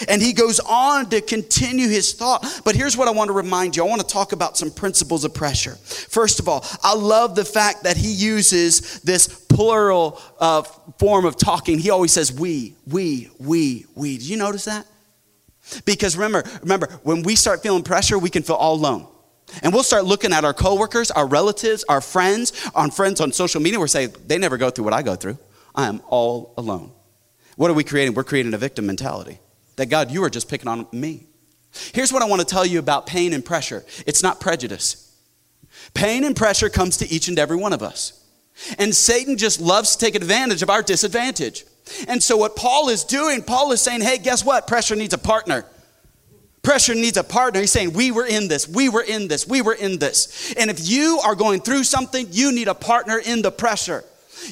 And 0.08 0.22
he 0.22 0.34
goes 0.34 0.60
on 0.60 1.10
to 1.10 1.22
continue 1.22 1.90
his 1.90 2.14
thought. 2.14 2.62
But 2.64 2.76
here's 2.76 2.96
what 2.96 3.08
I 3.08 3.12
want 3.12 3.30
to 3.30 3.34
remind 3.34 3.76
you 3.76 3.84
I 3.84 3.88
want 3.88 4.02
to 4.02 4.08
talk 4.08 4.32
about 4.32 4.58
some 4.58 4.72
principles 4.72 5.24
of 5.24 5.34
pressure. 5.34 5.76
First 5.76 6.40
of 6.40 6.48
all, 6.48 6.66
I 6.84 6.96
love 6.96 7.36
the 7.36 7.46
fact 7.46 7.84
that 7.84 7.98
he 7.98 8.12
uses 8.12 9.02
this 9.02 9.28
plural 9.28 10.22
uh, 10.40 10.62
form 10.62 11.26
of 11.26 11.38
talking. 11.38 11.80
He 11.80 11.90
always 11.90 12.12
says 12.12 12.32
we, 12.32 12.76
we, 12.88 13.30
we, 13.40 13.86
we. 13.96 14.18
Did 14.18 14.28
you 14.28 14.38
notice 14.38 14.66
that? 14.66 14.86
Because 15.86 16.16
remember, 16.16 16.50
remember, 16.62 16.88
when 17.04 17.24
we 17.24 17.36
start 17.36 17.62
feeling 17.62 17.84
pressure, 17.84 18.18
we 18.18 18.30
can 18.30 18.44
feel 18.44 18.56
all 18.56 18.76
alone. 18.76 19.08
And 19.64 19.74
we'll 19.74 19.84
start 19.84 20.06
looking 20.06 20.32
at 20.32 20.46
our 20.46 20.54
coworkers, 20.54 21.12
our 21.12 21.28
relatives, 21.28 21.84
our 21.90 22.02
friends, 22.02 22.54
on 22.76 22.92
friends 22.92 23.20
on 23.20 23.32
social 23.32 23.62
media. 23.62 23.80
We're 23.80 23.88
saying, 23.88 24.14
they 24.28 24.38
never 24.38 24.58
go 24.58 24.70
through 24.70 24.86
what 24.86 24.94
I 24.94 25.02
go 25.02 25.16
through. 25.16 25.40
I 25.76 25.88
am 25.88 26.02
all 26.08 26.54
alone. 26.58 26.92
What 27.56 27.70
are 27.72 27.74
we 27.74 27.84
creating? 27.84 28.14
We're 28.14 28.24
creating 28.24 28.54
a 28.54 28.58
victim 28.58 28.86
mentality 28.86 29.40
that 29.80 29.88
God, 29.88 30.12
you 30.12 30.24
are 30.26 30.30
just 30.30 30.50
picking 30.50 30.68
on 30.68 30.86
me. 30.92 31.26
Here's 31.94 32.12
what 32.12 32.22
I 32.22 32.26
want 32.26 32.42
to 32.42 32.46
tell 32.46 32.66
you 32.66 32.80
about 32.80 33.08
pain 33.08 33.32
and 33.34 33.44
pressure 33.44 33.86
it's 34.06 34.22
not 34.22 34.40
prejudice. 34.40 35.06
Pain 35.94 36.26
and 36.26 36.36
pressure 36.36 36.70
comes 36.70 36.98
to 36.98 37.10
each 37.10 37.30
and 37.30 37.40
every 37.40 37.56
one 37.56 37.72
of 37.72 37.82
us. 37.82 38.22
And 38.78 38.94
Satan 38.94 39.38
just 39.38 39.62
loves 39.62 39.96
to 39.96 40.06
take 40.06 40.16
advantage 40.16 40.62
of 40.62 40.70
our 40.70 40.84
disadvantage. 40.84 41.64
And 42.10 42.22
so, 42.22 42.36
what 42.36 42.58
Paul 42.58 42.90
is 42.90 43.06
doing, 43.06 43.42
Paul 43.42 43.72
is 43.72 43.82
saying, 43.82 44.02
hey, 44.02 44.18
guess 44.18 44.44
what? 44.44 44.68
Pressure 44.68 44.98
needs 44.98 45.14
a 45.14 45.18
partner. 45.18 45.66
Pressure 46.62 46.94
needs 46.94 47.16
a 47.16 47.24
partner. 47.24 47.62
He's 47.62 47.72
saying, 47.72 47.94
We 47.94 48.12
were 48.12 48.26
in 48.26 48.50
this, 48.50 48.68
we 48.68 48.90
were 48.90 49.02
in 49.02 49.30
this, 49.30 49.48
we 49.48 49.62
were 49.62 49.74
in 49.74 49.98
this. 49.98 50.54
And 50.56 50.70
if 50.70 50.90
you 50.90 51.22
are 51.24 51.34
going 51.34 51.62
through 51.62 51.86
something, 51.86 52.28
you 52.32 52.52
need 52.52 52.68
a 52.68 52.74
partner 52.74 53.18
in 53.18 53.42
the 53.42 53.52
pressure. 53.52 54.04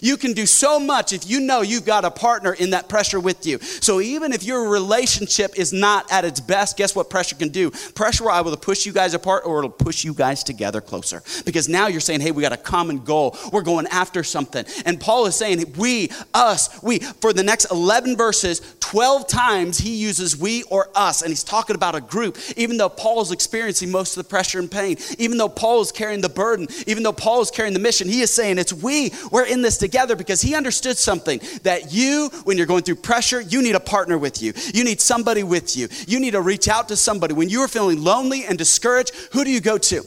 You 0.02 0.17
can 0.17 0.34
do 0.34 0.45
so 0.45 0.80
much 0.80 1.13
if 1.13 1.30
you 1.30 1.39
know 1.39 1.62
you've 1.62 1.86
got 1.86 2.06
a 2.06 2.12
partner 2.12 2.54
in 2.54 2.71
that 2.71 2.89
pressure 2.89 3.19
with 3.19 3.45
you. 3.45 3.60
So 3.60 4.02
even 4.02 4.34
if 4.34 4.43
your 4.43 4.69
relationship 4.69 5.58
is 5.58 5.73
not 5.73 6.12
at 6.12 6.26
its 6.26 6.39
best, 6.39 6.78
guess 6.78 6.95
what 6.95 7.10
pressure 7.10 7.36
can 7.36 7.50
do? 7.50 7.71
Pressure 7.95 8.26
will 8.26 8.32
either 8.32 8.56
push 8.56 8.86
you 8.86 8.93
guys 8.93 9.13
apart 9.13 9.43
or 9.45 9.60
it'll 9.60 9.69
push 9.69 10.04
you 10.04 10.13
guys 10.13 10.43
together 10.43 10.82
closer. 10.82 11.23
Because 11.45 11.67
now 11.69 11.88
you're 11.88 12.02
saying, 12.02 12.21
hey, 12.21 12.32
we 12.32 12.41
got 12.41 12.54
a 12.54 12.58
common 12.58 13.00
goal. 13.00 13.38
We're 13.52 13.62
going 13.62 13.88
after 13.88 14.23
something. 14.23 14.65
And 14.86 15.00
Paul 15.00 15.26
is 15.26 15.36
saying, 15.36 15.73
we, 15.78 16.10
us, 16.34 16.82
we. 16.82 17.00
For 17.00 17.34
the 17.34 17.43
next 17.43 17.71
11 17.71 18.17
verses, 18.17 18.60
12 18.88 19.28
times 19.28 19.78
he 19.78 19.97
uses 19.97 20.38
we 20.38 20.63
or 20.63 20.88
us. 20.95 21.21
And 21.21 21.30
he's 21.30 21.43
talking 21.43 21.76
about 21.76 21.93
a 21.93 22.00
group. 22.00 22.38
Even 22.56 22.78
though 22.78 22.88
Paul 22.88 23.21
is 23.21 23.34
experiencing 23.34 23.91
most 23.91 24.15
of 24.15 24.23
the 24.23 24.30
pressure 24.30 24.60
and 24.60 24.71
pain, 24.71 24.95
even 25.17 25.38
though 25.38 25.50
Paul 25.50 25.82
is 25.82 25.91
carrying 25.91 26.21
the 26.21 26.30
burden, 26.30 26.69
even 26.88 27.04
though 27.04 27.12
Paul 27.12 27.41
is 27.41 27.52
carrying 27.52 27.73
the 27.73 27.82
mission, 27.82 28.08
he 28.08 28.21
is 28.21 28.34
saying, 28.34 28.58
it's 28.58 28.71
we. 28.71 29.12
We're 29.30 29.45
in 29.45 29.62
this 29.62 29.78
together 29.78 30.15
because 30.15 30.41
he 30.41 30.56
understood 30.56 30.97
something 30.97 31.41
that 31.63 31.91
you, 31.91 32.30
when 32.45 32.56
you're 32.56 32.65
going 32.65 32.84
through 32.84 32.95
pressure, 32.95 33.41
you 33.41 33.62
need 33.62 33.76
a 33.76 33.82
partner 33.82 34.17
with 34.17 34.41
you. 34.41 34.54
You 34.73 34.86
need 34.86 35.02
somebody 35.02 35.43
with 35.43 35.76
you. 35.76 35.89
You 36.08 36.21
need 36.21 36.32
to 36.32 36.41
reach 36.41 36.69
out 36.69 36.88
to 36.88 36.95
somebody. 36.95 37.34
When 37.34 37.50
you 37.50 37.62
are 37.63 37.67
feeling 37.67 38.02
lonely 38.02 38.45
and 38.45 38.58
discouraged, 38.58 39.13
who 39.34 39.43
do 39.43 39.52
you 39.52 39.60
go 39.60 39.78
to? 39.78 40.06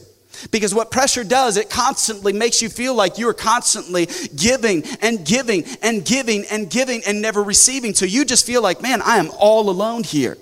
Because 0.49 0.73
what 0.73 0.89
pressure 0.89 1.23
does, 1.23 1.57
it 1.57 1.69
constantly 1.69 2.33
makes 2.33 2.61
you 2.61 2.69
feel 2.69 2.95
like 2.95 3.17
you 3.17 3.27
are 3.29 3.33
constantly 3.33 4.07
giving 4.35 4.83
and 5.01 5.25
giving 5.25 5.65
and 5.81 6.03
giving 6.05 6.45
and 6.51 6.69
giving 6.69 7.01
and 7.05 7.21
never 7.21 7.43
receiving. 7.43 7.93
So 7.93 8.05
you 8.05 8.25
just 8.25 8.45
feel 8.45 8.61
like, 8.61 8.81
man, 8.81 9.01
I 9.03 9.17
am 9.17 9.29
all 9.37 9.69
alone 9.69 10.03
here. 10.03 10.37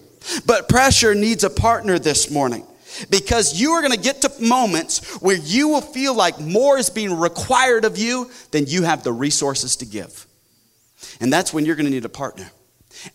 But 0.45 0.69
pressure 0.69 1.15
needs 1.15 1.43
a 1.43 1.49
partner 1.49 1.99
this 1.99 2.29
morning 2.29 2.65
because 3.09 3.59
you 3.59 3.71
are 3.71 3.81
going 3.81 3.93
to 3.93 3.99
get 3.99 4.21
to 4.21 4.31
moments 4.41 5.21
where 5.21 5.37
you 5.37 5.69
will 5.69 5.81
feel 5.81 6.13
like 6.13 6.39
more 6.39 6.77
is 6.77 6.89
being 6.89 7.17
required 7.17 7.85
of 7.85 7.97
you 7.97 8.29
than 8.51 8.65
you 8.67 8.83
have 8.83 9.03
the 9.03 9.13
resources 9.13 9.75
to 9.77 9.85
give. 9.85 10.27
And 11.19 11.31
that's 11.31 11.53
when 11.53 11.65
you're 11.65 11.75
going 11.75 11.85
to 11.85 11.91
need 11.91 12.05
a 12.05 12.09
partner. 12.09 12.51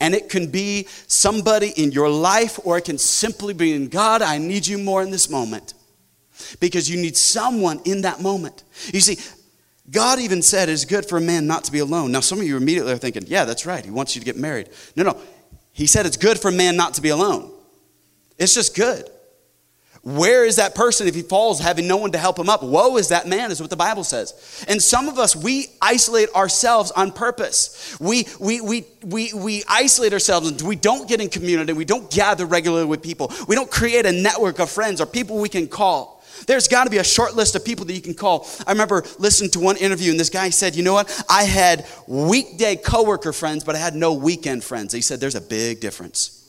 And 0.00 0.14
it 0.14 0.30
can 0.30 0.50
be 0.50 0.86
somebody 1.06 1.68
in 1.76 1.92
your 1.92 2.08
life, 2.08 2.58
or 2.64 2.78
it 2.78 2.86
can 2.86 2.96
simply 2.96 3.52
be 3.52 3.74
in 3.74 3.88
God, 3.88 4.22
I 4.22 4.38
need 4.38 4.66
you 4.66 4.78
more 4.78 5.02
in 5.02 5.10
this 5.10 5.28
moment. 5.28 5.74
Because 6.60 6.90
you 6.90 7.00
need 7.00 7.16
someone 7.16 7.80
in 7.84 8.02
that 8.02 8.20
moment. 8.20 8.64
You 8.92 9.00
see, 9.00 9.18
God 9.90 10.18
even 10.18 10.42
said 10.42 10.68
it's 10.68 10.84
good 10.84 11.06
for 11.06 11.18
a 11.18 11.20
man 11.20 11.46
not 11.46 11.64
to 11.64 11.72
be 11.72 11.78
alone. 11.78 12.12
Now, 12.12 12.20
some 12.20 12.40
of 12.40 12.46
you 12.46 12.56
immediately 12.56 12.92
are 12.92 12.98
thinking, 12.98 13.24
yeah, 13.26 13.44
that's 13.44 13.66
right. 13.66 13.84
He 13.84 13.90
wants 13.90 14.14
you 14.14 14.20
to 14.20 14.24
get 14.24 14.36
married. 14.36 14.70
No, 14.96 15.04
no. 15.04 15.18
He 15.72 15.86
said 15.86 16.06
it's 16.06 16.16
good 16.16 16.38
for 16.38 16.48
a 16.48 16.52
man 16.52 16.76
not 16.76 16.94
to 16.94 17.02
be 17.02 17.10
alone. 17.10 17.50
It's 18.38 18.54
just 18.54 18.74
good. 18.74 19.08
Where 20.04 20.44
is 20.44 20.56
that 20.56 20.74
person 20.74 21.08
if 21.08 21.14
he 21.14 21.22
falls, 21.22 21.60
having 21.60 21.88
no 21.88 21.96
one 21.96 22.12
to 22.12 22.18
help 22.18 22.38
him 22.38 22.50
up? 22.50 22.62
Woe 22.62 22.98
is 22.98 23.08
that 23.08 23.26
man, 23.26 23.50
is 23.50 23.58
what 23.58 23.70
the 23.70 23.76
Bible 23.76 24.04
says. 24.04 24.64
And 24.68 24.80
some 24.80 25.08
of 25.08 25.18
us, 25.18 25.34
we 25.34 25.68
isolate 25.80 26.28
ourselves 26.34 26.90
on 26.90 27.10
purpose. 27.10 27.96
We, 27.98 28.26
we, 28.38 28.60
we, 28.60 28.84
we, 29.02 29.32
we 29.32 29.64
isolate 29.66 30.12
ourselves 30.12 30.50
and 30.50 30.60
we 30.60 30.76
don't 30.76 31.08
get 31.08 31.22
in 31.22 31.30
community. 31.30 31.72
We 31.72 31.86
don't 31.86 32.10
gather 32.10 32.44
regularly 32.44 32.84
with 32.84 33.02
people. 33.02 33.32
We 33.48 33.56
don't 33.56 33.70
create 33.70 34.04
a 34.04 34.12
network 34.12 34.58
of 34.58 34.70
friends 34.70 35.00
or 35.00 35.06
people 35.06 35.38
we 35.38 35.48
can 35.48 35.68
call. 35.68 36.13
There's 36.46 36.68
got 36.68 36.84
to 36.84 36.90
be 36.90 36.98
a 36.98 37.04
short 37.04 37.34
list 37.34 37.54
of 37.54 37.64
people 37.64 37.84
that 37.86 37.94
you 37.94 38.00
can 38.00 38.14
call. 38.14 38.46
I 38.66 38.72
remember 38.72 39.04
listening 39.18 39.50
to 39.52 39.60
one 39.60 39.76
interview, 39.76 40.10
and 40.10 40.20
this 40.20 40.30
guy 40.30 40.50
said, 40.50 40.76
You 40.76 40.82
know 40.82 40.94
what? 40.94 41.24
I 41.28 41.44
had 41.44 41.86
weekday 42.06 42.76
coworker 42.76 43.32
friends, 43.32 43.64
but 43.64 43.74
I 43.74 43.78
had 43.78 43.94
no 43.94 44.14
weekend 44.14 44.64
friends. 44.64 44.92
He 44.92 45.00
said, 45.00 45.20
There's 45.20 45.34
a 45.34 45.40
big 45.40 45.80
difference. 45.80 46.40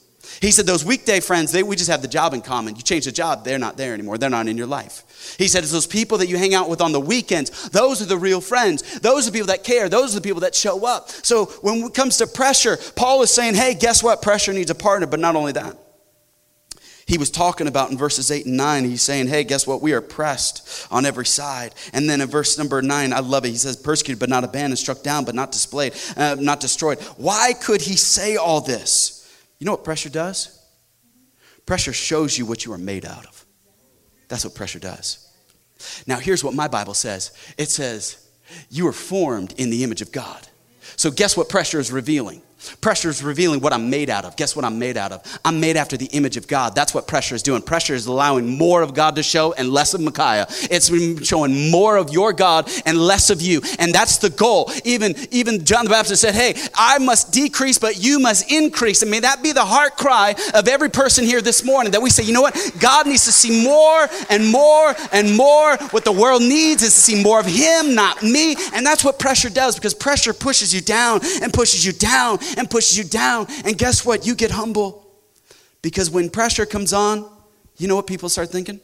He 0.42 0.52
said, 0.52 0.66
Those 0.66 0.84
weekday 0.84 1.20
friends, 1.20 1.52
they, 1.52 1.64
we 1.64 1.76
just 1.76 1.90
have 1.90 2.02
the 2.02 2.08
job 2.08 2.34
in 2.34 2.42
common. 2.42 2.76
You 2.76 2.82
change 2.82 3.06
the 3.06 3.12
job, 3.12 3.44
they're 3.44 3.60
not 3.60 3.78
there 3.78 3.94
anymore. 3.94 4.18
They're 4.18 4.30
not 4.30 4.48
in 4.48 4.58
your 4.58 4.68
life. 4.68 5.36
He 5.38 5.48
said, 5.48 5.64
It's 5.64 5.72
those 5.72 5.88
people 5.88 6.18
that 6.20 6.28
you 6.28 6.38
hang 6.38 6.54
out 6.54 6.70
with 6.70 6.82
on 6.82 6.92
the 6.92 7.00
weekends. 7.00 7.70
Those 7.70 8.02
are 8.02 8.06
the 8.06 8.18
real 8.18 8.42
friends. 8.42 9.00
Those 9.00 9.28
are 9.28 9.32
the 9.32 9.36
people 9.36 9.48
that 9.48 9.64
care. 9.64 9.90
Those 9.90 10.16
are 10.16 10.20
the 10.20 10.24
people 10.28 10.42
that 10.42 10.56
show 10.56 10.86
up. 10.86 11.10
So 11.10 11.46
when 11.62 11.84
it 11.84 11.94
comes 11.94 12.18
to 12.18 12.28
pressure, 12.28 12.78
Paul 12.96 13.22
is 13.22 13.32
saying, 13.32 13.56
Hey, 13.56 13.74
guess 13.76 14.04
what? 14.04 14.22
Pressure 14.22 14.54
needs 14.54 14.72
a 14.72 14.76
partner, 14.76 15.08
but 15.08 15.20
not 15.20 15.36
only 15.36 15.54
that. 15.54 15.78
He 17.08 17.20
was 17.20 17.30
talking 17.30 17.68
about 17.68 17.92
in 17.92 17.98
verses 17.98 18.32
8 18.32 18.48
and 18.48 18.58
9, 18.58 18.84
he's 18.86 19.04
saying, 19.04 19.28
Hey, 19.28 19.44
guess 19.44 19.68
what? 19.68 19.82
We 19.82 19.94
are 19.94 20.02
pressed 20.02 20.88
on 20.90 21.06
every 21.06 21.26
side. 21.26 21.76
And 21.94 22.10
then 22.10 22.20
in 22.20 22.28
verse 22.28 22.58
number 22.58 22.82
9, 22.82 23.14
I 23.14 23.20
love 23.20 23.46
it. 23.46 23.50
He 23.50 23.58
says, 23.58 23.78
Persecuted 23.78 24.20
but 24.20 24.30
not 24.30 24.44
abandoned, 24.44 24.80
struck 24.80 25.04
down 25.04 25.24
but 25.24 25.36
not 25.36 25.52
displayed, 25.52 25.94
uh, 26.18 26.36
not 26.40 26.60
destroyed. 26.60 27.00
Why 27.18 27.54
could 27.54 27.82
he 27.82 27.96
say 27.96 28.38
all 28.38 28.60
this? 28.60 29.16
You 29.60 29.66
know 29.66 29.74
what 29.74 29.84
pressure 29.84 30.10
does? 30.10 30.60
Pressure 31.68 31.94
shows 31.94 32.38
you 32.38 32.46
what 32.46 32.66
you 32.66 32.74
are 32.74 32.78
made 32.78 33.06
out 33.06 33.26
of. 33.26 33.46
That's 34.28 34.44
what 34.44 34.56
pressure 34.56 34.80
does. 34.80 35.32
Now, 36.08 36.18
here's 36.18 36.44
what 36.44 36.56
my 36.56 36.68
Bible 36.68 36.96
says 36.96 37.32
it 37.58 37.70
says, 37.70 38.28
You 38.70 38.88
are 38.88 38.94
formed 38.94 39.54
in 39.58 39.70
the 39.70 39.84
image 39.84 40.02
of 40.02 40.12
God. 40.12 40.48
So, 40.96 41.12
guess 41.12 41.38
what 41.38 41.50
pressure 41.50 41.80
is 41.80 41.92
revealing? 41.92 42.42
Pressure 42.82 43.10
is 43.10 43.22
revealing 43.22 43.60
what 43.60 43.74
I'm 43.74 43.90
made 43.90 44.10
out 44.10 44.26
of. 44.26 44.36
Guess 44.36 44.56
what 44.56 44.66
I'm 44.66 44.80
made 44.80 44.98
out 44.98 45.12
of? 45.12 45.40
I'm 45.44 45.60
made 45.60 45.78
after 45.78 45.98
the 45.98 46.06
image 46.08 46.38
of 46.38 46.48
God. 46.48 46.74
That's 46.74 46.94
what 46.94 47.08
pressure 47.08 47.36
is 47.36 47.44
doing. 47.44 47.62
Pressure 47.62 47.94
is 47.94 48.06
allowing 48.08 48.58
more 48.58 48.82
of 48.82 48.94
God 48.94 49.16
to 49.18 49.24
show 49.24 49.54
and 49.54 49.70
less 49.70 49.94
of 49.94 50.02
Micaiah. 50.02 50.48
It's 50.72 50.88
showing 51.26 51.70
more 51.70 51.98
of 51.98 52.12
your 52.12 52.34
God 52.34 52.70
and 52.86 52.98
less 52.98 53.30
of 53.30 53.42
you. 53.42 53.62
And 53.78 53.94
that's 53.94 54.18
the 54.18 54.30
goal. 54.30 54.72
Even, 54.84 55.16
even 55.32 55.64
John 55.66 55.86
the 55.86 55.92
Baptist 55.92 56.22
said, 56.22 56.34
Hey, 56.34 56.56
I 56.74 56.98
must 57.00 57.32
decrease, 57.32 57.78
but 57.78 58.02
you 58.02 58.20
must 58.20 58.52
increase. 58.52 59.02
And 59.02 59.12
may 59.12 59.20
that 59.20 59.44
be 59.44 59.52
the 59.52 59.66
heart 59.66 59.98
cry 59.98 60.36
of 60.54 60.68
every 60.68 60.90
person 60.90 61.26
here 61.26 61.42
this 61.42 61.64
morning 61.64 61.92
that 61.92 62.02
we 62.02 62.10
say, 62.10 62.24
you 62.24 62.34
know 62.34 62.42
what? 62.42 62.56
God 62.80 63.06
needs 63.06 63.26
to 63.26 63.32
see 63.32 63.64
more 63.64 64.08
and 64.30 64.52
more 64.52 64.96
and 65.12 65.36
more. 65.36 65.78
What 65.92 66.06
the 66.06 66.12
world 66.12 66.42
needs 66.42 66.84
is 66.84 66.94
to 66.94 67.00
see 67.00 67.22
more 67.22 67.40
of 67.40 67.46
Him, 67.46 67.96
not 67.96 68.24
me. 68.24 68.56
And 68.74 68.86
that's 68.86 69.04
what 69.04 69.20
pressure 69.20 69.50
does 69.50 69.76
because 69.76 69.94
pressure 69.94 70.34
pushes 70.34 70.74
you 70.74 70.82
down 70.82 71.20
and 71.42 71.54
pushes 71.54 71.86
you 71.86 71.92
down 71.92 72.40
and 72.58 72.70
pushes 72.70 72.98
you 72.98 73.04
down. 73.04 73.48
And 73.66 73.78
guess 73.78 74.06
what? 74.06 74.26
You 74.26 74.36
get 74.36 74.52
humble. 74.52 75.08
Because 75.82 76.10
when 76.10 76.30
pressure 76.30 76.66
comes 76.66 76.94
on, 76.94 77.30
you 77.78 77.88
know 77.88 77.96
what 77.96 78.08
people 78.08 78.30
start 78.30 78.50
thinking? 78.50 78.80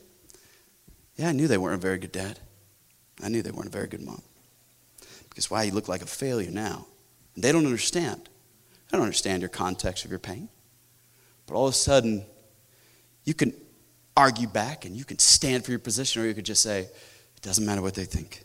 Yeah, 1.16 1.30
I 1.30 1.32
knew 1.32 1.48
they 1.48 1.58
weren't 1.58 1.76
a 1.76 1.82
very 1.82 1.98
good 1.98 2.12
dad. 2.12 2.40
I 3.24 3.30
knew 3.30 3.42
they 3.42 3.52
weren't 3.52 3.68
a 3.68 3.72
very 3.72 3.88
good 3.88 4.02
mom. 4.02 4.22
Because 5.30 5.50
why? 5.50 5.64
You 5.64 5.72
look 5.72 5.88
like 5.88 6.02
a 6.02 6.08
failure 6.08 6.52
now. 6.52 6.86
And 7.36 7.44
they 7.44 7.52
don't 7.52 7.66
understand. 7.66 8.30
They 8.90 8.98
don't 8.98 9.04
understand 9.04 9.42
your 9.42 9.50
context 9.50 10.04
of 10.04 10.12
your 10.12 10.20
pain. 10.20 10.50
But 11.46 11.56
all 11.56 11.68
of 11.68 11.74
a 11.74 11.78
sudden, 11.78 12.26
you 13.24 13.34
can 13.34 13.54
argue 14.18 14.48
back 14.48 14.86
and 14.86 14.96
you 14.96 15.06
can 15.06 15.20
stand 15.20 15.64
for 15.64 15.72
your 15.72 15.80
position, 15.80 16.22
or 16.22 16.26
you 16.26 16.34
could 16.34 16.46
just 16.46 16.62
say, 16.62 16.82
it 16.82 17.42
doesn't 17.42 17.66
matter 17.66 17.82
what 17.82 17.96
they 17.96 18.06
think. 18.06 18.44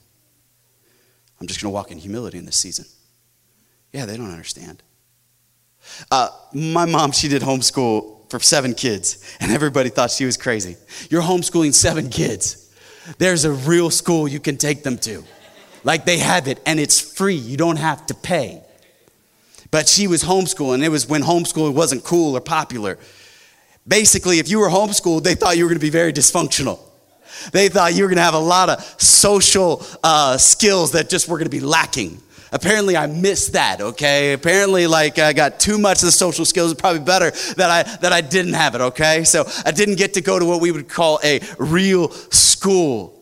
I'm 1.41 1.47
just 1.47 1.61
going 1.61 1.71
to 1.71 1.75
walk 1.75 1.91
in 1.91 1.99
humility 1.99 2.39
in 2.39 2.47
this 2.47 2.57
season. 2.57 2.87
Yeah, 3.93 4.07
they 4.07 4.17
don't 4.17 4.31
understand. 4.31 4.83
Uh, 6.11 6.29
my 6.53 6.85
mom, 6.85 7.13
she 7.13 7.29
did 7.29 7.43
homeschool 7.43 8.31
for 8.31 8.41
seven 8.41 8.75
kids, 8.75 9.37
and 9.41 9.53
everybody 9.53 9.89
thought 9.89 10.11
she 10.11 10.25
was 10.25 10.37
crazy. 10.37 10.77
You're 11.11 11.23
homeschooling 11.23 11.75
seven 11.75 12.11
kids. 12.11 12.75
There's 13.19 13.45
a 13.45 13.53
real 13.53 13.91
school 13.91 14.27
you 14.27 14.41
can 14.41 14.57
take 14.57 14.83
them 14.83 14.99
to. 14.99 15.25
Like 15.85 16.05
they 16.05 16.19
have 16.19 16.49
it, 16.49 16.61
and 16.67 16.81
it's 16.81 17.01
free. 17.01 17.37
You 17.37 17.57
don't 17.57 17.79
have 17.79 18.07
to 18.07 18.15
pay. 18.15 18.63
But 19.71 19.89
she 19.89 20.07
was 20.07 20.23
homeschooling. 20.25 20.83
It 20.83 20.89
was 20.89 21.09
when 21.09 21.23
homeschooling 21.23 21.75
wasn't 21.75 22.05
cool 22.05 22.37
or 22.37 22.41
popular. 22.41 22.99
Basically, 23.87 24.39
if 24.39 24.49
you 24.49 24.59
were 24.59 24.69
homeschooled, 24.69 25.23
they 25.23 25.35
thought 25.35 25.57
you 25.57 25.65
were 25.65 25.69
going 25.69 25.79
to 25.79 25.87
be 25.87 25.91
very 25.91 26.13
dysfunctional. 26.13 26.81
They 27.53 27.69
thought 27.69 27.95
you 27.95 28.03
were 28.03 28.09
going 28.09 28.17
to 28.17 28.23
have 28.23 28.35
a 28.35 28.39
lot 28.39 28.69
of 28.69 28.83
social 29.01 29.85
uh, 30.03 30.39
skills 30.39 30.93
that 30.93 31.09
just 31.09 31.29
were 31.29 31.37
going 31.37 31.51
to 31.51 31.57
be 31.57 31.61
lacking. 31.61 32.21
Apparently, 32.53 32.97
I 32.97 33.07
missed 33.07 33.53
that. 33.55 33.81
Okay. 33.81 34.33
Apparently, 34.33 34.87
like 34.87 35.19
I 35.19 35.33
got 35.33 35.59
too 35.59 35.79
much 35.79 35.99
of 35.99 36.07
the 36.07 36.13
social 36.13 36.45
skills. 36.45 36.73
It's 36.73 36.81
probably 36.81 37.01
better 37.01 37.31
that 37.57 37.71
I 37.71 37.83
that 37.99 38.13
I 38.13 38.21
didn't 38.21 38.55
have 38.55 38.75
it. 38.75 38.81
Okay. 38.81 39.25
So 39.25 39.45
I 39.65 39.71
didn't 39.71 39.97
get 39.97 40.15
to 40.15 40.21
go 40.21 40.39
to 40.39 40.45
what 40.45 40.61
we 40.61 40.71
would 40.71 40.89
call 40.89 41.21
a 41.25 41.41
real 41.59 42.11
school. 42.31 43.17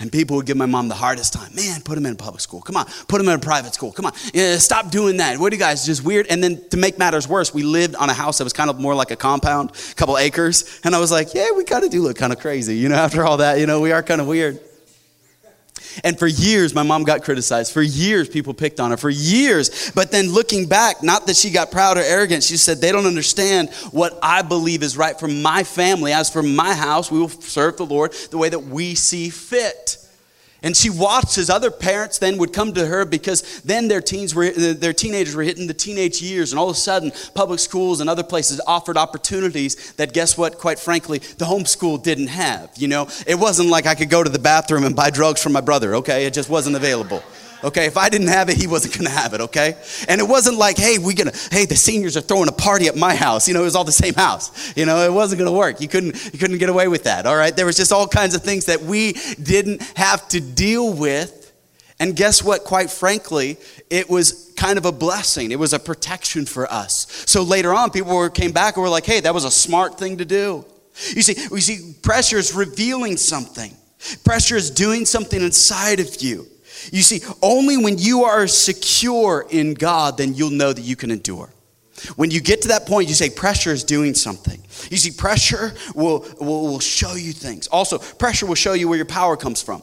And 0.00 0.10
people 0.10 0.36
would 0.36 0.46
give 0.46 0.56
my 0.56 0.66
mom 0.66 0.88
the 0.88 0.94
hardest 0.94 1.32
time. 1.32 1.54
Man, 1.54 1.80
put 1.80 1.96
him 1.96 2.04
in 2.04 2.16
public 2.16 2.40
school. 2.40 2.60
Come 2.60 2.76
on, 2.76 2.86
put 3.06 3.20
him 3.20 3.28
in 3.28 3.34
a 3.34 3.38
private 3.38 3.74
school. 3.74 3.92
Come 3.92 4.06
on, 4.06 4.12
yeah, 4.32 4.56
stop 4.56 4.90
doing 4.90 5.18
that. 5.18 5.38
What 5.38 5.52
are 5.52 5.56
you 5.56 5.60
guys 5.60 5.86
just 5.86 6.04
weird? 6.04 6.26
And 6.26 6.42
then 6.42 6.68
to 6.70 6.76
make 6.76 6.98
matters 6.98 7.28
worse, 7.28 7.54
we 7.54 7.62
lived 7.62 7.94
on 7.94 8.10
a 8.10 8.12
house 8.12 8.38
that 8.38 8.44
was 8.44 8.52
kind 8.52 8.70
of 8.70 8.80
more 8.80 8.94
like 8.94 9.12
a 9.12 9.16
compound, 9.16 9.70
a 9.70 9.94
couple 9.94 10.18
acres. 10.18 10.80
And 10.82 10.96
I 10.96 10.98
was 10.98 11.12
like, 11.12 11.32
yeah, 11.32 11.52
we 11.56 11.62
kind 11.62 11.84
of 11.84 11.90
do 11.90 12.02
look 12.02 12.16
kind 12.16 12.32
of 12.32 12.40
crazy. 12.40 12.76
You 12.76 12.88
know, 12.88 12.94
after 13.06 13.24
all 13.24 13.36
that, 13.36 13.60
you 13.60 13.66
know, 13.66 13.80
we 13.80 13.92
are 13.92 14.02
kind 14.02 14.20
of 14.20 14.26
weird. 14.26 14.58
And 16.02 16.18
for 16.18 16.26
years, 16.26 16.74
my 16.74 16.82
mom 16.82 17.04
got 17.04 17.22
criticized. 17.22 17.72
For 17.72 17.82
years, 17.82 18.28
people 18.28 18.54
picked 18.54 18.80
on 18.80 18.90
her. 18.90 18.96
For 18.96 19.10
years. 19.10 19.92
But 19.94 20.10
then 20.10 20.28
looking 20.28 20.66
back, 20.66 21.02
not 21.02 21.26
that 21.26 21.36
she 21.36 21.50
got 21.50 21.70
proud 21.70 21.96
or 21.96 22.02
arrogant, 22.02 22.42
she 22.42 22.56
said, 22.56 22.80
they 22.80 22.92
don't 22.92 23.06
understand 23.06 23.72
what 23.90 24.18
I 24.22 24.42
believe 24.42 24.82
is 24.82 24.96
right 24.96 25.18
for 25.18 25.28
my 25.28 25.64
family. 25.64 26.12
As 26.12 26.30
for 26.30 26.42
my 26.42 26.74
house, 26.74 27.10
we 27.10 27.18
will 27.18 27.28
serve 27.28 27.76
the 27.76 27.86
Lord 27.86 28.12
the 28.30 28.38
way 28.38 28.48
that 28.48 28.64
we 28.64 28.94
see 28.94 29.30
fit. 29.30 29.98
And 30.64 30.74
she 30.74 30.88
watched 30.88 31.36
as 31.36 31.50
other 31.50 31.70
parents 31.70 32.18
then 32.18 32.38
would 32.38 32.54
come 32.54 32.72
to 32.72 32.86
her 32.86 33.04
because 33.04 33.60
then 33.60 33.86
their 33.86 34.00
teens 34.00 34.34
were 34.34 34.50
their 34.50 34.94
teenagers 34.94 35.36
were 35.36 35.42
hitting 35.42 35.66
the 35.66 35.74
teenage 35.74 36.22
years, 36.22 36.52
and 36.52 36.58
all 36.58 36.70
of 36.70 36.76
a 36.76 36.78
sudden, 36.78 37.12
public 37.34 37.60
schools 37.60 38.00
and 38.00 38.08
other 38.08 38.24
places 38.24 38.62
offered 38.66 38.96
opportunities 38.96 39.92
that 39.92 40.14
guess 40.14 40.38
what? 40.38 40.58
Quite 40.58 40.78
frankly, 40.78 41.18
the 41.18 41.44
homeschool 41.44 42.02
didn't 42.02 42.28
have. 42.28 42.70
You 42.76 42.88
know, 42.88 43.08
it 43.26 43.34
wasn't 43.34 43.68
like 43.68 43.86
I 43.86 43.94
could 43.94 44.08
go 44.08 44.24
to 44.24 44.30
the 44.30 44.38
bathroom 44.38 44.84
and 44.84 44.96
buy 44.96 45.10
drugs 45.10 45.42
for 45.42 45.50
my 45.50 45.60
brother. 45.60 45.96
Okay, 45.96 46.24
it 46.24 46.32
just 46.32 46.48
wasn't 46.48 46.76
available. 46.76 47.22
Okay, 47.64 47.86
if 47.86 47.96
I 47.96 48.10
didn't 48.10 48.28
have 48.28 48.50
it, 48.50 48.58
he 48.58 48.66
wasn't 48.66 48.96
gonna 48.98 49.08
have 49.08 49.32
it, 49.32 49.40
okay? 49.40 49.76
And 50.06 50.20
it 50.20 50.24
wasn't 50.24 50.58
like, 50.58 50.76
hey, 50.76 50.98
we 50.98 51.14
gonna, 51.14 51.32
hey, 51.50 51.64
the 51.64 51.76
seniors 51.76 52.14
are 52.14 52.20
throwing 52.20 52.48
a 52.48 52.52
party 52.52 52.88
at 52.88 52.96
my 52.96 53.14
house. 53.14 53.48
You 53.48 53.54
know, 53.54 53.62
it 53.62 53.64
was 53.64 53.74
all 53.74 53.84
the 53.84 53.92
same 53.92 54.12
house. 54.12 54.76
You 54.76 54.84
know, 54.84 54.98
it 54.98 55.12
wasn't 55.12 55.38
gonna 55.38 55.50
work. 55.50 55.80
You 55.80 55.88
couldn't, 55.88 56.32
you 56.32 56.38
couldn't 56.38 56.58
get 56.58 56.68
away 56.68 56.88
with 56.88 57.04
that, 57.04 57.24
all 57.26 57.36
right? 57.36 57.56
There 57.56 57.64
was 57.64 57.78
just 57.78 57.90
all 57.90 58.06
kinds 58.06 58.34
of 58.34 58.42
things 58.42 58.66
that 58.66 58.82
we 58.82 59.14
didn't 59.42 59.82
have 59.96 60.28
to 60.28 60.40
deal 60.40 60.92
with. 60.92 61.40
And 61.98 62.14
guess 62.14 62.42
what? 62.42 62.64
Quite 62.64 62.90
frankly, 62.90 63.56
it 63.88 64.10
was 64.10 64.52
kind 64.56 64.76
of 64.76 64.84
a 64.84 64.92
blessing. 64.92 65.50
It 65.50 65.58
was 65.58 65.72
a 65.72 65.78
protection 65.78 66.44
for 66.44 66.70
us. 66.70 67.24
So 67.26 67.42
later 67.42 67.72
on, 67.72 67.90
people 67.90 68.14
were, 68.14 68.28
came 68.28 68.52
back 68.52 68.76
and 68.76 68.82
were 68.82 68.90
like, 68.90 69.06
hey, 69.06 69.20
that 69.20 69.32
was 69.32 69.44
a 69.44 69.50
smart 69.50 69.98
thing 69.98 70.18
to 70.18 70.26
do. 70.26 70.66
You 71.14 71.22
see, 71.22 71.48
we 71.50 71.60
see 71.60 71.94
pressure 72.02 72.36
is 72.36 72.52
revealing 72.52 73.16
something. 73.16 73.74
Pressure 74.22 74.56
is 74.56 74.70
doing 74.70 75.06
something 75.06 75.40
inside 75.40 75.98
of 76.00 76.20
you. 76.20 76.46
You 76.92 77.02
see, 77.02 77.20
only 77.42 77.76
when 77.76 77.98
you 77.98 78.24
are 78.24 78.46
secure 78.46 79.46
in 79.50 79.74
God, 79.74 80.18
then 80.18 80.34
you'll 80.34 80.50
know 80.50 80.72
that 80.72 80.82
you 80.82 80.96
can 80.96 81.10
endure. 81.10 81.50
When 82.16 82.30
you 82.30 82.40
get 82.40 82.62
to 82.62 82.68
that 82.68 82.86
point, 82.86 83.08
you 83.08 83.14
say 83.14 83.30
pressure 83.30 83.72
is 83.72 83.84
doing 83.84 84.14
something. 84.14 84.60
You 84.90 84.96
see, 84.96 85.10
pressure 85.10 85.72
will, 85.94 86.26
will, 86.40 86.68
will 86.68 86.80
show 86.80 87.14
you 87.14 87.32
things. 87.32 87.66
Also, 87.68 87.98
pressure 87.98 88.46
will 88.46 88.54
show 88.54 88.72
you 88.72 88.88
where 88.88 88.96
your 88.96 89.06
power 89.06 89.36
comes 89.36 89.62
from. 89.62 89.82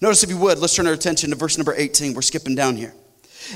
Notice, 0.00 0.22
if 0.22 0.30
you 0.30 0.38
would, 0.38 0.58
let's 0.58 0.74
turn 0.74 0.86
our 0.86 0.92
attention 0.92 1.30
to 1.30 1.36
verse 1.36 1.58
number 1.58 1.74
18. 1.74 2.14
We're 2.14 2.22
skipping 2.22 2.54
down 2.54 2.76
here. 2.76 2.94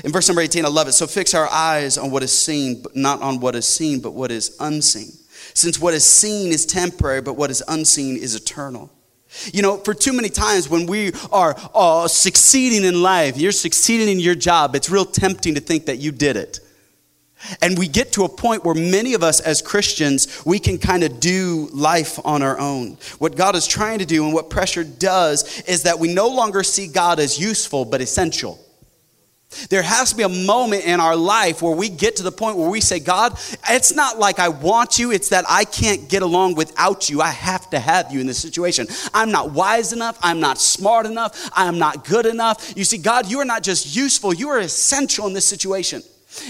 In 0.03 0.11
verse 0.11 0.27
number 0.27 0.41
18, 0.41 0.65
I 0.65 0.67
love 0.67 0.87
it. 0.87 0.93
So 0.93 1.07
fix 1.07 1.33
our 1.33 1.49
eyes 1.49 1.97
on 1.97 2.11
what 2.11 2.21
is 2.21 2.37
seen, 2.37 2.83
but 2.83 2.95
not 2.95 3.21
on 3.21 3.39
what 3.39 3.55
is 3.55 3.67
seen, 3.67 4.01
but 4.01 4.11
what 4.11 4.31
is 4.31 4.55
unseen. 4.59 5.11
Since 5.55 5.79
what 5.79 5.93
is 5.93 6.03
seen 6.03 6.51
is 6.51 6.65
temporary, 6.65 7.21
but 7.21 7.33
what 7.33 7.49
is 7.49 7.63
unseen 7.67 8.17
is 8.17 8.35
eternal. 8.35 8.91
You 9.53 9.61
know, 9.61 9.77
for 9.77 9.93
too 9.93 10.13
many 10.13 10.29
times 10.29 10.69
when 10.69 10.87
we 10.87 11.11
are 11.31 11.55
uh, 11.75 12.07
succeeding 12.07 12.83
in 12.83 13.01
life, 13.01 13.37
you're 13.37 13.51
succeeding 13.51 14.09
in 14.09 14.19
your 14.19 14.35
job, 14.35 14.75
it's 14.75 14.89
real 14.89 15.05
tempting 15.05 15.55
to 15.55 15.61
think 15.61 15.85
that 15.85 15.97
you 15.97 16.11
did 16.11 16.35
it. 16.35 16.59
And 17.61 17.77
we 17.77 17.87
get 17.87 18.11
to 18.13 18.25
a 18.25 18.29
point 18.29 18.65
where 18.65 18.75
many 18.75 19.13
of 19.13 19.23
us 19.23 19.39
as 19.39 19.61
Christians, 19.61 20.41
we 20.45 20.59
can 20.59 20.77
kind 20.77 21.03
of 21.03 21.19
do 21.19 21.69
life 21.71 22.19
on 22.25 22.41
our 22.41 22.59
own. 22.59 22.97
What 23.19 23.37
God 23.37 23.55
is 23.55 23.65
trying 23.65 23.99
to 23.99 24.05
do 24.05 24.25
and 24.25 24.33
what 24.33 24.49
pressure 24.49 24.83
does 24.83 25.61
is 25.61 25.83
that 25.83 25.99
we 25.99 26.13
no 26.13 26.27
longer 26.27 26.63
see 26.63 26.87
God 26.87 27.19
as 27.19 27.39
useful 27.39 27.85
but 27.85 28.01
essential. 28.01 28.59
There 29.69 29.81
has 29.81 30.11
to 30.11 30.15
be 30.15 30.23
a 30.23 30.29
moment 30.29 30.85
in 30.85 30.99
our 30.99 31.15
life 31.15 31.61
where 31.61 31.75
we 31.75 31.89
get 31.89 32.15
to 32.17 32.23
the 32.23 32.31
point 32.31 32.57
where 32.57 32.69
we 32.69 32.81
say, 32.81 32.99
God, 32.99 33.37
it's 33.67 33.93
not 33.93 34.19
like 34.19 34.37
I 34.37 34.49
want 34.49 34.99
you, 34.99 35.11
it's 35.11 35.29
that 35.29 35.43
I 35.49 35.65
can't 35.65 36.07
get 36.07 36.21
along 36.21 36.55
without 36.55 37.09
you. 37.09 37.21
I 37.21 37.29
have 37.29 37.69
to 37.71 37.79
have 37.79 38.11
you 38.11 38.19
in 38.19 38.27
this 38.27 38.37
situation. 38.37 38.87
I'm 39.13 39.31
not 39.31 39.51
wise 39.51 39.91
enough, 39.91 40.19
I'm 40.21 40.39
not 40.39 40.59
smart 40.59 41.07
enough, 41.07 41.49
I'm 41.53 41.79
not 41.79 42.05
good 42.05 42.27
enough. 42.27 42.77
You 42.77 42.83
see, 42.83 42.99
God, 42.99 43.29
you 43.29 43.39
are 43.39 43.45
not 43.45 43.63
just 43.63 43.95
useful, 43.95 44.33
you 44.33 44.49
are 44.49 44.59
essential 44.59 45.25
in 45.25 45.33
this 45.33 45.47
situation. 45.47 46.03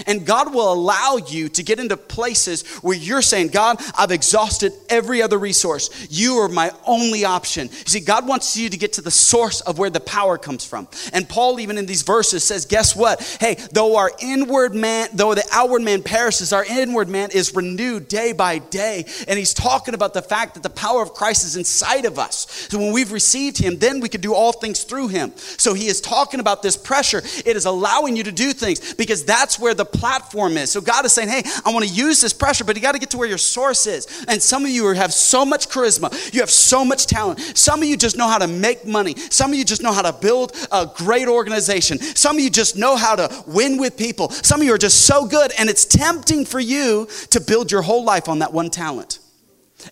And 0.06 0.26
God 0.26 0.54
will 0.54 0.72
allow 0.72 1.16
you 1.16 1.48
to 1.50 1.62
get 1.62 1.80
into 1.80 1.96
places 1.96 2.66
where 2.82 2.96
you're 2.96 3.22
saying, 3.22 3.48
God, 3.48 3.80
I've 3.96 4.10
exhausted 4.10 4.72
every 4.88 5.22
other 5.22 5.38
resource. 5.38 5.90
You 6.10 6.36
are 6.38 6.48
my 6.48 6.70
only 6.86 7.24
option. 7.24 7.68
You 7.68 7.84
see, 7.86 8.00
God 8.00 8.26
wants 8.26 8.56
you 8.56 8.68
to 8.68 8.76
get 8.76 8.94
to 8.94 9.02
the 9.02 9.10
source 9.10 9.60
of 9.62 9.78
where 9.78 9.90
the 9.90 10.00
power 10.00 10.38
comes 10.38 10.64
from. 10.64 10.86
And 11.12 11.28
Paul, 11.28 11.60
even 11.60 11.78
in 11.78 11.86
these 11.86 12.02
verses, 12.02 12.44
says, 12.44 12.66
guess 12.66 12.94
what? 12.94 13.22
Hey, 13.40 13.56
though 13.72 13.96
our 13.96 14.10
inward 14.20 14.74
man, 14.74 15.08
though 15.14 15.34
the 15.34 15.48
outward 15.52 15.82
man 15.82 16.02
perishes, 16.02 16.52
our 16.52 16.64
inward 16.64 17.08
man 17.08 17.30
is 17.32 17.54
renewed 17.54 18.08
day 18.08 18.32
by 18.32 18.58
day. 18.58 19.06
And 19.28 19.38
he's 19.38 19.54
talking 19.54 19.94
about 19.94 20.14
the 20.14 20.22
fact 20.22 20.54
that 20.54 20.62
the 20.62 20.70
power 20.70 21.02
of 21.02 21.14
Christ 21.14 21.44
is 21.44 21.56
inside 21.56 22.04
of 22.04 22.18
us. 22.18 22.68
So 22.70 22.78
when 22.78 22.92
we've 22.92 23.12
received 23.12 23.58
him, 23.58 23.78
then 23.78 24.00
we 24.00 24.08
can 24.08 24.20
do 24.20 24.34
all 24.34 24.52
things 24.52 24.84
through 24.84 25.08
him. 25.08 25.32
So 25.36 25.74
he 25.74 25.86
is 25.86 26.00
talking 26.00 26.40
about 26.40 26.62
this 26.62 26.76
pressure. 26.76 27.22
It 27.46 27.56
is 27.56 27.64
allowing 27.64 28.16
you 28.16 28.24
to 28.24 28.32
do 28.32 28.52
things 28.52 28.94
because 28.94 29.24
that's 29.24 29.58
where 29.58 29.69
the 29.74 29.84
platform 29.84 30.56
is. 30.56 30.70
So 30.70 30.80
God 30.80 31.04
is 31.04 31.12
saying, 31.12 31.28
hey, 31.28 31.42
I 31.64 31.72
want 31.72 31.86
to 31.86 31.92
use 31.92 32.20
this 32.20 32.32
pressure, 32.32 32.64
but 32.64 32.76
you 32.76 32.82
got 32.82 32.92
to 32.92 32.98
get 32.98 33.10
to 33.10 33.18
where 33.18 33.28
your 33.28 33.38
source 33.38 33.86
is. 33.86 34.24
And 34.28 34.42
some 34.42 34.64
of 34.64 34.70
you 34.70 34.86
have 34.94 35.12
so 35.12 35.44
much 35.44 35.68
charisma, 35.68 36.32
you 36.32 36.40
have 36.40 36.50
so 36.50 36.84
much 36.84 37.06
talent. 37.06 37.40
Some 37.56 37.82
of 37.82 37.88
you 37.88 37.96
just 37.96 38.16
know 38.16 38.28
how 38.28 38.38
to 38.38 38.46
make 38.46 38.86
money. 38.86 39.14
Some 39.16 39.52
of 39.52 39.58
you 39.58 39.64
just 39.64 39.82
know 39.82 39.92
how 39.92 40.02
to 40.02 40.12
build 40.12 40.54
a 40.72 40.88
great 40.94 41.28
organization. 41.28 41.98
Some 41.98 42.36
of 42.36 42.42
you 42.42 42.50
just 42.50 42.76
know 42.76 42.96
how 42.96 43.16
to 43.16 43.44
win 43.46 43.78
with 43.78 43.96
people. 43.96 44.30
Some 44.30 44.60
of 44.60 44.66
you 44.66 44.74
are 44.74 44.78
just 44.78 45.06
so 45.06 45.26
good, 45.26 45.52
and 45.58 45.68
it's 45.68 45.84
tempting 45.84 46.44
for 46.44 46.60
you 46.60 47.08
to 47.30 47.40
build 47.40 47.72
your 47.72 47.82
whole 47.82 48.04
life 48.04 48.28
on 48.28 48.40
that 48.40 48.52
one 48.52 48.70
talent 48.70 49.18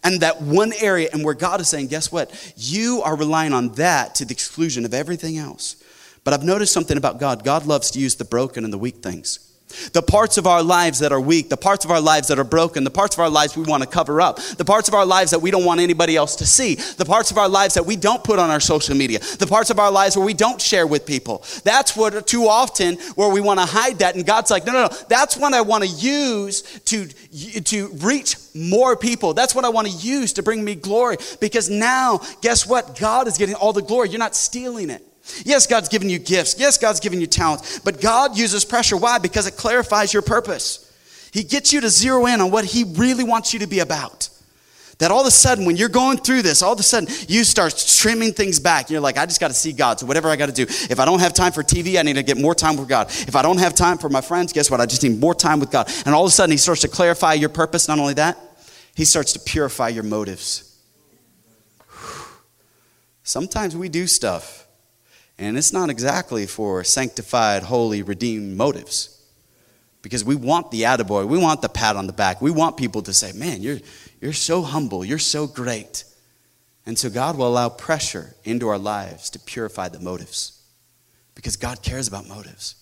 and 0.05 0.21
that 0.21 0.43
one 0.43 0.73
area 0.81 1.09
and 1.13 1.25
where 1.25 1.35
God 1.35 1.61
is 1.61 1.69
saying, 1.69 1.87
guess 1.87 2.13
what? 2.13 2.53
You 2.57 3.01
are 3.03 3.17
relying 3.17 3.53
on 3.53 3.71
that 3.75 4.15
to 4.17 4.25
the 4.25 4.33
exclusion 4.33 4.85
of 4.85 4.93
everything 4.93 5.39
else. 5.39 5.83
But 6.25 6.35
I've 6.35 6.45
noticed 6.45 6.75
something 6.75 6.99
about 6.99 7.19
God. 7.19 7.43
God 7.43 7.65
loves 7.65 7.91
to 7.93 7.99
use 7.99 8.17
the 8.17 8.25
broken 8.25 8.65
and 8.65 8.73
the 8.73 8.79
weak 8.79 8.97
things. 8.97 9.48
The 9.93 10.03
parts 10.03 10.39
of 10.39 10.47
our 10.47 10.63
lives 10.63 10.99
that 11.01 11.13
are 11.13 11.21
weak, 11.21 11.49
the 11.49 11.57
parts 11.57 11.85
of 11.85 11.91
our 11.91 12.01
lives 12.01 12.29
that 12.29 12.39
are 12.39 12.45
broken, 12.45 12.85
the 12.85 12.91
parts 12.91 13.15
of 13.15 13.21
our 13.21 13.29
lives 13.29 13.57
we 13.57 13.65
want 13.65 13.83
to 13.83 13.89
cover 13.89 14.21
up, 14.21 14.39
the 14.57 14.65
parts 14.65 14.89
of 14.89 14.95
our 14.95 15.05
lives 15.05 15.31
that 15.33 15.41
we 15.41 15.51
don't 15.51 15.65
want 15.65 15.81
anybody 15.81 16.17
else 16.17 16.37
to 16.37 16.47
see, 16.47 16.75
the 16.75 17.05
parts 17.05 17.31
of 17.31 17.39
our 17.39 17.49
lives 17.49 17.75
that 17.75 17.85
we 17.85 17.97
don't 17.97 18.25
put 18.25 18.39
on 18.39 18.51
our 18.51 18.61
social 18.61 18.97
media, 18.97 19.19
the 19.39 19.47
parts 19.47 19.71
of 19.71 19.79
our 19.79 19.91
lives 19.91 20.17
where 20.17 20.25
we 20.25 20.35
don't 20.35 20.61
share 20.61 20.87
with 20.87 21.05
people. 21.05 21.45
That's 21.65 21.97
what 21.97 22.27
too 22.27 22.47
often 22.47 22.97
where 23.15 23.29
we 23.29 23.41
want 23.41 23.61
to 23.61 23.67
hide 23.67 23.99
that. 24.01 24.15
And 24.15 24.25
God's 24.25 24.51
like, 24.51 24.65
no, 24.65 24.73
no, 24.73 24.87
no, 24.87 24.97
that's 25.09 25.37
what 25.37 25.53
I 25.53 25.61
want 25.61 25.85
to 25.85 25.91
use 25.91 26.63
to, 26.87 27.07
to 27.07 27.89
reach 27.99 28.37
more 28.55 28.97
people. 28.97 29.35
That's 29.35 29.55
what 29.55 29.65
I 29.65 29.69
want 29.69 29.87
to 29.87 29.93
use 29.93 30.33
to 30.35 30.43
bring 30.43 30.65
me 30.65 30.75
glory. 30.75 31.17
Because 31.41 31.71
now, 31.71 32.21
guess 32.41 32.67
what? 32.67 32.99
God 32.99 33.29
is 33.29 33.39
getting 33.39 33.55
all 33.55 33.73
the 33.73 33.83
glory. 33.83 34.09
You're 34.09 34.19
not 34.19 34.35
stealing 34.35 34.91
it. 34.91 35.08
Yes, 35.45 35.67
God's 35.67 35.89
given 35.89 36.09
you 36.09 36.19
gifts. 36.19 36.59
Yes, 36.59 36.79
God's 36.79 37.01
given 37.01 37.21
you 37.21 37.27
talents. 37.27 37.79
But 37.81 38.01
God 38.01 38.37
uses 38.37 38.65
pressure. 38.65 38.97
Why? 38.97 39.19
Because 39.19 39.47
it 39.47 39.57
clarifies 39.57 40.13
your 40.13 40.23
purpose. 40.23 40.85
He 41.33 41.43
gets 41.43 41.73
you 41.73 41.81
to 41.81 41.89
zero 41.89 42.27
in 42.27 42.41
on 42.41 42.51
what 42.51 42.65
He 42.65 42.85
really 42.97 43.25
wants 43.25 43.53
you 43.53 43.61
to 43.61 43.67
be 43.67 43.81
about. 43.81 44.29
That 44.99 45.13
all 45.13 45.21
of 45.21 45.27
a 45.29 45.31
sudden, 45.31 45.65
when 45.65 45.77
you're 45.77 45.89
going 45.89 46.19
through 46.19 46.43
this, 46.43 46.61
all 46.61 46.73
of 46.73 46.81
a 46.81 46.83
sudden 46.83 47.09
you 47.29 47.45
start 47.45 47.73
trimming 47.99 48.33
things 48.33 48.59
back. 48.59 48.91
You're 48.91 49.01
like, 49.01 49.17
I 49.17 49.27
just 49.27 49.39
got 49.39 49.49
to 49.49 49.55
see 49.55 49.73
God. 49.73 50.01
So, 50.01 50.07
whatever 50.07 50.29
I 50.29 50.35
got 50.35 50.47
to 50.47 50.53
do. 50.53 50.63
If 50.63 50.99
I 50.99 51.05
don't 51.05 51.21
have 51.21 51.35
time 51.35 51.53
for 51.53 51.63
TV, 51.63 52.01
I 52.01 52.03
need 52.03 52.15
to 52.15 52.25
get 52.25 52.37
more 52.37 52.55
time 52.55 52.77
with 52.77 52.89
God. 52.89 53.09
If 53.09 53.37
I 53.37 53.43
don't 53.43 53.59
have 53.59 53.75
time 53.75 53.99
for 53.99 54.09
my 54.09 54.21
friends, 54.21 54.53
guess 54.53 54.71
what? 54.71 54.81
I 54.81 54.87
just 54.87 55.05
need 55.05 55.21
more 55.21 55.35
time 55.35 55.61
with 55.61 55.71
God. 55.71 55.89
And 56.05 56.15
all 56.15 56.25
of 56.25 56.29
a 56.29 56.33
sudden, 56.33 56.51
He 56.51 56.59
starts 56.59 56.81
to 56.81 56.89
clarify 56.89 57.35
your 57.35 57.49
purpose. 57.49 57.87
Not 57.87 58.01
only 58.01 58.15
that, 58.15 58.39
He 58.97 59.05
starts 59.05 59.33
to 59.35 59.39
purify 59.39 59.89
your 59.89 60.03
motives. 60.03 60.77
Sometimes 63.23 63.77
we 63.77 63.89
do 63.89 64.09
stuff 64.09 64.68
and 65.39 65.57
it's 65.57 65.73
not 65.73 65.89
exactly 65.91 66.47
for 66.47 66.83
sanctified, 66.85 67.63
holy, 67.65 68.03
redeemed 68.03 68.57
motives. 68.57 69.15
because 70.03 70.25
we 70.25 70.37
want 70.37 70.71
the 70.71 70.83
attaboy. 70.83 71.27
We 71.27 71.39
want 71.39 71.61
the 71.61 71.69
pat 71.69 71.97
on 71.97 72.07
the 72.07 72.13
back. 72.13 72.41
We 72.41 72.51
want 72.51 72.77
people 72.77 73.03
to 73.03 73.13
say, 73.13 73.33
man, 73.33 73.63
you're, 73.63 73.79
you're 74.21 74.33
so 74.33 74.63
humble. 74.63 75.05
You're 75.05 75.19
so 75.19 75.47
great. 75.47 76.05
And 76.87 76.99
so 76.99 77.11
God 77.11 77.37
will 77.37 77.49
allow 77.49 77.69
pressure 77.69 78.35
into 78.45 78.69
our 78.69 78.79
lives 78.79 79.29
to 79.31 79.39
purify 79.39 79.89
the 79.89 80.01
motives 80.01 80.63
because 81.35 81.57
God 81.57 81.83
cares 81.83 82.09
about 82.09 82.29
motives. 82.29 82.77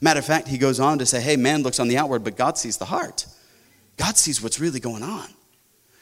Matter 0.00 0.20
of 0.20 0.24
fact, 0.24 0.48
he 0.48 0.56
goes 0.56 0.80
on 0.80 0.98
to 0.98 1.06
say, 1.06 1.20
hey, 1.20 1.36
man 1.36 1.62
looks 1.62 1.80
on 1.80 1.88
the 1.88 1.98
outward, 1.98 2.24
but 2.24 2.36
God 2.36 2.56
sees 2.56 2.78
the 2.78 2.84
heart. 2.86 3.26
God 3.96 4.16
sees 4.16 4.40
what's 4.40 4.58
really 4.60 4.80
going 4.80 5.02
on. 5.02 5.28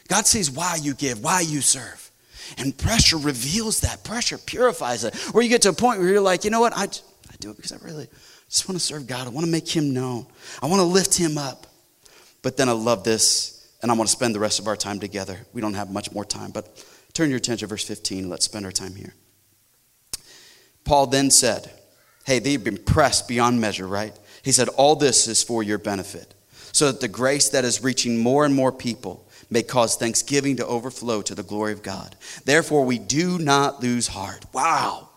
God 0.07 0.25
sees 0.27 0.49
why 0.49 0.77
you 0.81 0.93
give, 0.93 1.23
why 1.23 1.41
you 1.41 1.61
serve. 1.61 2.10
And 2.57 2.77
pressure 2.77 3.17
reveals 3.17 3.81
that. 3.81 4.03
Pressure 4.03 4.37
purifies 4.37 5.03
it. 5.03 5.15
Where 5.33 5.43
you 5.43 5.49
get 5.49 5.61
to 5.63 5.69
a 5.69 5.73
point 5.73 5.99
where 5.99 6.09
you're 6.09 6.21
like, 6.21 6.43
you 6.43 6.51
know 6.51 6.59
what? 6.59 6.73
I, 6.75 6.83
I 6.83 7.35
do 7.39 7.51
it 7.51 7.55
because 7.55 7.71
I 7.71 7.77
really 7.83 8.07
just 8.49 8.67
want 8.67 8.79
to 8.79 8.85
serve 8.85 9.07
God. 9.07 9.27
I 9.27 9.29
want 9.29 9.45
to 9.45 9.51
make 9.51 9.67
him 9.67 9.93
known. 9.93 10.25
I 10.61 10.67
want 10.67 10.79
to 10.79 10.85
lift 10.85 11.15
him 11.15 11.37
up. 11.37 11.67
But 12.41 12.57
then 12.57 12.69
I 12.69 12.73
love 12.73 13.03
this, 13.03 13.69
and 13.81 13.91
I 13.91 13.95
want 13.95 14.09
to 14.09 14.11
spend 14.11 14.35
the 14.35 14.39
rest 14.39 14.59
of 14.59 14.67
our 14.67 14.75
time 14.75 14.99
together. 14.99 15.39
We 15.53 15.61
don't 15.61 15.75
have 15.75 15.91
much 15.91 16.11
more 16.11 16.25
time, 16.25 16.51
but 16.51 16.83
turn 17.13 17.29
your 17.29 17.37
attention 17.37 17.67
to 17.67 17.69
verse 17.69 17.85
15. 17.85 18.29
Let's 18.29 18.45
spend 18.45 18.65
our 18.65 18.71
time 18.71 18.95
here. 18.95 19.13
Paul 20.83 21.07
then 21.07 21.29
said, 21.31 21.71
Hey, 22.25 22.39
they've 22.39 22.63
been 22.63 22.77
pressed 22.77 23.27
beyond 23.27 23.61
measure, 23.61 23.87
right? 23.87 24.17
He 24.43 24.51
said, 24.51 24.69
All 24.69 24.95
this 24.95 25.27
is 25.27 25.43
for 25.43 25.63
your 25.63 25.77
benefit, 25.77 26.33
so 26.71 26.91
that 26.91 26.99
the 26.99 27.07
grace 27.07 27.49
that 27.49 27.63
is 27.63 27.83
reaching 27.83 28.17
more 28.17 28.43
and 28.45 28.53
more 28.53 28.71
people 28.71 29.27
may 29.51 29.61
cause 29.61 29.95
thanksgiving 29.95 30.55
to 30.55 30.65
overflow 30.65 31.21
to 31.21 31.35
the 31.35 31.43
glory 31.43 31.73
of 31.73 31.83
God. 31.83 32.15
Therefore, 32.45 32.83
we 32.85 32.97
do 32.97 33.37
not 33.37 33.83
lose 33.83 34.07
heart. 34.07 34.45
Wow. 34.53 35.09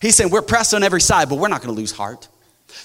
He's 0.00 0.16
saying 0.16 0.30
we're 0.30 0.42
pressed 0.42 0.74
on 0.74 0.82
every 0.82 1.00
side, 1.00 1.28
but 1.28 1.38
we're 1.38 1.48
not 1.48 1.62
going 1.62 1.72
to 1.72 1.80
lose 1.80 1.92
heart. 1.92 2.26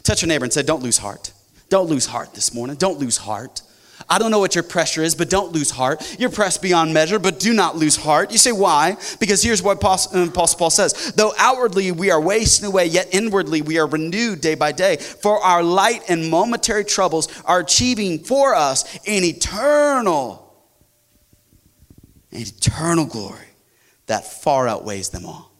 Touch 0.04 0.22
your 0.22 0.28
neighbor 0.28 0.44
and 0.44 0.54
say, 0.54 0.62
Don't 0.62 0.84
lose 0.84 0.98
heart. 0.98 1.32
Don't 1.70 1.90
lose 1.90 2.06
heart 2.06 2.34
this 2.34 2.54
morning. 2.54 2.76
Don't 2.76 3.00
lose 3.00 3.18
heart. 3.18 3.62
I 4.10 4.20
don't 4.20 4.32
know 4.32 4.40
what 4.40 4.56
your 4.56 4.64
pressure 4.64 5.02
is, 5.02 5.16
but 5.16 5.30
don't 5.30 5.52
lose 5.52 5.72
heart. 5.72 6.18
You're 6.20 6.30
pressed 6.30 6.62
beyond 6.62 6.94
measure, 6.94 7.20
but 7.20 7.40
do 7.40 7.54
not 7.54 7.76
lose 7.76 7.96
heart. 7.96 8.32
You 8.32 8.38
say, 8.38 8.52
why? 8.52 8.96
Because 9.20 9.42
here's 9.42 9.64
what 9.64 9.78
Apostle 9.78 10.24
uh, 10.24 10.32
Paul 10.32 10.70
says 10.70 11.14
Though 11.14 11.34
outwardly 11.38 11.92
we 11.92 12.12
are 12.12 12.22
wasting 12.22 12.68
away, 12.68 12.86
yet 12.86 13.08
inwardly 13.12 13.62
we 13.62 13.80
are 13.80 13.88
renewed 13.88 14.42
day 14.42 14.56
by 14.56 14.72
day. 14.72 14.98
For 14.98 15.40
our 15.40 15.64
light 15.64 16.04
and 16.10 16.30
momentary 16.30 16.86
troubles 16.86 17.28
are 17.44 17.60
achieving 17.60 18.20
for 18.20 18.54
us 18.54 18.96
an 19.08 19.24
eternal, 19.24 20.47
an 22.38 22.44
eternal 22.44 23.06
glory 23.06 23.48
that 24.06 24.26
far 24.26 24.68
outweighs 24.68 25.10
them 25.10 25.26
all. 25.26 25.52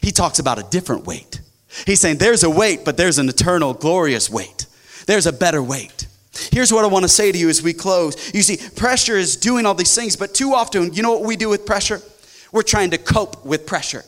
He 0.00 0.10
talks 0.10 0.38
about 0.38 0.58
a 0.58 0.62
different 0.70 1.06
weight. 1.06 1.40
He's 1.86 2.00
saying 2.00 2.18
there's 2.18 2.44
a 2.44 2.50
weight, 2.50 2.84
but 2.84 2.96
there's 2.96 3.18
an 3.18 3.28
eternal, 3.28 3.74
glorious 3.74 4.30
weight. 4.30 4.66
There's 5.06 5.26
a 5.26 5.32
better 5.32 5.62
weight. 5.62 6.06
Here's 6.50 6.72
what 6.72 6.84
I 6.84 6.88
want 6.88 7.02
to 7.04 7.08
say 7.08 7.30
to 7.30 7.38
you 7.38 7.48
as 7.48 7.62
we 7.62 7.72
close. 7.72 8.34
You 8.34 8.42
see, 8.42 8.58
pressure 8.76 9.16
is 9.16 9.36
doing 9.36 9.66
all 9.66 9.74
these 9.74 9.94
things, 9.94 10.16
but 10.16 10.34
too 10.34 10.54
often, 10.54 10.94
you 10.94 11.02
know 11.02 11.12
what 11.12 11.24
we 11.24 11.36
do 11.36 11.48
with 11.48 11.66
pressure? 11.66 12.00
We're 12.52 12.62
trying 12.62 12.90
to 12.90 12.98
cope 12.98 13.44
with 13.44 13.66
pressure. 13.66 14.04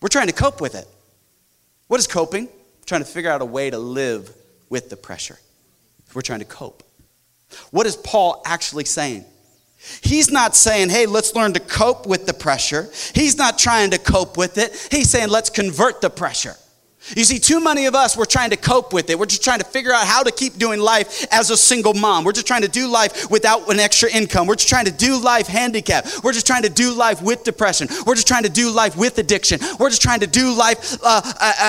We're 0.00 0.08
trying 0.08 0.28
to 0.28 0.32
cope 0.32 0.60
with 0.60 0.74
it. 0.74 0.86
What 1.88 1.98
is 1.98 2.06
coping? 2.06 2.48
trying 2.86 3.00
to 3.00 3.06
figure 3.06 3.30
out 3.30 3.40
a 3.40 3.46
way 3.46 3.70
to 3.70 3.78
live 3.78 4.30
with 4.68 4.90
the 4.90 4.96
pressure. 4.96 5.38
We're 6.12 6.22
trying 6.22 6.40
to 6.40 6.44
cope. 6.44 6.82
What 7.70 7.86
is 7.86 7.96
Paul 7.96 8.42
actually 8.44 8.84
saying? 8.84 9.24
He's 10.02 10.30
not 10.30 10.56
saying, 10.56 10.90
hey, 10.90 11.06
let's 11.06 11.34
learn 11.34 11.52
to 11.54 11.60
cope 11.60 12.06
with 12.06 12.26
the 12.26 12.34
pressure. 12.34 12.90
He's 13.14 13.36
not 13.36 13.58
trying 13.58 13.90
to 13.90 13.98
cope 13.98 14.36
with 14.36 14.58
it. 14.58 14.88
He's 14.90 15.10
saying, 15.10 15.28
let's 15.28 15.50
convert 15.50 16.00
the 16.00 16.10
pressure. 16.10 16.56
You 17.14 17.24
see, 17.24 17.38
too 17.38 17.60
many 17.62 17.84
of 17.84 17.94
us, 17.94 18.16
we're 18.16 18.24
trying 18.24 18.48
to 18.50 18.56
cope 18.56 18.94
with 18.94 19.10
it. 19.10 19.18
We're 19.18 19.26
just 19.26 19.44
trying 19.44 19.58
to 19.58 19.64
figure 19.66 19.92
out 19.92 20.06
how 20.06 20.22
to 20.22 20.32
keep 20.32 20.56
doing 20.56 20.80
life 20.80 21.26
as 21.30 21.50
a 21.50 21.56
single 21.56 21.92
mom. 21.92 22.24
We're 22.24 22.32
just 22.32 22.46
trying 22.46 22.62
to 22.62 22.68
do 22.68 22.88
life 22.88 23.30
without 23.30 23.70
an 23.70 23.78
extra 23.78 24.10
income. 24.10 24.46
We're 24.46 24.54
just 24.54 24.70
trying 24.70 24.86
to 24.86 24.90
do 24.90 25.20
life 25.20 25.46
handicapped. 25.46 26.24
We're 26.24 26.32
just 26.32 26.46
trying 26.46 26.62
to 26.62 26.70
do 26.70 26.94
life 26.94 27.20
with 27.20 27.44
depression. 27.44 27.88
We're 28.06 28.14
just 28.14 28.26
trying 28.26 28.44
to 28.44 28.48
do 28.48 28.70
life 28.70 28.96
with 28.96 29.18
addiction. 29.18 29.60
We're 29.78 29.90
just 29.90 30.00
trying 30.00 30.20
to 30.20 30.26
do 30.26 30.54
life 30.54 30.96
uh, 31.02 31.20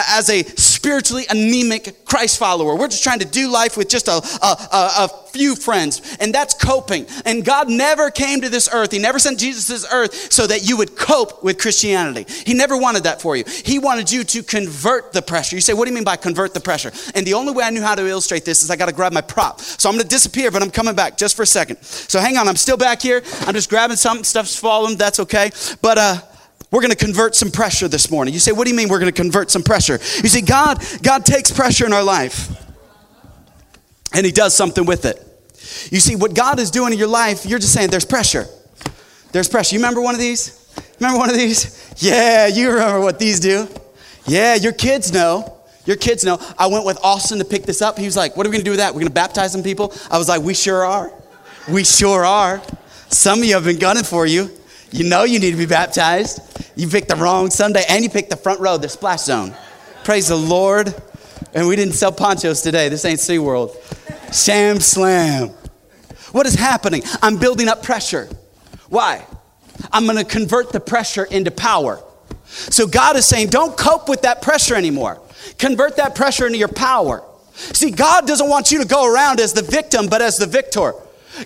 as 0.07 0.29
a 0.29 0.41
spiritually 0.85 1.25
anemic 1.31 2.05
Christ 2.05 2.37
follower. 2.37 2.75
We're 2.75 2.89
just 2.89 3.03
trying 3.03 3.17
to 3.17 3.25
do 3.25 3.49
life 3.49 3.75
with 3.75 3.89
just 3.89 4.07
a, 4.07 4.11
a, 4.11 4.47
a, 4.71 4.91
a 5.05 5.09
few 5.29 5.55
friends. 5.55 6.15
And 6.19 6.31
that's 6.31 6.53
coping. 6.53 7.07
And 7.25 7.43
God 7.43 7.71
never 7.71 8.11
came 8.11 8.41
to 8.41 8.49
this 8.49 8.69
earth. 8.71 8.91
He 8.91 8.99
never 8.99 9.17
sent 9.17 9.39
Jesus 9.39 9.65
to 9.65 9.71
this 9.73 9.91
earth 9.91 10.31
so 10.31 10.45
that 10.45 10.69
you 10.69 10.77
would 10.77 10.95
cope 10.95 11.43
with 11.43 11.57
Christianity. 11.57 12.31
He 12.45 12.53
never 12.53 12.77
wanted 12.77 13.05
that 13.05 13.19
for 13.19 13.35
you. 13.35 13.45
He 13.47 13.79
wanted 13.79 14.11
you 14.11 14.23
to 14.25 14.43
convert 14.43 15.11
the 15.11 15.23
pressure. 15.23 15.55
You 15.55 15.61
say, 15.61 15.73
what 15.73 15.85
do 15.85 15.89
you 15.89 15.95
mean 15.95 16.03
by 16.03 16.17
convert 16.17 16.53
the 16.53 16.59
pressure? 16.59 16.91
And 17.15 17.25
the 17.25 17.33
only 17.33 17.51
way 17.51 17.63
I 17.63 17.71
knew 17.71 17.81
how 17.81 17.95
to 17.95 18.05
illustrate 18.05 18.45
this 18.45 18.61
is 18.61 18.69
I 18.69 18.75
got 18.75 18.85
to 18.85 18.93
grab 18.93 19.11
my 19.11 19.21
prop. 19.21 19.61
So 19.61 19.89
I'm 19.89 19.95
going 19.95 20.03
to 20.03 20.07
disappear, 20.07 20.51
but 20.51 20.61
I'm 20.61 20.69
coming 20.69 20.93
back 20.93 21.17
just 21.17 21.35
for 21.35 21.41
a 21.41 21.47
second. 21.47 21.81
So 21.81 22.19
hang 22.19 22.37
on, 22.37 22.47
I'm 22.47 22.57
still 22.57 22.77
back 22.77 23.01
here. 23.01 23.23
I'm 23.41 23.55
just 23.55 23.71
grabbing 23.71 23.97
something, 23.97 24.23
stuff's 24.23 24.55
falling. 24.55 24.97
That's 24.97 25.19
okay. 25.19 25.49
But 25.81 25.97
uh, 25.97 26.21
we're 26.75 26.81
going 26.81 26.91
to 26.91 26.97
convert 26.97 27.35
some 27.35 27.51
pressure 27.51 27.87
this 27.87 28.11
morning. 28.11 28.33
You 28.33 28.39
say, 28.41 28.51
what 28.51 28.65
do 28.65 28.69
you 28.69 28.75
mean 28.75 28.89
we're 28.89 28.99
going 28.99 29.11
to 29.11 29.21
convert 29.21 29.49
some 29.49 29.63
pressure? 29.63 29.93
You 29.93 30.27
see, 30.27 30.41
God, 30.41 30.83
God 31.01 31.25
takes 31.25 31.49
pressure 31.49 31.85
in 31.85 31.93
our 31.93 32.03
life 32.03 32.49
and 34.13 34.25
he 34.25 34.31
does 34.33 34.53
something 34.53 34.85
with 34.85 35.05
it. 35.05 35.21
You 35.89 36.01
see, 36.01 36.17
what 36.17 36.35
God 36.35 36.59
is 36.59 36.69
doing 36.71 36.91
in 36.91 36.99
your 36.99 37.07
life, 37.07 37.45
you're 37.45 37.59
just 37.59 37.73
saying 37.73 37.91
there's 37.91 38.03
pressure. 38.03 38.45
There's 39.31 39.47
pressure. 39.47 39.75
You 39.75 39.79
remember 39.79 40.01
one 40.01 40.15
of 40.15 40.19
these? 40.19 40.69
Remember 40.99 41.17
one 41.17 41.29
of 41.29 41.37
these? 41.37 41.93
Yeah, 41.97 42.47
you 42.47 42.69
remember 42.71 42.99
what 42.99 43.19
these 43.19 43.39
do. 43.39 43.69
Yeah, 44.27 44.55
your 44.55 44.73
kids 44.73 45.13
know. 45.13 45.57
Your 45.85 45.95
kids 45.95 46.25
know. 46.25 46.39
I 46.57 46.67
went 46.67 46.85
with 46.85 46.99
Austin 47.01 47.39
to 47.39 47.45
pick 47.45 47.63
this 47.63 47.81
up. 47.81 47.97
He 47.97 48.05
was 48.05 48.17
like, 48.17 48.35
What 48.35 48.45
are 48.45 48.49
we 48.49 48.57
gonna 48.57 48.65
do 48.65 48.71
with 48.71 48.79
that? 48.79 48.93
We're 48.93 48.99
gonna 48.99 49.11
baptize 49.11 49.53
some 49.53 49.63
people? 49.63 49.93
I 50.11 50.17
was 50.17 50.27
like, 50.27 50.41
We 50.41 50.53
sure 50.53 50.83
are. 50.83 51.13
We 51.69 51.85
sure 51.85 52.25
are. 52.25 52.61
Some 53.07 53.39
of 53.39 53.45
you 53.45 53.53
have 53.53 53.63
been 53.63 53.79
gunning 53.79 54.03
for 54.03 54.25
you. 54.25 54.51
You 54.95 55.03
know 55.03 55.25
you 55.25 55.39
need 55.39 55.51
to 55.51 55.57
be 55.57 55.65
baptized. 55.65 56.39
You 56.77 56.87
picked 56.87 57.09
the 57.09 57.17
wrong 57.17 57.49
Sunday 57.49 57.83
and 57.89 58.01
you 58.01 58.09
picked 58.09 58.29
the 58.29 58.37
front 58.37 58.61
row, 58.61 58.77
the 58.77 58.87
splash 58.87 59.23
zone. 59.23 59.53
Praise 60.05 60.29
the 60.29 60.37
Lord. 60.37 60.95
And 61.53 61.67
we 61.67 61.75
didn't 61.75 61.95
sell 61.95 62.13
ponchos 62.13 62.61
today. 62.61 62.87
This 62.87 63.03
ain't 63.03 63.19
SeaWorld. 63.19 63.75
Sham 64.33 64.79
slam. 64.79 65.49
What 66.31 66.45
is 66.45 66.55
happening? 66.55 67.03
I'm 67.21 67.35
building 67.35 67.67
up 67.67 67.83
pressure. 67.83 68.29
Why? 68.87 69.25
I'm 69.91 70.05
going 70.05 70.17
to 70.17 70.23
convert 70.23 70.71
the 70.71 70.79
pressure 70.79 71.25
into 71.25 71.51
power. 71.51 72.01
So 72.45 72.87
God 72.87 73.17
is 73.17 73.25
saying, 73.25 73.49
don't 73.49 73.77
cope 73.77 74.07
with 74.07 74.21
that 74.21 74.41
pressure 74.41 74.75
anymore. 74.75 75.21
Convert 75.57 75.97
that 75.97 76.15
pressure 76.15 76.45
into 76.45 76.57
your 76.57 76.69
power. 76.69 77.21
See, 77.53 77.91
God 77.91 78.27
doesn't 78.27 78.47
want 78.47 78.71
you 78.71 78.81
to 78.81 78.87
go 78.87 79.13
around 79.13 79.41
as 79.41 79.51
the 79.51 79.61
victim, 79.61 80.07
but 80.07 80.21
as 80.21 80.37
the 80.37 80.47
victor. 80.47 80.93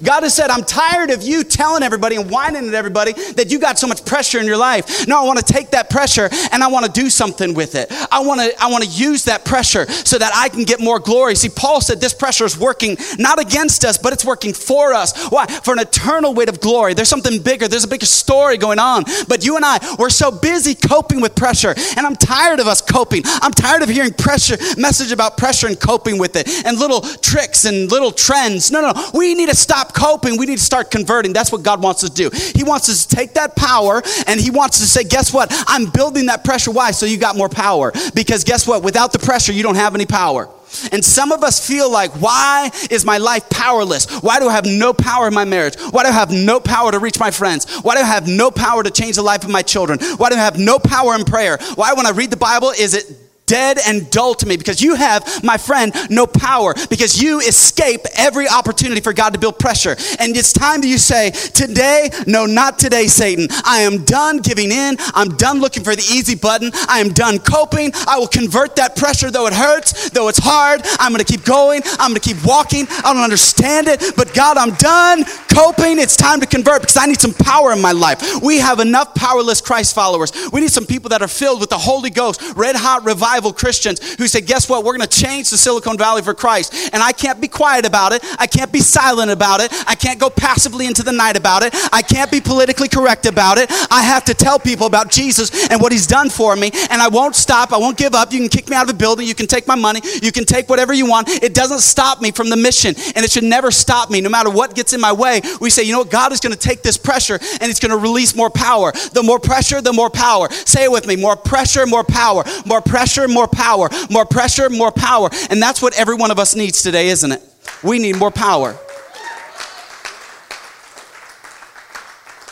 God 0.03 0.23
has 0.23 0.33
said, 0.33 0.49
I'm 0.49 0.63
tired 0.63 1.09
of 1.09 1.23
you 1.23 1.43
telling 1.43 1.83
everybody 1.83 2.15
and 2.15 2.29
whining 2.29 2.67
at 2.67 2.73
everybody 2.73 3.13
that 3.33 3.51
you 3.51 3.59
got 3.59 3.79
so 3.79 3.87
much 3.87 4.05
pressure 4.05 4.39
in 4.39 4.45
your 4.45 4.57
life. 4.57 5.07
No, 5.07 5.21
I 5.21 5.25
want 5.25 5.39
to 5.39 5.53
take 5.53 5.71
that 5.71 5.89
pressure 5.89 6.29
and 6.51 6.63
I 6.63 6.67
want 6.67 6.85
to 6.85 6.91
do 6.91 7.09
something 7.09 7.53
with 7.53 7.75
it. 7.75 7.87
I 8.11 8.19
want 8.21 8.41
to, 8.41 8.53
I 8.61 8.67
want 8.67 8.83
to 8.83 8.89
use 8.89 9.25
that 9.25 9.45
pressure 9.45 9.89
so 9.89 10.17
that 10.17 10.31
I 10.35 10.49
can 10.49 10.63
get 10.63 10.79
more 10.79 10.99
glory. 10.99 11.35
See, 11.35 11.49
Paul 11.49 11.81
said 11.81 11.99
this 11.99 12.13
pressure 12.13 12.45
is 12.45 12.57
working 12.57 12.97
not 13.17 13.39
against 13.39 13.85
us, 13.85 13.97
but 13.97 14.13
it's 14.13 14.25
working 14.25 14.53
for 14.53 14.93
us. 14.93 15.27
Why? 15.29 15.45
For 15.47 15.73
an 15.73 15.79
eternal 15.79 16.33
weight 16.33 16.49
of 16.49 16.59
glory. 16.59 16.93
There's 16.93 17.09
something 17.09 17.41
bigger. 17.41 17.67
There's 17.67 17.83
a 17.83 17.87
bigger 17.87 18.05
story 18.05 18.57
going 18.57 18.79
on. 18.79 19.03
But 19.27 19.45
you 19.45 19.55
and 19.55 19.65
I, 19.65 19.79
we're 19.97 20.09
so 20.09 20.31
busy 20.31 20.75
coping 20.75 21.21
with 21.21 21.35
pressure. 21.35 21.73
And 21.97 22.05
I'm 22.05 22.15
tired 22.15 22.59
of 22.59 22.67
us 22.67 22.81
coping. 22.81 23.23
I'm 23.25 23.51
tired 23.51 23.81
of 23.81 23.89
hearing 23.89 24.13
pressure, 24.13 24.57
message 24.77 25.11
about 25.11 25.37
pressure 25.37 25.67
and 25.67 25.79
coping 25.79 26.17
with 26.17 26.35
it 26.35 26.65
and 26.65 26.77
little 26.77 27.01
tricks 27.01 27.65
and 27.65 27.89
little 27.91 28.11
trends. 28.11 28.71
No, 28.71 28.81
no, 28.81 28.91
no. 28.91 29.09
We 29.13 29.33
need 29.35 29.49
to 29.49 29.55
stop 29.55 29.78
stop 29.79 29.93
coping. 29.93 30.37
We 30.37 30.45
need 30.45 30.57
to 30.57 30.63
start 30.63 30.91
converting. 30.91 31.33
That's 31.33 31.51
what 31.51 31.63
God 31.63 31.81
wants 31.81 32.03
us 32.03 32.09
to 32.09 32.29
do. 32.29 32.37
He 32.55 32.63
wants 32.63 32.89
us 32.89 33.05
to 33.05 33.15
take 33.15 33.33
that 33.35 33.55
power 33.55 34.01
and 34.27 34.39
He 34.39 34.51
wants 34.51 34.79
to 34.79 34.85
say, 34.85 35.03
guess 35.03 35.33
what? 35.33 35.51
I'm 35.67 35.89
building 35.89 36.27
that 36.27 36.43
pressure. 36.43 36.71
Why? 36.71 36.91
So 36.91 37.05
you 37.05 37.17
got 37.17 37.35
more 37.35 37.49
power. 37.49 37.91
Because 38.13 38.43
guess 38.43 38.67
what? 38.67 38.83
Without 38.83 39.13
the 39.13 39.19
pressure, 39.19 39.53
you 39.53 39.63
don't 39.63 39.75
have 39.75 39.95
any 39.95 40.05
power. 40.05 40.49
And 40.91 41.03
some 41.03 41.31
of 41.31 41.43
us 41.43 41.65
feel 41.65 41.91
like, 41.91 42.11
why 42.21 42.69
is 42.91 43.03
my 43.03 43.17
life 43.17 43.49
powerless? 43.49 44.07
Why 44.21 44.39
do 44.39 44.47
I 44.47 44.53
have 44.53 44.65
no 44.65 44.93
power 44.93 45.27
in 45.27 45.33
my 45.33 45.45
marriage? 45.45 45.75
Why 45.89 46.03
do 46.03 46.09
I 46.09 46.13
have 46.13 46.31
no 46.31 46.59
power 46.59 46.91
to 46.91 46.99
reach 46.99 47.19
my 47.19 47.31
friends? 47.31 47.79
Why 47.79 47.95
do 47.95 48.01
I 48.01 48.05
have 48.05 48.27
no 48.27 48.51
power 48.51 48.83
to 48.83 48.91
change 48.91 49.15
the 49.15 49.23
life 49.23 49.43
of 49.43 49.49
my 49.49 49.63
children? 49.63 49.99
Why 50.17 50.29
do 50.29 50.35
I 50.35 50.39
have 50.39 50.59
no 50.59 50.77
power 50.77 51.15
in 51.15 51.23
prayer? 51.23 51.57
Why, 51.73 51.93
when 51.93 52.05
I 52.05 52.11
read 52.11 52.29
the 52.29 52.37
Bible, 52.37 52.69
is 52.69 52.93
it 52.93 53.11
dead 53.49 53.79
and 53.87 54.09
dull 54.11 54.35
to 54.35 54.45
me 54.45 54.55
because 54.55 54.79
you 54.79 54.93
have, 54.93 55.43
my 55.43 55.57
friend, 55.57 55.91
no 56.11 56.27
power 56.27 56.75
because 56.89 57.21
you 57.21 57.39
escape 57.39 58.01
every 58.15 58.47
opportunity 58.47 59.01
for 59.01 59.11
God 59.11 59.33
to 59.33 59.39
build 59.39 59.57
pressure. 59.57 59.95
And 60.19 60.37
it's 60.37 60.53
time 60.53 60.81
that 60.81 60.87
you 60.87 60.99
say, 60.99 61.31
Today, 61.31 62.09
no, 62.27 62.45
not 62.45 62.77
today, 62.77 63.07
Satan. 63.07 63.47
I 63.65 63.79
am 63.79 64.05
done 64.05 64.37
giving 64.37 64.71
in. 64.71 64.97
I'm 65.15 65.29
done 65.29 65.59
looking 65.59 65.83
for 65.83 65.95
the 65.95 66.03
easy 66.03 66.35
button. 66.35 66.69
I 66.87 66.99
am 66.99 67.09
done 67.09 67.39
coping. 67.39 67.91
I 68.07 68.19
will 68.19 68.27
convert 68.27 68.75
that 68.75 68.95
pressure, 68.95 69.31
though 69.31 69.47
it 69.47 69.53
hurts, 69.53 70.11
though 70.11 70.27
it's 70.27 70.39
hard. 70.39 70.81
I'm 70.99 71.11
going 71.11 71.23
to 71.23 71.31
keep 71.31 71.43
going. 71.43 71.81
I'm 71.99 72.11
going 72.11 72.21
to 72.21 72.29
keep 72.33 72.45
walking. 72.45 72.85
I 73.03 73.13
don't 73.13 73.23
understand 73.23 73.87
it, 73.87 74.13
but 74.15 74.33
God, 74.33 74.57
I'm 74.57 74.75
done 74.75 75.25
coping. 75.49 75.97
It's 75.97 76.15
time 76.15 76.39
to 76.41 76.45
convert 76.45 76.81
because 76.81 76.97
I 76.97 77.07
need 77.07 77.19
some 77.19 77.33
power 77.33 77.71
in 77.71 77.81
my 77.81 77.93
life. 77.93 78.41
We 78.41 78.59
have 78.59 78.79
enough 78.79 79.15
powerless 79.15 79.61
Christ 79.61 79.95
followers. 79.95 80.31
We 80.53 80.61
need 80.61 80.71
some 80.71 80.85
people 80.85 81.09
that 81.09 81.21
are 81.21 81.27
filled 81.27 81.59
with 81.59 81.69
the 81.69 81.77
Holy 81.77 82.09
Ghost, 82.09 82.41
red 82.55 82.75
hot 82.75 83.05
revival 83.05 83.38
revival 83.39 83.53
Christians 83.53 84.15
who 84.15 84.27
say, 84.27 84.41
guess 84.41 84.69
what? 84.69 84.83
We're 84.83 84.97
going 84.97 85.07
to 85.07 85.19
change 85.19 85.49
the 85.49 85.57
Silicon 85.57 85.97
Valley 85.97 86.21
for 86.21 86.33
Christ. 86.33 86.73
And 86.93 87.01
I 87.01 87.13
can't 87.13 87.39
be 87.39 87.47
quiet 87.47 87.85
about 87.85 88.11
it. 88.11 88.23
I 88.37 88.47
can't 88.47 88.71
be 88.71 88.81
silent 88.81 89.31
about 89.31 89.61
it. 89.61 89.71
I 89.87 89.95
can't 89.95 90.19
go 90.19 90.29
passively 90.29 90.87
into 90.87 91.03
the 91.03 91.13
night 91.13 91.37
about 91.37 91.63
it. 91.63 91.73
I 91.93 92.01
can't 92.01 92.29
be 92.29 92.41
politically 92.41 92.89
correct 92.89 93.25
about 93.25 93.57
it. 93.57 93.71
I 93.89 94.03
have 94.03 94.25
to 94.25 94.33
tell 94.33 94.59
people 94.59 94.87
about 94.87 95.09
Jesus 95.09 95.71
and 95.71 95.81
what 95.81 95.91
he's 95.91 96.05
done 96.05 96.29
for 96.29 96.55
me. 96.55 96.71
And 96.89 97.01
I 97.01 97.07
won't 97.07 97.35
stop. 97.35 97.71
I 97.71 97.77
won't 97.77 97.97
give 97.97 98.13
up. 98.13 98.33
You 98.33 98.39
can 98.39 98.49
kick 98.49 98.69
me 98.69 98.75
out 98.75 98.83
of 98.83 98.87
the 98.89 98.93
building. 98.93 99.25
You 99.25 99.35
can 99.35 99.47
take 99.47 99.67
my 99.67 99.75
money. 99.75 100.01
You 100.21 100.31
can 100.33 100.43
take 100.43 100.69
whatever 100.69 100.93
you 100.93 101.07
want. 101.07 101.29
It 101.29 101.53
doesn't 101.53 101.79
stop 101.79 102.21
me 102.21 102.31
from 102.31 102.49
the 102.49 102.57
mission. 102.57 102.95
And 103.15 103.23
it 103.23 103.31
should 103.31 103.45
never 103.45 103.71
stop 103.71 104.09
me. 104.09 104.19
No 104.19 104.29
matter 104.29 104.49
what 104.49 104.75
gets 104.75 104.91
in 104.91 104.99
my 104.99 105.13
way, 105.13 105.41
we 105.61 105.69
say, 105.69 105.83
you 105.83 105.93
know 105.93 105.99
what? 105.99 106.11
God 106.11 106.33
is 106.33 106.41
going 106.41 106.53
to 106.53 106.59
take 106.59 106.81
this 106.81 106.97
pressure 106.97 107.39
and 107.41 107.63
he's 107.63 107.79
going 107.79 107.91
to 107.91 107.97
release 107.97 108.35
more 108.35 108.49
power. 108.49 108.91
The 109.13 109.23
more 109.23 109.39
pressure, 109.39 109.81
the 109.81 109.93
more 109.93 110.09
power. 110.09 110.49
Say 110.51 110.83
it 110.83 110.91
with 110.91 111.07
me. 111.07 111.15
More 111.15 111.37
pressure, 111.37 111.85
more 111.85 112.03
power. 112.03 112.43
More 112.65 112.81
pressure, 112.81 113.27
more 113.29 113.47
power. 113.47 113.89
More 114.09 114.25
pressure, 114.25 114.69
more 114.69 114.91
power. 114.91 115.29
And 115.49 115.61
that's 115.61 115.81
what 115.81 115.97
every 115.97 116.15
one 116.15 116.31
of 116.31 116.39
us 116.39 116.55
needs 116.55 116.81
today, 116.81 117.09
isn't 117.09 117.31
it? 117.31 117.41
We 117.83 117.99
need 117.99 118.17
more 118.17 118.31
power. 118.31 118.75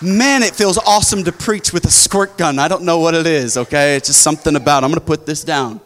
Man, 0.01 0.43
it 0.43 0.53
feels 0.53 0.77
awesome 0.77 1.23
to 1.23 1.31
preach 1.31 1.73
with 1.73 1.85
a 1.85 1.91
squirt 1.91 2.37
gun. 2.37 2.59
I 2.59 2.67
don't 2.67 2.83
know 2.83 2.99
what 2.99 3.15
it 3.15 3.25
is, 3.25 3.57
okay? 3.57 3.95
It's 3.95 4.07
just 4.07 4.21
something 4.21 4.55
about. 4.55 4.83
It. 4.83 4.85
I'm 4.85 4.91
going 4.91 4.99
to 4.99 5.05
put 5.05 5.25
this 5.25 5.43
down. 5.43 5.81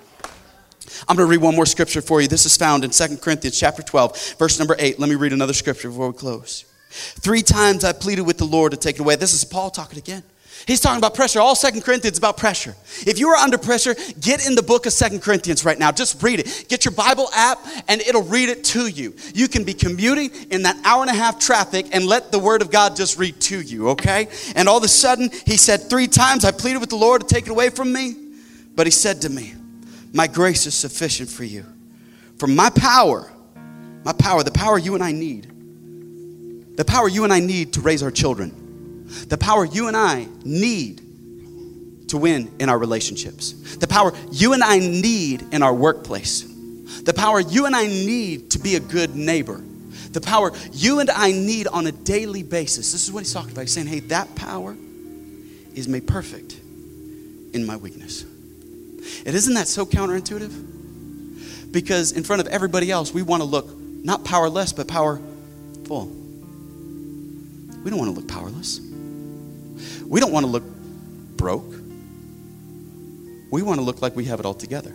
I'm 1.08 1.16
going 1.16 1.28
to 1.28 1.32
read 1.32 1.42
one 1.42 1.56
more 1.56 1.66
scripture 1.66 2.02
for 2.02 2.22
you. 2.22 2.28
This 2.28 2.46
is 2.46 2.58
found 2.58 2.84
in 2.84 2.90
2 2.90 3.18
Corinthians 3.18 3.58
chapter 3.58 3.82
12, 3.82 4.36
verse 4.38 4.60
number 4.60 4.76
8. 4.78 5.00
Let 5.00 5.10
me 5.10 5.16
read 5.16 5.32
another 5.32 5.54
scripture 5.54 5.88
before 5.88 6.12
we 6.12 6.18
close. 6.18 6.66
Three 6.90 7.42
times 7.42 7.86
I 7.86 7.94
pleaded 7.94 8.24
with 8.24 8.38
the 8.38 8.46
Lord 8.46 8.72
to 8.72 8.78
take 8.78 8.98
it 8.98 9.02
away. 9.02 9.16
This 9.16 9.34
is 9.34 9.46
Paul 9.46 9.70
talking 9.70 9.98
again. 9.98 10.24
He's 10.68 10.80
talking 10.80 10.98
about 10.98 11.16
pressure. 11.16 11.40
All 11.40 11.56
Second 11.56 11.82
Corinthians 11.82 12.18
about 12.18 12.38
pressure. 12.38 12.76
If 13.08 13.20
you 13.20 13.30
are 13.30 13.36
under 13.36 13.58
pressure, 13.58 13.96
get 14.20 14.46
in 14.46 14.56
the 14.56 14.62
book 14.62 14.86
of 14.86 14.94
Second 14.94 15.22
Corinthians 15.22 15.66
right 15.66 15.78
now. 15.78 15.92
Just 15.92 16.22
read 16.22 16.40
it. 16.40 16.66
Get 16.68 16.86
your 16.86 16.94
Bible 16.94 17.30
app 17.34 17.60
and 17.88 18.02
it'll 18.02 18.24
read 18.24 18.50
it 18.50 18.64
to 18.66 18.88
you. 18.88 19.16
You 19.34 19.48
can 19.48 19.64
be 19.64 19.74
commuting 19.74 20.30
in 20.50 20.64
that 20.64 20.78
hour 20.86 21.02
and 21.02 21.10
a 21.10 21.14
half 21.14 21.40
traffic 21.40 21.88
and 21.94 22.06
let 22.06 22.32
the 22.32 22.40
word 22.40 22.62
of 22.62 22.72
God 22.72 22.96
just 22.96 23.18
read 23.18 23.40
to 23.42 23.60
you, 23.60 23.90
okay? 23.90 24.28
And 24.56 24.70
all 24.70 24.78
of 24.78 24.84
a 24.84 24.88
sudden, 24.88 25.30
he 25.46 25.58
said, 25.58 25.90
Three 25.90 26.08
times 26.08 26.46
I 26.46 26.52
pleaded 26.52 26.80
with 26.80 26.90
the 26.90 26.96
Lord 26.96 27.22
to 27.22 27.28
take 27.28 27.48
it 27.48 27.52
away 27.52 27.70
from 27.70 27.92
me. 27.92 28.16
But 28.76 28.88
he 28.88 28.92
said 28.92 29.22
to 29.22 29.30
me, 29.30 29.54
My 30.14 30.28
grace 30.28 30.66
is 30.66 30.76
sufficient 30.76 31.30
for 31.30 31.44
you. 31.44 31.66
For 32.38 32.48
my 32.48 32.70
power, 32.70 33.32
my 34.04 34.14
power, 34.14 34.44
the 34.44 34.52
power 34.52 34.78
you 34.78 34.96
and 34.96 35.04
I 35.04 35.12
need, 35.12 35.48
the 36.78 36.86
power 36.86 37.08
you 37.08 37.24
and 37.24 37.34
I 37.34 37.40
need 37.40 37.74
to 37.74 37.82
raise 37.82 38.02
our 38.02 38.12
children 38.12 38.71
the 39.28 39.38
power 39.38 39.66
you 39.66 39.88
and 39.88 39.98
I 39.98 40.28
need 40.44 41.02
to 42.10 42.18
win 42.18 42.52
in 42.60 42.70
our 42.70 42.78
relationships, 42.78 43.54
the 43.78 43.88
power 43.88 44.14
you 44.32 44.54
and 44.54 44.64
I 44.64 44.80
need 44.80 45.44
in 45.54 45.64
our 45.64 45.74
workplace, 45.74 46.44
the 47.04 47.14
power 47.14 47.40
you 47.40 47.66
and 47.66 47.76
I 47.76 47.88
need 47.88 48.52
to 48.52 48.60
be 48.60 48.76
a 48.76 48.80
good 48.80 49.16
neighbor, 49.16 49.62
the 50.12 50.22
power 50.22 50.52
you 50.74 51.00
and 51.00 51.10
I 51.10 51.32
need 51.32 51.68
on 51.68 51.88
a 51.88 51.92
daily 51.92 52.44
basis. 52.44 52.92
This 52.92 53.04
is 53.04 53.12
what 53.12 53.22
he's 53.22 53.34
talking 53.34 53.52
about. 53.52 53.62
He's 53.62 53.74
saying, 53.74 53.88
hey, 53.88 54.02
that 54.02 54.36
power 54.36 54.76
is 55.74 55.88
made 55.88 56.06
perfect 56.06 56.60
in 57.54 57.66
my 57.66 57.78
weakness. 57.78 58.24
And 58.24 59.28
isn't 59.28 59.54
that 59.54 59.68
so 59.68 59.86
counterintuitive? 59.86 61.72
Because 61.72 62.12
in 62.12 62.24
front 62.24 62.42
of 62.42 62.48
everybody 62.48 62.92
else, 62.92 63.14
we 63.14 63.22
want 63.22 63.42
to 63.42 63.48
look 63.48 63.74
not 64.04 64.26
powerless, 64.26 64.74
but 64.74 64.88
powerful. 64.88 66.08
We 67.84 67.90
don't 67.90 67.98
want 67.98 68.14
to 68.14 68.20
look 68.20 68.28
powerless. 68.28 68.82
We 70.12 70.20
don't 70.20 70.34
want 70.34 70.46
to 70.46 70.52
look 70.52 70.66
broke. 71.38 71.74
We 73.50 73.62
want 73.62 73.80
to 73.80 73.82
look 73.82 74.02
like 74.02 74.14
we 74.14 74.26
have 74.26 74.42
it 74.42 74.46
all 74.46 74.54
together. 74.54 74.92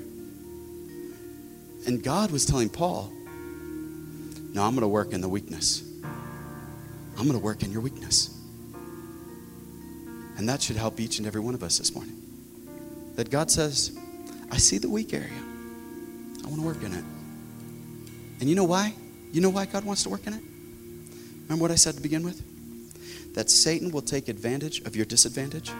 And 1.87 2.03
God 2.05 2.31
was 2.31 2.45
telling 2.45 2.69
Paul, 2.69 3.11
No, 4.53 4.63
I'm 4.63 4.73
going 4.73 4.83
to 4.83 4.89
work 4.89 5.15
in 5.15 5.23
the 5.23 5.29
weakness. 5.31 5.83
I'm 6.05 7.27
going 7.27 7.33
to 7.33 7.39
work 7.39 7.63
in 7.63 7.73
your 7.73 7.81
weakness. 7.81 8.39
And 10.37 10.47
that 10.51 10.61
should 10.61 10.77
help 10.77 11.01
each 11.01 11.17
and 11.17 11.27
every 11.27 11.41
one 11.41 11.55
of 11.55 11.63
us 11.63 11.79
this 11.79 11.95
morning. 11.95 12.21
That 13.15 13.31
God 13.31 13.51
says, 13.51 13.99
I 14.51 14.59
see 14.59 14.77
the 14.77 14.91
weak 14.91 15.15
area. 15.15 15.31
I 16.45 16.47
want 16.47 16.57
to 16.57 16.67
work 16.67 16.83
in 16.83 16.93
it. 16.93 17.05
And 18.41 18.51
you 18.51 18.55
know 18.55 18.65
why? 18.65 18.93
You 19.33 19.41
know 19.41 19.49
why 19.49 19.65
God 19.65 19.87
wants 19.87 20.03
to 20.03 20.11
work 20.11 20.27
in 20.27 20.35
it? 20.35 20.43
Remember 21.45 21.63
what 21.63 21.71
I 21.71 21.77
said 21.77 21.95
to 21.95 22.03
begin 22.03 22.23
with? 22.23 22.46
That 23.37 23.51
Satan 23.51 23.93
will 23.93 24.03
take 24.03 24.29
advantage 24.29 24.81
of 24.81 24.97
your 24.97 25.05
disadvantage? 25.05 25.71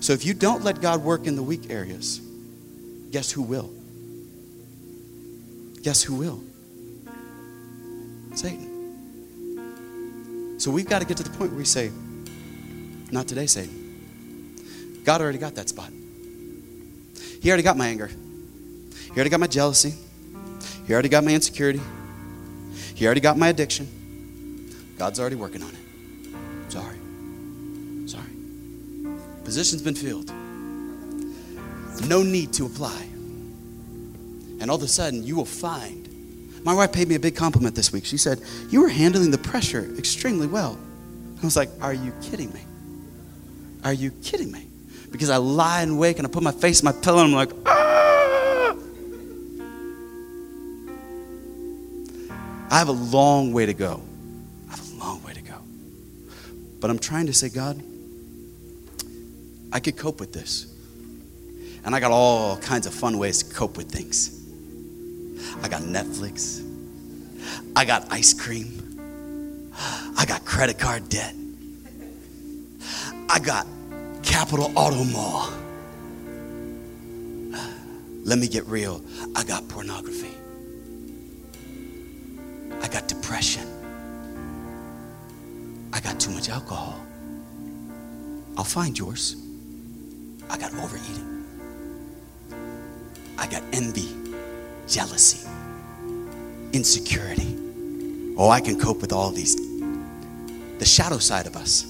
So 0.00 0.12
if 0.12 0.26
you 0.26 0.34
don't 0.34 0.64
let 0.64 0.80
God 0.80 1.02
work 1.02 1.26
in 1.26 1.36
the 1.36 1.42
weak 1.42 1.70
areas, 1.70 2.20
guess 3.10 3.30
who 3.30 3.42
will? 3.42 3.70
Guess 5.82 6.02
who 6.02 6.16
will? 6.16 6.42
Satan. 8.34 8.74
So 10.58 10.72
we've 10.72 10.88
got 10.88 10.98
to 10.98 11.06
get 11.06 11.16
to 11.18 11.22
the 11.22 11.30
point 11.30 11.52
where 11.52 11.58
we 11.58 11.64
say, 11.64 11.92
Not 13.12 13.28
today, 13.28 13.46
Satan. 13.46 15.02
God 15.04 15.20
already 15.20 15.38
got 15.38 15.54
that 15.54 15.68
spot. 15.68 15.90
He 17.40 17.48
already 17.50 17.62
got 17.62 17.76
my 17.76 17.86
anger. 17.86 18.08
He 18.08 19.12
already 19.12 19.30
got 19.30 19.38
my 19.38 19.46
jealousy. 19.46 19.94
He 20.86 20.92
already 20.92 21.08
got 21.08 21.22
my 21.22 21.32
insecurity. 21.32 21.80
He 22.94 23.06
already 23.06 23.20
got 23.20 23.38
my 23.38 23.48
addiction. 23.48 23.86
God's 24.98 25.20
already 25.20 25.36
working 25.36 25.62
on 25.62 25.70
it. 25.70 25.77
Position's 29.48 29.80
been 29.80 29.94
filled. 29.94 30.30
No 32.06 32.22
need 32.22 32.52
to 32.52 32.66
apply. 32.66 33.00
And 34.60 34.70
all 34.70 34.76
of 34.76 34.82
a 34.82 34.88
sudden, 34.88 35.24
you 35.24 35.36
will 35.36 35.46
find. 35.46 36.06
My 36.64 36.74
wife 36.74 36.92
paid 36.92 37.08
me 37.08 37.14
a 37.14 37.18
big 37.18 37.34
compliment 37.34 37.74
this 37.74 37.90
week. 37.90 38.04
She 38.04 38.18
said, 38.18 38.42
You 38.68 38.82
were 38.82 38.90
handling 38.90 39.30
the 39.30 39.38
pressure 39.38 39.88
extremely 39.96 40.46
well. 40.46 40.78
I 41.40 41.46
was 41.46 41.56
like, 41.56 41.70
Are 41.80 41.94
you 41.94 42.12
kidding 42.20 42.52
me? 42.52 42.60
Are 43.84 43.92
you 43.94 44.10
kidding 44.22 44.52
me? 44.52 44.66
Because 45.10 45.30
I 45.30 45.38
lie 45.38 45.80
and 45.80 45.98
wake 45.98 46.18
and 46.18 46.26
I 46.26 46.30
put 46.30 46.42
my 46.42 46.52
face 46.52 46.80
in 46.80 46.84
my 46.84 46.92
pillow 46.92 47.24
and 47.24 47.34
I'm 47.34 47.48
like, 47.48 47.52
ah! 47.64 48.76
I 52.70 52.78
have 52.78 52.88
a 52.88 52.92
long 52.92 53.54
way 53.54 53.64
to 53.64 53.72
go. 53.72 54.02
I 54.68 54.72
have 54.72 54.92
a 54.92 54.98
long 54.98 55.22
way 55.24 55.32
to 55.32 55.40
go 55.40 55.56
but 56.80 56.90
I'm 56.90 56.98
trying 56.98 57.26
to 57.26 57.32
say, 57.32 57.48
God, 57.48 57.82
I 59.72 59.80
could 59.80 59.96
cope 59.96 60.20
with 60.20 60.32
this. 60.32 60.74
And 61.84 61.94
I 61.94 62.00
got 62.00 62.10
all 62.10 62.56
kinds 62.58 62.86
of 62.86 62.94
fun 62.94 63.18
ways 63.18 63.42
to 63.42 63.54
cope 63.54 63.76
with 63.76 63.90
things. 63.90 64.34
I 65.62 65.68
got 65.68 65.82
Netflix. 65.82 66.64
I 67.76 67.84
got 67.84 68.10
ice 68.10 68.32
cream. 68.32 69.00
I 70.16 70.24
got 70.26 70.44
credit 70.44 70.78
card 70.78 71.08
debt. 71.08 71.34
I 73.30 73.38
got 73.38 73.66
Capital 74.22 74.72
Auto 74.74 75.04
Mall. 75.04 75.50
Let 78.24 78.38
me 78.38 78.48
get 78.48 78.66
real. 78.66 79.02
I 79.34 79.44
got 79.44 79.68
pornography. 79.68 80.34
I 82.82 82.88
got 82.88 83.08
depression. 83.08 83.66
I 85.92 86.00
got 86.00 86.20
too 86.20 86.30
much 86.30 86.48
alcohol. 86.48 87.00
I'll 88.56 88.64
find 88.64 88.98
yours. 88.98 89.36
I 90.50 90.56
got 90.58 90.72
overeating. 90.74 91.44
I 93.36 93.46
got 93.46 93.62
envy, 93.72 94.14
jealousy, 94.86 95.48
insecurity. 96.72 97.56
Oh, 98.36 98.48
I 98.50 98.60
can 98.60 98.78
cope 98.78 99.00
with 99.00 99.12
all 99.12 99.30
these. 99.30 99.56
The 100.78 100.84
shadow 100.84 101.18
side 101.18 101.46
of 101.46 101.56
us. 101.56 101.86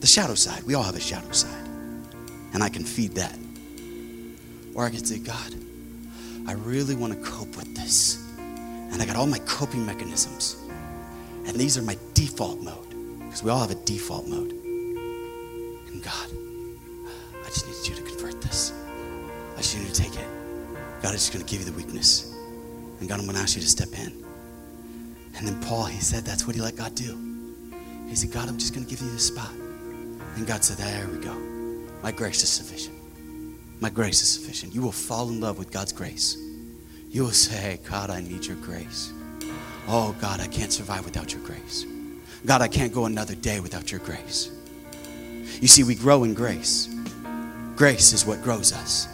The 0.00 0.06
shadow 0.06 0.34
side. 0.34 0.62
We 0.64 0.74
all 0.74 0.82
have 0.82 0.96
a 0.96 1.00
shadow 1.00 1.30
side. 1.32 1.66
And 2.52 2.62
I 2.62 2.68
can 2.68 2.84
feed 2.84 3.12
that. 3.12 3.36
Or 4.74 4.84
I 4.84 4.90
can 4.90 5.04
say, 5.04 5.18
God, 5.18 5.54
I 6.46 6.52
really 6.52 6.94
want 6.94 7.12
to 7.12 7.20
cope 7.20 7.56
with 7.56 7.74
this. 7.74 8.24
And 8.38 9.02
I 9.02 9.04
got 9.06 9.16
all 9.16 9.26
my 9.26 9.40
coping 9.40 9.84
mechanisms. 9.84 10.56
And 11.46 11.56
these 11.56 11.76
are 11.78 11.82
my 11.82 11.96
default 12.14 12.60
mode, 12.60 13.18
because 13.18 13.42
we 13.42 13.50
all 13.50 13.60
have 13.60 13.70
a 13.70 13.74
default 13.84 14.26
mode. 14.26 14.50
And 14.52 16.02
God, 16.02 16.30
you 17.88 17.96
to 17.96 18.02
convert 18.02 18.40
this. 18.40 18.72
I 19.54 19.58
just 19.58 19.76
need 19.76 19.88
you 19.88 19.92
to 19.92 20.02
take 20.02 20.14
it. 20.14 20.26
God, 21.02 21.08
I'm 21.08 21.12
just 21.14 21.32
going 21.32 21.44
to 21.44 21.50
give 21.50 21.60
you 21.60 21.70
the 21.70 21.76
weakness. 21.76 22.34
And 23.00 23.08
God, 23.08 23.18
I'm 23.18 23.24
going 23.24 23.36
to 23.36 23.42
ask 23.42 23.56
you 23.56 23.62
to 23.62 23.68
step 23.68 23.88
in. 23.98 24.24
And 25.36 25.46
then 25.46 25.60
Paul, 25.62 25.84
he 25.84 26.00
said 26.00 26.24
that's 26.24 26.46
what 26.46 26.56
he 26.56 26.62
let 26.62 26.76
God 26.76 26.94
do. 26.94 27.16
He 28.08 28.14
said, 28.14 28.32
God, 28.32 28.48
I'm 28.48 28.58
just 28.58 28.74
going 28.74 28.84
to 28.84 28.90
give 28.90 29.00
you 29.00 29.10
this 29.10 29.26
spot. 29.26 29.52
And 30.36 30.46
God 30.46 30.64
said, 30.64 30.78
There 30.78 31.06
we 31.08 31.18
go. 31.18 31.34
My 32.02 32.12
grace 32.12 32.42
is 32.42 32.48
sufficient. 32.48 32.96
My 33.80 33.90
grace 33.90 34.22
is 34.22 34.28
sufficient. 34.28 34.74
You 34.74 34.82
will 34.82 34.92
fall 34.92 35.28
in 35.28 35.40
love 35.40 35.58
with 35.58 35.70
God's 35.70 35.92
grace. 35.92 36.36
You 37.10 37.22
will 37.24 37.30
say, 37.30 37.80
God, 37.88 38.10
I 38.10 38.20
need 38.20 38.44
your 38.44 38.56
grace. 38.56 39.12
Oh, 39.86 40.14
God, 40.20 40.40
I 40.40 40.46
can't 40.46 40.72
survive 40.72 41.04
without 41.04 41.32
your 41.32 41.42
grace. 41.42 41.86
God, 42.44 42.60
I 42.60 42.68
can't 42.68 42.92
go 42.92 43.06
another 43.06 43.34
day 43.34 43.60
without 43.60 43.90
your 43.90 44.00
grace. 44.00 44.50
You 45.60 45.68
see, 45.68 45.82
we 45.82 45.94
grow 45.94 46.24
in 46.24 46.34
grace. 46.34 46.88
Grace 47.78 48.12
is 48.12 48.26
what 48.26 48.42
grows 48.42 48.72
us. 48.72 49.06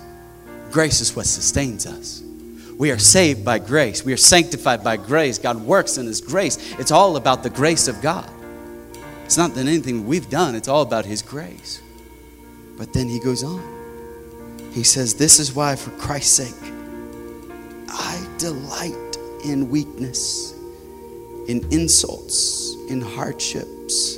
Grace 0.71 1.03
is 1.03 1.15
what 1.15 1.27
sustains 1.27 1.85
us. 1.85 2.23
We 2.79 2.91
are 2.91 2.99
saved 2.99 3.45
by 3.45 3.59
grace. 3.59 4.07
We 4.07 4.15
are 4.15 4.17
sanctified 4.17 4.83
by 4.83 4.97
grace. 4.97 5.37
God 5.37 5.61
works 5.61 5.99
in 5.99 6.07
His 6.07 6.23
grace. 6.23 6.57
It's 6.79 6.91
all 6.91 7.17
about 7.17 7.43
the 7.43 7.51
grace 7.51 7.89
of 7.89 8.01
God. 8.01 8.29
It's 9.27 9.37
not 9.37 9.55
that 9.55 9.67
anything 9.67 10.07
we've 10.07 10.31
done, 10.31 10.55
it's 10.55 10.67
all 10.67 10.81
about 10.81 11.05
His 11.05 11.21
grace. 11.21 11.83
But 12.79 12.95
then 12.95 13.07
He 13.07 13.21
goes 13.21 13.45
on. 13.45 13.63
He 14.73 14.83
says, 14.83 15.13
This 15.13 15.39
is 15.39 15.55
why, 15.55 15.77
for 15.77 15.91
Christ's 15.99 16.33
sake, 16.33 16.73
I 17.91 18.27
delight 18.39 19.19
in 19.45 19.69
weakness, 19.69 20.55
in 21.49 21.71
insults, 21.71 22.75
in 22.89 23.03
hardships, 23.03 24.17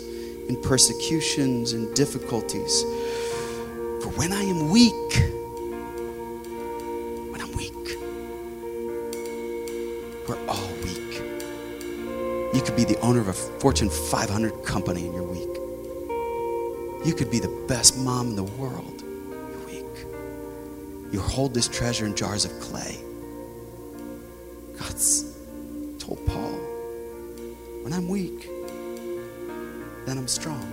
in 0.49 0.57
persecutions, 0.63 1.73
and 1.73 1.93
difficulties. 1.97 2.85
For 4.07 4.13
when 4.13 4.33
I 4.33 4.43
am 4.43 4.71
weak, 4.71 5.17
when 7.33 7.41
I'm 7.41 7.51
weak, 7.57 7.75
we're 10.29 10.39
all 10.47 10.69
weak. 10.85 11.23
You 12.55 12.63
could 12.65 12.77
be 12.77 12.85
the 12.85 12.97
owner 13.01 13.19
of 13.19 13.27
a 13.27 13.33
Fortune 13.33 13.91
500 13.91 14.63
company 14.63 15.07
and 15.07 15.13
you're 15.13 15.25
weak. 15.25 15.57
You 17.05 17.15
could 17.17 17.33
be 17.33 17.41
the 17.41 17.49
best 17.67 17.99
mom 17.99 18.29
in 18.29 18.37
the 18.37 18.45
world. 18.45 19.03
You're 19.03 19.67
weak. 19.67 20.07
You 21.11 21.19
hold 21.19 21.53
this 21.53 21.67
treasure 21.67 22.07
in 22.07 22.15
jars 22.15 22.45
of 22.45 22.53
clay. 22.61 23.01
God's 24.79 25.37
told 25.99 26.25
Paul, 26.29 26.53
when 27.83 27.93
I'm 27.93 28.07
weak, 28.07 28.49
then 30.07 30.17
I'm 30.17 30.29
strong. 30.29 30.66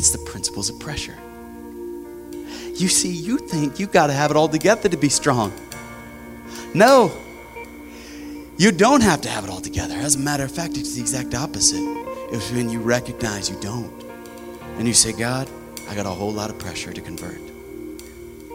That's 0.00 0.12
the 0.12 0.30
principles 0.30 0.70
of 0.70 0.78
pressure. 0.78 1.18
You 2.32 2.88
see, 2.88 3.12
you 3.12 3.36
think 3.36 3.78
you've 3.78 3.92
got 3.92 4.06
to 4.06 4.14
have 4.14 4.30
it 4.30 4.36
all 4.38 4.48
together 4.48 4.88
to 4.88 4.96
be 4.96 5.10
strong. 5.10 5.52
No, 6.72 7.12
you 8.56 8.72
don't 8.72 9.02
have 9.02 9.20
to 9.20 9.28
have 9.28 9.44
it 9.44 9.50
all 9.50 9.60
together. 9.60 9.96
As 9.96 10.14
a 10.14 10.18
matter 10.18 10.42
of 10.42 10.50
fact, 10.50 10.78
it's 10.78 10.94
the 10.94 11.02
exact 11.02 11.34
opposite. 11.34 11.82
It's 12.32 12.50
when 12.50 12.70
you 12.70 12.80
recognize 12.80 13.50
you 13.50 13.60
don't. 13.60 13.92
And 14.78 14.88
you 14.88 14.94
say, 14.94 15.12
God, 15.12 15.50
I 15.90 15.94
got 15.94 16.06
a 16.06 16.08
whole 16.08 16.32
lot 16.32 16.48
of 16.48 16.58
pressure 16.58 16.94
to 16.94 17.00
convert. 17.02 17.38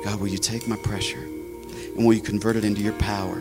God, 0.04 0.20
will 0.20 0.30
you 0.30 0.40
take 0.40 0.68
my 0.68 0.78
pressure 0.78 1.26
and 1.96 2.08
will 2.08 2.16
you 2.16 2.24
convert 2.24 2.56
it 2.56 2.66
into 2.66 2.82
your 2.82 2.94
power? 2.94 3.40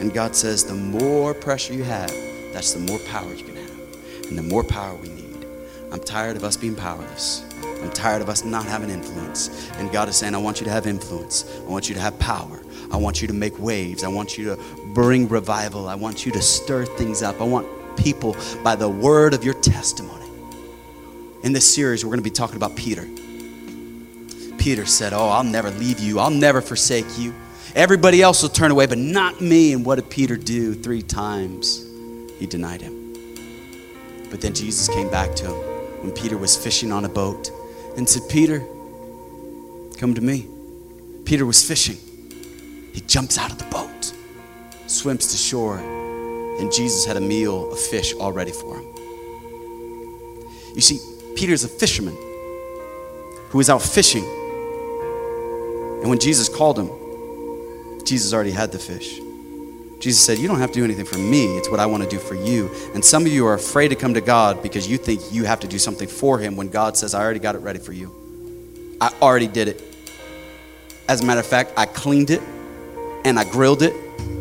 And 0.00 0.10
God 0.10 0.34
says, 0.34 0.64
the 0.64 0.72
more 0.72 1.34
pressure 1.34 1.74
you 1.74 1.84
have, 1.84 2.10
that's 2.54 2.72
the 2.72 2.80
more 2.80 2.98
power 3.00 3.30
you 3.34 3.44
can 3.44 3.56
have. 3.56 4.26
And 4.30 4.38
the 4.38 4.42
more 4.42 4.64
power 4.64 4.94
we 4.94 5.10
need. 5.10 5.25
I'm 5.92 6.00
tired 6.00 6.36
of 6.36 6.44
us 6.44 6.56
being 6.56 6.74
powerless. 6.74 7.44
I'm 7.82 7.90
tired 7.92 8.22
of 8.22 8.28
us 8.28 8.44
not 8.44 8.64
having 8.64 8.90
influence. 8.90 9.70
And 9.74 9.92
God 9.92 10.08
is 10.08 10.16
saying, 10.16 10.34
I 10.34 10.38
want 10.38 10.60
you 10.60 10.64
to 10.64 10.72
have 10.72 10.86
influence. 10.86 11.44
I 11.60 11.70
want 11.70 11.88
you 11.88 11.94
to 11.94 12.00
have 12.00 12.18
power. 12.18 12.60
I 12.90 12.96
want 12.96 13.20
you 13.22 13.28
to 13.28 13.34
make 13.34 13.58
waves. 13.58 14.02
I 14.02 14.08
want 14.08 14.36
you 14.36 14.46
to 14.46 14.58
bring 14.94 15.28
revival. 15.28 15.88
I 15.88 15.94
want 15.94 16.26
you 16.26 16.32
to 16.32 16.42
stir 16.42 16.84
things 16.84 17.22
up. 17.22 17.40
I 17.40 17.44
want 17.44 17.66
people 17.96 18.36
by 18.62 18.76
the 18.76 18.88
word 18.88 19.34
of 19.34 19.44
your 19.44 19.54
testimony. 19.54 20.26
In 21.42 21.52
this 21.52 21.72
series, 21.72 22.04
we're 22.04 22.10
going 22.10 22.18
to 22.18 22.24
be 22.24 22.30
talking 22.30 22.56
about 22.56 22.74
Peter. 22.76 23.06
Peter 24.58 24.86
said, 24.86 25.12
Oh, 25.12 25.28
I'll 25.28 25.44
never 25.44 25.70
leave 25.70 26.00
you, 26.00 26.18
I'll 26.18 26.30
never 26.30 26.60
forsake 26.60 27.06
you. 27.18 27.32
Everybody 27.74 28.22
else 28.22 28.42
will 28.42 28.48
turn 28.48 28.70
away, 28.70 28.86
but 28.86 28.98
not 28.98 29.40
me. 29.40 29.72
And 29.72 29.84
what 29.84 29.96
did 29.96 30.08
Peter 30.10 30.36
do? 30.36 30.74
Three 30.74 31.02
times 31.02 31.86
he 32.38 32.46
denied 32.46 32.80
him. 32.80 33.12
But 34.30 34.40
then 34.40 34.54
Jesus 34.54 34.88
came 34.88 35.10
back 35.10 35.34
to 35.36 35.46
him 35.46 35.75
when 36.06 36.14
Peter 36.14 36.38
was 36.38 36.56
fishing 36.56 36.92
on 36.92 37.04
a 37.04 37.08
boat 37.08 37.50
and 37.96 38.08
said, 38.08 38.22
Peter, 38.30 38.60
come 39.98 40.14
to 40.14 40.20
me. 40.20 40.46
Peter 41.24 41.44
was 41.44 41.66
fishing. 41.66 41.96
He 42.92 43.00
jumps 43.00 43.36
out 43.38 43.50
of 43.50 43.58
the 43.58 43.64
boat, 43.64 44.12
swims 44.86 45.32
to 45.32 45.36
shore, 45.36 45.78
and 45.78 46.72
Jesus 46.72 47.04
had 47.04 47.16
a 47.16 47.20
meal 47.20 47.72
of 47.72 47.80
fish 47.80 48.14
all 48.14 48.30
ready 48.30 48.52
for 48.52 48.78
him. 48.78 48.84
You 50.76 50.80
see, 50.80 51.00
Peter's 51.34 51.64
a 51.64 51.68
fisherman 51.68 52.16
who 53.48 53.58
was 53.58 53.68
out 53.68 53.82
fishing. 53.82 54.24
And 56.02 56.08
when 56.08 56.20
Jesus 56.20 56.48
called 56.48 56.78
him, 56.78 56.88
Jesus 58.04 58.32
already 58.32 58.52
had 58.52 58.70
the 58.70 58.78
fish. 58.78 59.18
Jesus 60.00 60.24
said, 60.24 60.38
You 60.38 60.48
don't 60.48 60.58
have 60.58 60.70
to 60.72 60.78
do 60.78 60.84
anything 60.84 61.06
for 61.06 61.18
me. 61.18 61.56
It's 61.56 61.70
what 61.70 61.80
I 61.80 61.86
want 61.86 62.02
to 62.02 62.08
do 62.08 62.18
for 62.18 62.34
you. 62.34 62.70
And 62.94 63.04
some 63.04 63.24
of 63.24 63.32
you 63.32 63.46
are 63.46 63.54
afraid 63.54 63.88
to 63.88 63.96
come 63.96 64.14
to 64.14 64.20
God 64.20 64.62
because 64.62 64.88
you 64.88 64.98
think 64.98 65.20
you 65.32 65.44
have 65.44 65.60
to 65.60 65.68
do 65.68 65.78
something 65.78 66.08
for 66.08 66.38
Him 66.38 66.56
when 66.56 66.68
God 66.68 66.96
says, 66.96 67.14
I 67.14 67.22
already 67.22 67.40
got 67.40 67.54
it 67.54 67.58
ready 67.58 67.78
for 67.78 67.92
you. 67.92 68.14
I 69.00 69.12
already 69.20 69.46
did 69.46 69.68
it. 69.68 69.82
As 71.08 71.22
a 71.22 71.24
matter 71.24 71.40
of 71.40 71.46
fact, 71.46 71.72
I 71.76 71.86
cleaned 71.86 72.30
it 72.30 72.42
and 73.24 73.38
I 73.38 73.44
grilled 73.44 73.82
it 73.82 73.94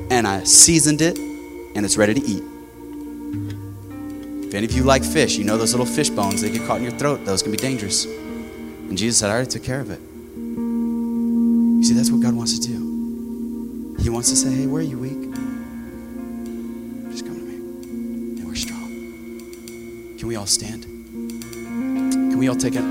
and 0.10 0.28
I 0.28 0.44
seasoned 0.44 1.02
it 1.02 1.18
and 1.18 1.86
it's 1.86 1.98
ready 1.98 2.14
to 2.14 2.22
eat. 2.22 2.44
If 4.48 4.54
any 4.54 4.66
of 4.66 4.72
you 4.72 4.84
like 4.84 5.04
fish, 5.04 5.38
you 5.38 5.44
know 5.44 5.58
those 5.58 5.74
little 5.74 5.86
fish 5.86 6.10
bones, 6.10 6.42
they 6.42 6.52
get 6.52 6.66
caught 6.68 6.78
in 6.78 6.84
your 6.84 6.94
throat. 6.94 7.26
Those 7.26 7.42
can 7.42 7.52
be 7.52 7.58
dangerous. 7.58 8.06
And 8.06 8.98
Jesus 8.98 9.20
said, 9.20 9.30
I 9.30 9.34
already 9.34 9.50
took 9.50 9.64
care 9.64 9.80
of 9.80 9.90
it. 9.90 10.00
You 10.38 11.84
see, 11.84 11.94
that's 11.94 12.12
what 12.12 12.22
God 12.22 12.34
wants 12.36 12.58
to 12.60 12.68
do. 12.68 13.96
He 14.00 14.10
wants 14.10 14.30
to 14.30 14.36
say, 14.36 14.54
Hey, 14.54 14.68
where 14.68 14.82
are 14.82 14.86
you 14.86 15.00
weak? 15.00 15.25
Can 20.26 20.30
we 20.30 20.38
all 20.38 20.48
stand? 20.48 20.82
Can 20.82 22.40
we 22.40 22.48
all 22.48 22.56
take 22.56 22.74
a 22.74 22.82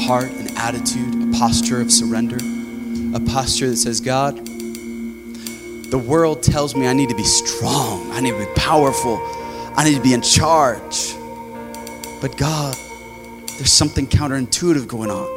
heart, 0.00 0.30
an 0.30 0.56
attitude, 0.56 1.28
a 1.28 1.38
posture 1.38 1.82
of 1.82 1.92
surrender? 1.92 2.38
A 3.14 3.20
posture 3.20 3.68
that 3.68 3.76
says, 3.76 4.00
God, 4.00 4.38
the 4.46 6.02
world 6.02 6.42
tells 6.42 6.74
me 6.74 6.86
I 6.86 6.94
need 6.94 7.10
to 7.10 7.14
be 7.14 7.24
strong, 7.24 8.10
I 8.12 8.20
need 8.20 8.30
to 8.30 8.38
be 8.38 8.50
powerful, 8.56 9.18
I 9.76 9.84
need 9.84 9.96
to 9.96 10.00
be 10.00 10.14
in 10.14 10.22
charge. 10.22 11.14
But 12.22 12.38
God, 12.38 12.74
there's 13.58 13.70
something 13.70 14.06
counterintuitive 14.06 14.88
going 14.88 15.10
on. 15.10 15.28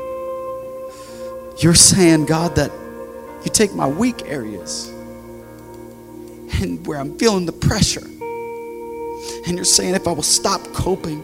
You're 1.57 1.75
saying, 1.75 2.27
God, 2.27 2.55
that 2.55 2.71
you 3.43 3.51
take 3.51 3.73
my 3.73 3.87
weak 3.87 4.21
areas 4.25 4.87
and 6.61 6.87
where 6.87 6.97
I'm 6.97 7.19
feeling 7.19 7.45
the 7.45 7.51
pressure. 7.51 8.07
And 9.47 9.55
you're 9.55 9.65
saying, 9.65 9.95
if 9.95 10.07
I 10.07 10.11
will 10.11 10.23
stop 10.23 10.61
coping, 10.73 11.23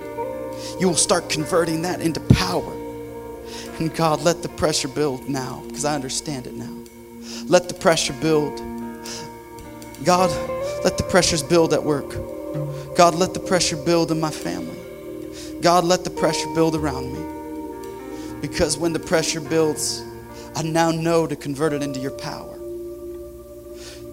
you 0.79 0.87
will 0.87 0.95
start 0.95 1.29
converting 1.29 1.81
that 1.83 2.01
into 2.01 2.19
power. 2.19 2.73
And 3.79 3.93
God, 3.95 4.21
let 4.21 4.43
the 4.43 4.49
pressure 4.49 4.87
build 4.87 5.27
now, 5.27 5.63
because 5.67 5.85
I 5.85 5.95
understand 5.95 6.47
it 6.47 6.53
now. 6.53 6.75
Let 7.45 7.67
the 7.67 7.73
pressure 7.73 8.13
build. 8.13 8.59
God, 10.03 10.29
let 10.83 10.97
the 10.97 11.03
pressures 11.09 11.43
build 11.43 11.73
at 11.73 11.83
work. 11.83 12.09
God, 12.95 13.15
let 13.15 13.33
the 13.33 13.39
pressure 13.39 13.77
build 13.77 14.11
in 14.11 14.19
my 14.19 14.31
family. 14.31 14.77
God, 15.61 15.83
let 15.83 16.03
the 16.03 16.09
pressure 16.09 16.47
build 16.53 16.75
around 16.75 17.13
me. 17.13 18.41
Because 18.41 18.77
when 18.77 18.93
the 18.93 18.99
pressure 18.99 19.41
builds, 19.41 20.03
I 20.55 20.63
now 20.63 20.91
know 20.91 21.27
to 21.27 21.35
convert 21.35 21.73
it 21.73 21.83
into 21.83 21.99
your 21.99 22.11
power. 22.11 22.57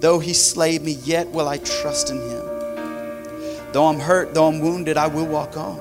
Though 0.00 0.18
he 0.18 0.32
slay 0.32 0.78
me, 0.78 0.92
yet 0.92 1.28
will 1.28 1.48
I 1.48 1.58
trust 1.58 2.10
in 2.10 2.18
him. 2.18 2.57
Though 3.72 3.86
I'm 3.86 4.00
hurt, 4.00 4.34
though 4.34 4.48
I'm 4.48 4.60
wounded, 4.60 4.96
I 4.96 5.06
will 5.06 5.26
walk 5.26 5.56
on. 5.56 5.78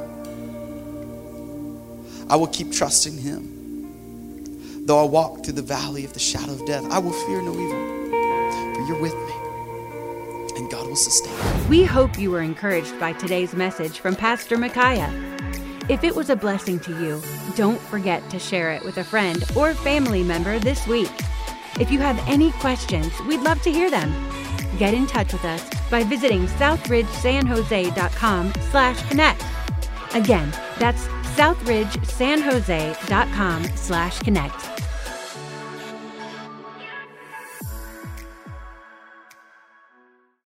I 2.29 2.35
will 2.35 2.47
keep 2.47 2.71
trusting 2.73 3.17
him. 3.17 4.85
Though 4.85 4.99
I 5.01 5.07
walk 5.07 5.43
through 5.43 5.53
the 5.53 5.61
valley 5.61 6.03
of 6.05 6.13
the 6.13 6.19
shadow 6.19 6.53
of 6.53 6.65
death, 6.65 6.85
I 6.91 6.99
will 6.99 7.13
fear 7.13 7.41
no 7.41 7.51
evil, 7.51 8.75
for 8.75 8.81
you're 8.87 9.01
with 9.01 9.13
me, 9.13 10.57
and 10.57 10.69
God 10.69 10.87
will 10.87 10.95
sustain 10.95 11.33
me. 11.33 11.67
We 11.67 11.83
hope 11.85 12.17
you 12.19 12.31
were 12.31 12.41
encouraged 12.41 12.99
by 12.99 13.13
today's 13.13 13.53
message 13.53 13.99
from 13.99 14.15
Pastor 14.15 14.57
Micaiah. 14.57 15.11
If 15.89 16.03
it 16.03 16.13
was 16.15 16.29
a 16.29 16.35
blessing 16.35 16.79
to 16.81 16.91
you, 17.01 17.21
don't 17.55 17.79
forget 17.79 18.29
to 18.29 18.39
share 18.39 18.71
it 18.71 18.83
with 18.83 18.97
a 18.97 19.03
friend 19.03 19.43
or 19.55 19.73
family 19.73 20.23
member 20.23 20.59
this 20.59 20.85
week. 20.87 21.11
If 21.79 21.91
you 21.91 21.99
have 21.99 22.21
any 22.27 22.51
questions, 22.53 23.17
we'd 23.21 23.41
love 23.41 23.61
to 23.61 23.71
hear 23.71 23.89
them. 23.89 24.13
Get 24.77 24.93
in 24.93 25.07
touch 25.07 25.33
with 25.33 25.43
us 25.43 25.67
by 25.89 26.03
visiting 26.03 26.45
southridgesanjose.com 26.47 28.53
slash 28.69 29.09
connect. 29.09 29.43
Again, 30.13 30.53
that's 30.77 31.07
southridgesanjose.com 31.35 33.63
slash 33.75 34.19
connect. 34.19 34.76